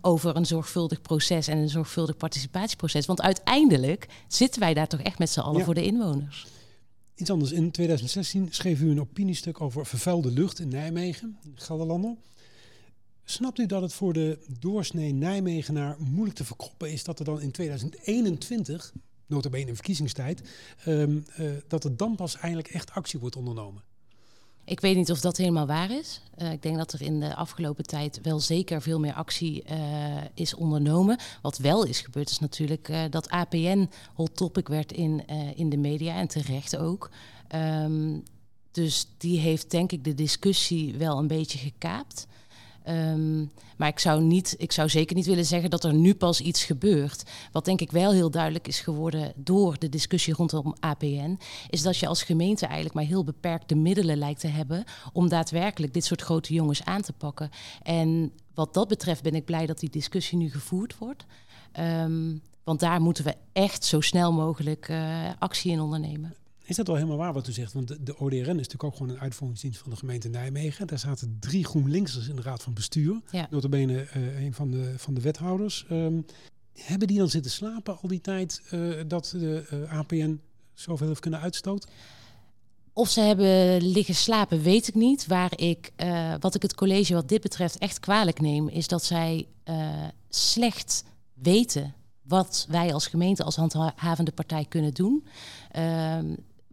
over 0.01 0.35
een 0.35 0.45
zorgvuldig 0.45 1.01
proces 1.01 1.47
en 1.47 1.57
een 1.57 1.69
zorgvuldig 1.69 2.17
participatieproces. 2.17 3.05
Want 3.05 3.21
uiteindelijk 3.21 4.07
zitten 4.27 4.59
wij 4.61 4.73
daar 4.73 4.87
toch 4.87 5.01
echt 5.01 5.19
met 5.19 5.29
z'n 5.29 5.39
allen 5.39 5.59
ja. 5.59 5.65
voor 5.65 5.73
de 5.73 5.85
inwoners. 5.85 6.47
Iets 7.15 7.29
anders. 7.29 7.51
In 7.51 7.71
2016 7.71 8.47
schreef 8.51 8.81
u 8.81 8.89
een 8.89 9.01
opiniestuk 9.01 9.61
over 9.61 9.85
vervuilde 9.85 10.31
lucht 10.31 10.59
in 10.59 10.67
Nijmegen, 10.67 11.37
Gelderlanden. 11.55 12.17
Snapt 13.23 13.59
u 13.59 13.65
dat 13.65 13.81
het 13.81 13.93
voor 13.93 14.13
de 14.13 14.39
doorsnee 14.59 15.13
Nijmegenaar 15.13 15.95
moeilijk 15.99 16.37
te 16.37 16.45
verkroppen 16.45 16.91
is 16.91 17.03
dat 17.03 17.19
er 17.19 17.25
dan 17.25 17.41
in 17.41 17.51
2021, 17.51 18.93
notabene 19.25 19.67
in 19.67 19.75
verkiezingstijd, 19.75 20.41
um, 20.87 21.25
uh, 21.39 21.51
dat 21.67 21.83
er 21.83 21.97
dan 21.97 22.15
pas 22.15 22.35
eigenlijk 22.35 22.67
echt 22.67 22.91
actie 22.91 23.19
wordt 23.19 23.35
ondernomen? 23.35 23.83
Ik 24.65 24.79
weet 24.79 24.95
niet 24.95 25.11
of 25.11 25.19
dat 25.19 25.37
helemaal 25.37 25.67
waar 25.67 25.91
is. 25.91 26.21
Uh, 26.37 26.51
ik 26.51 26.61
denk 26.61 26.77
dat 26.77 26.93
er 26.93 27.01
in 27.01 27.19
de 27.19 27.35
afgelopen 27.35 27.83
tijd 27.83 28.19
wel 28.21 28.39
zeker 28.39 28.81
veel 28.81 28.99
meer 28.99 29.13
actie 29.13 29.63
uh, 29.71 29.77
is 30.33 30.55
ondernomen. 30.55 31.17
Wat 31.41 31.57
wel 31.57 31.83
is 31.83 31.99
gebeurd 32.01 32.29
is 32.29 32.39
natuurlijk 32.39 32.89
uh, 32.89 33.03
dat 33.09 33.29
APN 33.29 33.89
hot 34.13 34.35
topic 34.35 34.67
werd 34.67 34.91
in, 34.91 35.27
in 35.55 35.69
de 35.69 35.77
media 35.77 36.15
en 36.15 36.27
terecht 36.27 36.77
ook. 36.77 37.09
Um, 37.55 38.23
dus 38.71 39.07
die 39.17 39.39
heeft 39.39 39.71
denk 39.71 39.91
ik 39.91 40.03
de 40.03 40.13
discussie 40.13 40.97
wel 40.97 41.17
een 41.17 41.27
beetje 41.27 41.57
gekaapt. 41.57 42.27
Ehm, 42.83 43.45
maar 43.77 43.87
ik 43.87 43.99
zou, 43.99 44.21
niet, 44.21 44.55
ik 44.57 44.71
zou 44.71 44.89
zeker 44.89 45.15
niet 45.15 45.25
willen 45.25 45.45
zeggen 45.45 45.69
dat 45.69 45.83
er 45.83 45.93
nu 45.93 46.15
pas 46.15 46.41
iets 46.41 46.63
gebeurt. 46.63 47.23
Wat 47.51 47.65
denk 47.65 47.81
ik 47.81 47.91
wel 47.91 48.11
heel 48.11 48.31
duidelijk 48.31 48.67
is 48.67 48.79
geworden 48.79 49.33
door 49.35 49.79
de 49.79 49.89
discussie 49.89 50.33
rondom 50.33 50.75
APN, 50.79 51.39
is 51.69 51.81
dat 51.81 51.97
je 51.97 52.07
als 52.07 52.23
gemeente 52.23 52.65
eigenlijk 52.65 52.95
maar 52.95 53.03
heel 53.03 53.23
beperkte 53.23 53.75
middelen 53.75 54.17
lijkt 54.17 54.39
te 54.39 54.47
hebben 54.47 54.83
om 55.13 55.29
daadwerkelijk 55.29 55.93
dit 55.93 56.05
soort 56.05 56.21
grote 56.21 56.53
jongens 56.53 56.83
aan 56.83 57.01
te 57.01 57.13
pakken. 57.13 57.49
En 57.83 58.31
wat 58.53 58.73
dat 58.73 58.87
betreft 58.87 59.23
ben 59.23 59.35
ik 59.35 59.45
blij 59.45 59.65
dat 59.65 59.79
die 59.79 59.89
discussie 59.89 60.37
nu 60.37 60.49
gevoerd 60.49 60.97
wordt. 60.97 61.25
Ehm, 61.71 62.37
want 62.63 62.79
daar 62.79 63.01
moeten 63.01 63.23
we 63.23 63.35
echt 63.53 63.85
zo 63.85 64.01
snel 64.01 64.33
mogelijk 64.33 64.87
uh, 64.89 65.29
actie 65.39 65.71
in 65.71 65.81
ondernemen. 65.81 66.35
Is 66.65 66.75
dat 66.75 66.87
wel 66.87 66.95
helemaal 66.95 67.17
waar 67.17 67.33
wat 67.33 67.47
u 67.47 67.51
zegt? 67.51 67.73
Want 67.73 68.05
de, 68.05 68.17
ODRN 68.17 68.37
is 68.37 68.45
natuurlijk 68.45 68.83
ook 68.83 68.95
gewoon 68.95 69.11
een 69.11 69.19
uitvoeringsdienst 69.19 69.79
van 69.79 69.89
de 69.89 69.97
gemeente 69.97 70.29
Nijmegen. 70.29 70.87
Daar 70.87 70.99
zaten 70.99 71.37
drie 71.39 71.65
GroenLinksers 71.65 72.27
in 72.27 72.35
de 72.35 72.41
raad 72.41 72.63
van 72.63 72.73
bestuur. 72.73 73.21
Ja. 73.31 73.47
Notabene 73.49 74.07
uh, 74.17 74.43
een 74.43 74.53
van 74.53 74.71
de, 74.71 74.93
van 74.97 75.13
de 75.13 75.21
wethouders. 75.21 75.85
Um, 75.91 76.25
hebben 76.73 77.07
die 77.07 77.17
dan 77.17 77.29
zitten 77.29 77.51
slapen 77.51 77.97
al 78.01 78.07
die 78.07 78.21
tijd 78.21 78.61
uh, 78.71 79.01
dat 79.07 79.35
de 79.37 79.65
uh, 79.73 79.97
APN 79.97 80.41
zoveel 80.73 81.07
heeft 81.07 81.19
kunnen 81.19 81.39
uitstoten? 81.39 81.89
Of 82.93 83.09
ze 83.09 83.21
hebben 83.21 83.81
liggen 83.81 84.15
slapen, 84.15 84.61
weet 84.61 84.87
ik 84.87 84.95
niet. 84.95 85.27
Waar 85.27 85.59
ik, 85.59 85.91
uh, 85.97 86.33
wat 86.39 86.55
ik 86.55 86.61
het 86.61 86.75
college 86.75 87.13
wat 87.13 87.29
dit 87.29 87.41
betreft 87.41 87.77
echt 87.77 87.99
kwalijk 87.99 88.39
neem, 88.39 88.67
is 88.69 88.87
dat 88.87 89.03
zij 89.03 89.47
slecht 90.29 91.03
weten 91.33 91.93
wat 92.21 92.65
wij 92.69 92.93
als 92.93 93.07
gemeente, 93.07 93.43
als 93.43 93.55
handhavende 93.55 94.31
partij 94.31 94.65
kunnen 94.69 94.93
doen. 94.93 95.23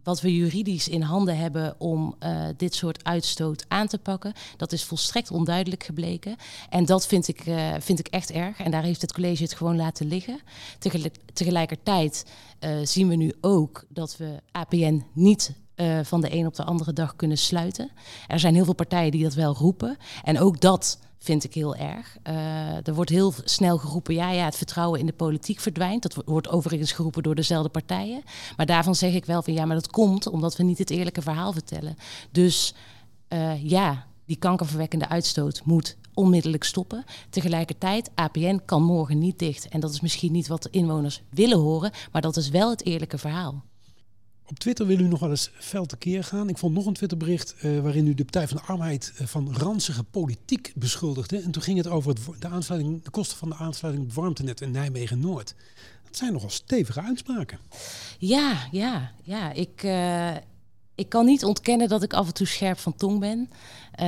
Wat 0.03 0.21
we 0.21 0.35
juridisch 0.35 0.87
in 0.87 1.01
handen 1.01 1.37
hebben 1.37 1.75
om 1.77 2.15
uh, 2.23 2.45
dit 2.57 2.75
soort 2.75 3.03
uitstoot 3.03 3.65
aan 3.67 3.87
te 3.87 3.97
pakken. 3.97 4.33
Dat 4.57 4.71
is 4.71 4.83
volstrekt 4.83 5.31
onduidelijk 5.31 5.83
gebleken. 5.83 6.35
En 6.69 6.85
dat 6.85 7.07
vind 7.07 7.27
ik, 7.27 7.45
uh, 7.45 7.73
vind 7.79 7.99
ik 7.99 8.07
echt 8.07 8.31
erg. 8.31 8.59
En 8.59 8.71
daar 8.71 8.83
heeft 8.83 9.01
het 9.01 9.13
college 9.13 9.43
het 9.43 9.53
gewoon 9.53 9.75
laten 9.75 10.07
liggen. 10.07 10.39
Tegelijk, 10.79 11.15
tegelijkertijd 11.33 12.25
uh, 12.59 12.77
zien 12.83 13.07
we 13.07 13.15
nu 13.15 13.33
ook 13.41 13.85
dat 13.89 14.17
we 14.17 14.41
APN 14.51 15.05
niet 15.13 15.53
van 16.03 16.21
de 16.21 16.33
een 16.35 16.45
op 16.45 16.55
de 16.55 16.63
andere 16.63 16.93
dag 16.93 17.15
kunnen 17.15 17.37
sluiten. 17.37 17.91
Er 18.27 18.39
zijn 18.39 18.53
heel 18.53 18.63
veel 18.63 18.73
partijen 18.73 19.11
die 19.11 19.23
dat 19.23 19.33
wel 19.33 19.53
roepen. 19.53 19.97
En 20.23 20.39
ook 20.39 20.61
dat 20.61 20.99
vind 21.23 21.43
ik 21.43 21.53
heel 21.53 21.75
erg. 21.75 22.17
Uh, 22.27 22.87
er 22.87 22.93
wordt 22.93 23.09
heel 23.09 23.33
snel 23.43 23.77
geroepen, 23.77 24.13
ja, 24.13 24.31
ja, 24.31 24.45
het 24.45 24.55
vertrouwen 24.55 24.99
in 24.99 25.05
de 25.05 25.13
politiek 25.13 25.59
verdwijnt. 25.59 26.01
Dat 26.01 26.23
wordt 26.25 26.49
overigens 26.49 26.91
geroepen 26.91 27.23
door 27.23 27.35
dezelfde 27.35 27.69
partijen. 27.69 28.23
Maar 28.57 28.65
daarvan 28.65 28.95
zeg 28.95 29.13
ik 29.13 29.25
wel 29.25 29.41
van, 29.41 29.53
ja, 29.53 29.65
maar 29.65 29.75
dat 29.75 29.91
komt 29.91 30.27
omdat 30.27 30.55
we 30.57 30.63
niet 30.63 30.77
het 30.77 30.89
eerlijke 30.89 31.21
verhaal 31.21 31.53
vertellen. 31.53 31.95
Dus 32.31 32.73
uh, 33.29 33.69
ja, 33.69 34.05
die 34.25 34.35
kankerverwekkende 34.35 35.09
uitstoot 35.09 35.61
moet 35.65 35.97
onmiddellijk 36.13 36.63
stoppen. 36.63 37.03
Tegelijkertijd, 37.29 38.09
APN 38.15 38.61
kan 38.65 38.83
morgen 38.83 39.17
niet 39.17 39.39
dicht. 39.39 39.67
En 39.67 39.79
dat 39.79 39.93
is 39.93 40.01
misschien 40.01 40.31
niet 40.31 40.47
wat 40.47 40.63
de 40.63 40.69
inwoners 40.69 41.21
willen 41.29 41.59
horen, 41.59 41.91
maar 42.11 42.21
dat 42.21 42.37
is 42.37 42.49
wel 42.49 42.69
het 42.69 42.85
eerlijke 42.85 43.17
verhaal. 43.17 43.63
Op 44.51 44.59
Twitter 44.59 44.85
wil 44.85 44.99
u 44.99 45.07
nog 45.07 45.19
wel 45.19 45.29
eens 45.29 45.51
fel 45.59 45.85
tekeer 45.85 46.23
gaan. 46.23 46.49
Ik 46.49 46.57
vond 46.57 46.73
nog 46.73 46.85
een 46.85 46.93
Twitterbericht 46.93 47.55
uh, 47.61 47.79
waarin 47.79 48.07
u 48.07 48.13
de 48.13 48.23
Partij 48.23 48.47
van 48.47 48.57
de 48.57 48.63
Arbeid 48.63 49.13
uh, 49.21 49.27
van 49.27 49.53
ranzige 49.53 50.03
politiek 50.03 50.71
beschuldigde. 50.75 51.41
En 51.41 51.51
toen 51.51 51.61
ging 51.61 51.77
het 51.77 51.87
over 51.87 52.09
het, 52.09 52.41
de, 52.41 52.47
aansluiting, 52.47 53.03
de 53.03 53.09
kosten 53.09 53.37
van 53.37 53.49
de 53.49 53.55
aansluiting 53.55 54.05
op 54.05 54.13
warmtenet 54.13 54.61
in 54.61 54.71
Nijmegen-Noord. 54.71 55.55
Dat 56.03 56.17
zijn 56.17 56.33
nogal 56.33 56.49
stevige 56.49 57.01
uitspraken. 57.01 57.59
Ja, 58.17 58.67
ja, 58.71 59.11
ja. 59.23 59.51
Ik, 59.51 59.83
uh, 59.83 60.35
ik 60.95 61.09
kan 61.09 61.25
niet 61.25 61.45
ontkennen 61.45 61.89
dat 61.89 62.03
ik 62.03 62.13
af 62.13 62.27
en 62.27 62.33
toe 62.33 62.47
scherp 62.47 62.77
van 62.77 62.95
tong 62.95 63.19
ben. 63.19 63.49
Uh, 64.01 64.07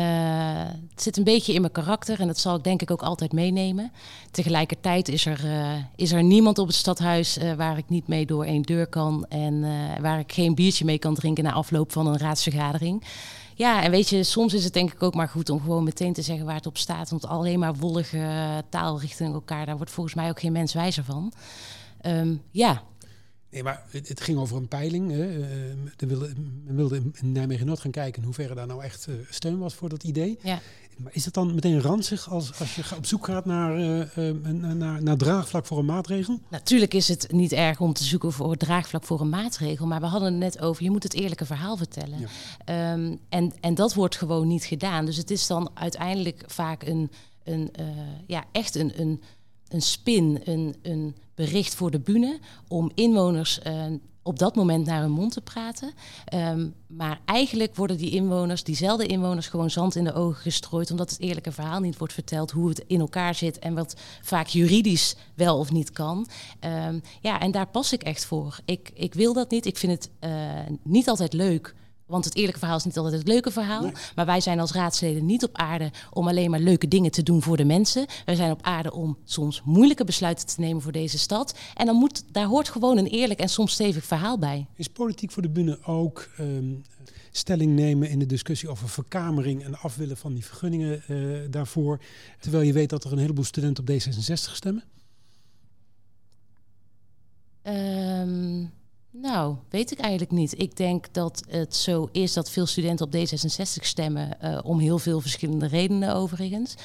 het 0.91 1.01
zit 1.01 1.17
een 1.17 1.23
beetje 1.23 1.53
in 1.53 1.61
mijn 1.61 1.73
karakter 1.73 2.19
en 2.19 2.27
dat 2.27 2.39
zal 2.39 2.55
ik 2.55 2.63
denk 2.63 2.81
ik 2.81 2.91
ook 2.91 3.01
altijd 3.01 3.31
meenemen. 3.31 3.91
Tegelijkertijd 4.31 5.07
is 5.07 5.25
er, 5.25 5.45
uh, 5.45 5.71
is 5.95 6.11
er 6.11 6.23
niemand 6.23 6.57
op 6.57 6.67
het 6.67 6.75
stadhuis 6.75 7.37
uh, 7.37 7.53
waar 7.53 7.77
ik 7.77 7.89
niet 7.89 8.07
mee 8.07 8.25
door 8.25 8.45
één 8.45 8.61
deur 8.61 8.87
kan 8.87 9.25
en 9.29 9.65
waar 10.01 10.19
ik 10.19 10.33
geen 10.33 10.55
biertje 10.55 10.85
mee 10.85 10.99
kan 10.99 11.15
drinken 11.15 11.43
na 11.43 11.51
afloop 11.51 11.91
van 11.91 12.07
een 12.07 12.17
raadsvergadering. 12.17 13.03
Ja, 13.55 13.83
en 13.83 13.91
weet 13.91 14.09
je, 14.09 14.23
soms 14.23 14.53
is 14.53 14.63
het 14.63 14.73
denk 14.73 14.91
ik 14.93 15.03
ook 15.03 15.13
maar 15.13 15.29
goed 15.29 15.49
om 15.49 15.61
gewoon 15.61 15.83
meteen 15.83 16.13
te 16.13 16.21
zeggen 16.21 16.45
waar 16.45 16.55
het 16.55 16.65
op 16.65 16.77
staat. 16.77 17.09
Want 17.09 17.27
alleen 17.27 17.59
maar 17.59 17.75
wollige 17.75 18.63
taal 18.69 18.99
richting 18.99 19.33
elkaar, 19.33 19.65
daar 19.65 19.77
wordt 19.77 19.91
volgens 19.91 20.15
mij 20.15 20.29
ook 20.29 20.39
geen 20.39 20.51
mens 20.51 20.73
wijzer 20.73 21.03
van. 21.03 21.33
Um, 22.05 22.41
ja, 22.51 22.81
Nee, 23.53 23.63
maar 23.63 23.83
het, 23.89 24.07
het, 24.07 24.21
ging 24.21 24.37
over 24.37 24.57
een 24.57 24.67
peiling. 24.67 25.11
Hè. 25.11 25.37
Uh, 25.37 25.45
wilde, 25.97 26.33
men 26.65 26.75
wilde 26.75 27.01
in 27.13 27.31
Nijmegen-Noord 27.31 27.79
gaan 27.79 27.91
kijken 27.91 28.19
in 28.19 28.25
hoeverre 28.25 28.55
daar 28.55 28.67
nou 28.67 28.83
echt 28.83 29.07
uh, 29.09 29.15
steun 29.29 29.57
was 29.57 29.73
voor 29.73 29.89
dat 29.89 30.03
idee. 30.03 30.39
Ja. 30.41 30.59
Maar 30.97 31.13
is 31.15 31.25
het 31.25 31.33
dan 31.33 31.53
meteen 31.53 31.81
ranzig 31.81 32.29
als, 32.29 32.59
als 32.59 32.75
je 32.75 32.83
op 32.97 33.05
zoek 33.05 33.25
gaat 33.25 33.45
naar, 33.45 33.79
uh, 33.79 34.31
naar, 34.73 35.03
naar 35.03 35.17
draagvlak 35.17 35.65
voor 35.65 35.77
een 35.77 35.85
maatregel? 35.85 36.39
Natuurlijk 36.49 36.93
is 36.93 37.07
het 37.07 37.31
niet 37.31 37.51
erg 37.51 37.79
om 37.79 37.93
te 37.93 38.03
zoeken 38.03 38.31
voor 38.31 38.57
draagvlak 38.57 39.03
voor 39.03 39.21
een 39.21 39.29
maatregel. 39.29 39.87
Maar 39.87 39.99
we 39.99 40.05
hadden 40.05 40.31
het 40.31 40.39
net 40.39 40.59
over, 40.59 40.83
je 40.83 40.91
moet 40.91 41.03
het 41.03 41.13
eerlijke 41.13 41.45
verhaal 41.45 41.77
vertellen. 41.77 42.19
Ja. 42.65 42.93
Um, 42.93 43.19
en, 43.29 43.53
en 43.61 43.75
dat 43.75 43.93
wordt 43.93 44.15
gewoon 44.15 44.47
niet 44.47 44.63
gedaan. 44.63 45.05
Dus 45.05 45.17
het 45.17 45.31
is 45.31 45.47
dan 45.47 45.71
uiteindelijk 45.73 46.43
vaak 46.47 46.83
een, 46.83 47.11
een 47.43 47.71
ja, 48.27 48.43
echt 48.51 48.75
een, 48.75 49.01
een, 49.01 49.21
een 49.67 49.81
spin, 49.81 50.41
een, 50.43 50.75
een 50.81 51.15
bericht 51.35 51.75
voor 51.75 51.91
de 51.91 51.99
bühne 51.99 52.39
om 52.67 52.91
inwoners 52.95 53.59
uh, 53.67 53.85
op 54.23 54.39
dat 54.39 54.55
moment 54.55 54.85
naar 54.85 55.01
hun 55.01 55.11
mond 55.11 55.31
te 55.31 55.41
praten. 55.41 55.91
Um, 56.33 56.73
maar 56.87 57.19
eigenlijk 57.25 57.75
worden 57.75 57.97
die 57.97 58.11
inwoners, 58.11 58.63
diezelfde 58.63 59.05
inwoners, 59.05 59.47
gewoon 59.47 59.69
zand 59.69 59.95
in 59.95 60.03
de 60.03 60.13
ogen 60.13 60.41
gestrooid, 60.41 60.91
omdat 60.91 61.09
het 61.09 61.19
eerlijke 61.19 61.51
verhaal 61.51 61.79
niet 61.79 61.97
wordt 61.97 62.13
verteld 62.13 62.51
hoe 62.51 62.69
het 62.69 62.83
in 62.87 62.99
elkaar 62.99 63.35
zit 63.35 63.59
en 63.59 63.73
wat 63.73 63.95
vaak 64.21 64.47
juridisch 64.47 65.15
wel 65.35 65.57
of 65.57 65.71
niet 65.71 65.91
kan. 65.91 66.27
Um, 66.87 67.01
ja, 67.21 67.39
en 67.39 67.51
daar 67.51 67.67
pas 67.67 67.93
ik 67.93 68.03
echt 68.03 68.25
voor. 68.25 68.59
Ik, 68.65 68.91
ik 68.93 69.13
wil 69.13 69.33
dat 69.33 69.51
niet. 69.51 69.65
Ik 69.65 69.77
vind 69.77 69.91
het 69.91 70.09
uh, 70.19 70.31
niet 70.83 71.09
altijd 71.09 71.33
leuk 71.33 71.75
want 72.05 72.25
het 72.25 72.35
eerlijke 72.35 72.59
verhaal 72.59 72.77
is 72.77 72.83
niet 72.83 72.97
altijd 72.97 73.15
het 73.15 73.27
leuke 73.27 73.51
verhaal. 73.51 73.91
Maar 74.15 74.25
wij 74.25 74.41
zijn 74.41 74.59
als 74.59 74.71
raadsleden 74.71 75.25
niet 75.25 75.43
op 75.43 75.57
aarde 75.57 75.91
om 76.11 76.27
alleen 76.27 76.49
maar 76.49 76.59
leuke 76.59 76.87
dingen 76.87 77.11
te 77.11 77.23
doen 77.23 77.41
voor 77.41 77.57
de 77.57 77.65
mensen. 77.65 78.05
Wij 78.25 78.35
zijn 78.35 78.51
op 78.51 78.61
aarde 78.61 78.93
om 78.93 79.17
soms 79.23 79.61
moeilijke 79.65 80.03
besluiten 80.03 80.47
te 80.47 80.59
nemen 80.59 80.81
voor 80.81 80.91
deze 80.91 81.17
stad. 81.17 81.57
En 81.75 81.85
dan 81.85 81.95
moet, 81.95 82.23
daar 82.31 82.45
hoort 82.45 82.69
gewoon 82.69 82.97
een 82.97 83.07
eerlijk 83.07 83.39
en 83.39 83.49
soms 83.49 83.71
stevig 83.71 84.05
verhaal 84.05 84.39
bij. 84.39 84.67
Is 84.75 84.87
politiek 84.87 85.31
voor 85.31 85.41
de 85.41 85.49
bühne 85.49 85.83
ook 85.83 86.29
um, 86.39 86.83
stelling 87.31 87.75
nemen 87.75 88.09
in 88.09 88.19
de 88.19 88.25
discussie 88.25 88.69
over 88.69 88.89
verkamering 88.89 89.63
en 89.63 89.79
afwillen 89.79 90.17
van 90.17 90.33
die 90.33 90.45
vergunningen 90.45 91.03
uh, 91.07 91.39
daarvoor? 91.49 91.99
Terwijl 92.39 92.63
je 92.63 92.73
weet 92.73 92.89
dat 92.89 93.03
er 93.03 93.11
een 93.11 93.17
heleboel 93.17 93.43
studenten 93.43 93.83
op 93.83 93.89
D66 93.89 94.51
stemmen? 94.53 94.83
Um, 97.63 98.71
nou, 99.21 99.55
weet 99.69 99.91
ik 99.91 99.99
eigenlijk 99.99 100.31
niet. 100.31 100.59
Ik 100.59 100.77
denk 100.77 101.05
dat 101.11 101.43
het 101.47 101.75
zo 101.75 102.09
is 102.11 102.33
dat 102.33 102.49
veel 102.49 102.65
studenten 102.65 103.05
op 103.05 103.15
D66 103.15 103.83
stemmen 103.83 104.37
uh, 104.43 104.59
om 104.63 104.79
heel 104.79 104.99
veel 104.99 105.21
verschillende 105.21 105.67
redenen 105.67 106.15
overigens. 106.15 106.75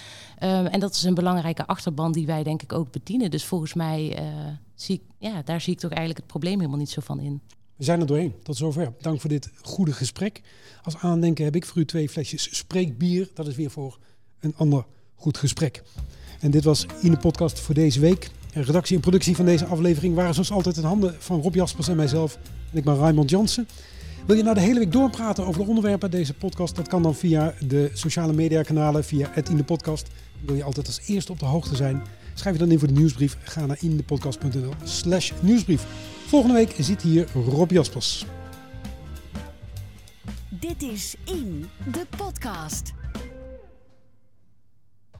Um, 0.42 0.66
en 0.66 0.80
dat 0.80 0.94
is 0.94 1.02
een 1.02 1.14
belangrijke 1.14 1.66
achterban 1.66 2.12
die 2.12 2.26
wij 2.26 2.42
denk 2.42 2.62
ik 2.62 2.72
ook 2.72 2.90
bedienen. 2.90 3.30
Dus 3.30 3.44
volgens 3.44 3.74
mij 3.74 4.18
uh, 4.20 4.26
zie 4.74 4.94
ik, 4.94 5.02
ja, 5.18 5.42
daar 5.42 5.60
zie 5.60 5.72
ik 5.72 5.78
toch 5.78 5.90
eigenlijk 5.90 6.18
het 6.18 6.28
probleem 6.28 6.56
helemaal 6.58 6.78
niet 6.78 6.90
zo 6.90 7.00
van 7.00 7.20
in. 7.20 7.40
We 7.76 7.84
zijn 7.84 8.00
er 8.00 8.06
doorheen. 8.06 8.34
Tot 8.42 8.56
zover. 8.56 8.92
Dank 9.00 9.20
voor 9.20 9.30
dit 9.30 9.50
goede 9.62 9.92
gesprek. 9.92 10.42
Als 10.82 10.96
aandenken 10.96 11.44
heb 11.44 11.56
ik 11.56 11.66
voor 11.66 11.78
u 11.78 11.84
twee 11.84 12.08
flesjes 12.08 12.56
spreekbier. 12.56 13.30
Dat 13.34 13.46
is 13.46 13.56
weer 13.56 13.70
voor 13.70 13.98
een 14.40 14.54
ander 14.56 14.86
goed 15.14 15.38
gesprek. 15.38 15.82
En 16.40 16.50
dit 16.50 16.64
was 16.64 16.86
in 17.00 17.10
de 17.10 17.18
podcast 17.18 17.60
voor 17.60 17.74
deze 17.74 18.00
week. 18.00 18.30
Redactie 18.62 18.96
en 18.96 19.02
productie 19.02 19.36
van 19.36 19.44
deze 19.44 19.66
aflevering 19.66 20.14
waren 20.14 20.34
zoals 20.34 20.50
altijd 20.50 20.76
in 20.76 20.82
handen 20.82 21.14
van 21.18 21.40
Rob 21.40 21.54
Jaspers 21.54 21.88
en 21.88 21.96
mijzelf. 21.96 22.38
En 22.72 22.78
ik 22.78 22.84
ben 22.84 22.96
Raymond 22.96 23.30
Jansen. 23.30 23.68
Wil 24.26 24.36
je 24.36 24.42
nou 24.42 24.54
de 24.54 24.60
hele 24.60 24.78
week 24.78 24.92
doorpraten 24.92 25.46
over 25.46 25.60
de 25.60 25.68
onderwerpen 25.68 26.10
deze 26.10 26.34
podcast? 26.34 26.76
Dat 26.76 26.88
kan 26.88 27.02
dan 27.02 27.14
via 27.14 27.54
de 27.66 27.90
sociale 27.92 28.32
media 28.32 28.62
kanalen, 28.62 29.04
via 29.04 29.28
het 29.30 29.48
in 29.48 29.56
de 29.56 29.64
podcast. 29.64 30.08
Wil 30.44 30.54
je 30.54 30.64
altijd 30.64 30.86
als 30.86 31.00
eerste 31.06 31.32
op 31.32 31.38
de 31.38 31.44
hoogte 31.44 31.76
zijn? 31.76 32.02
Schrijf 32.34 32.54
je 32.54 32.62
dan 32.62 32.72
in 32.72 32.78
voor 32.78 32.88
de 32.88 32.94
nieuwsbrief. 32.94 33.36
Ga 33.42 33.66
naar 33.66 33.78
indepodcast.nl 33.80 34.72
slash 34.84 35.32
nieuwsbrief. 35.40 35.86
Volgende 36.26 36.54
week 36.54 36.74
zit 36.78 37.02
hier 37.02 37.26
Rob 37.32 37.70
Jaspers. 37.70 38.26
Dit 40.48 40.82
is 40.82 41.14
In, 41.24 41.66
de 41.92 42.06
podcast. 42.16 42.92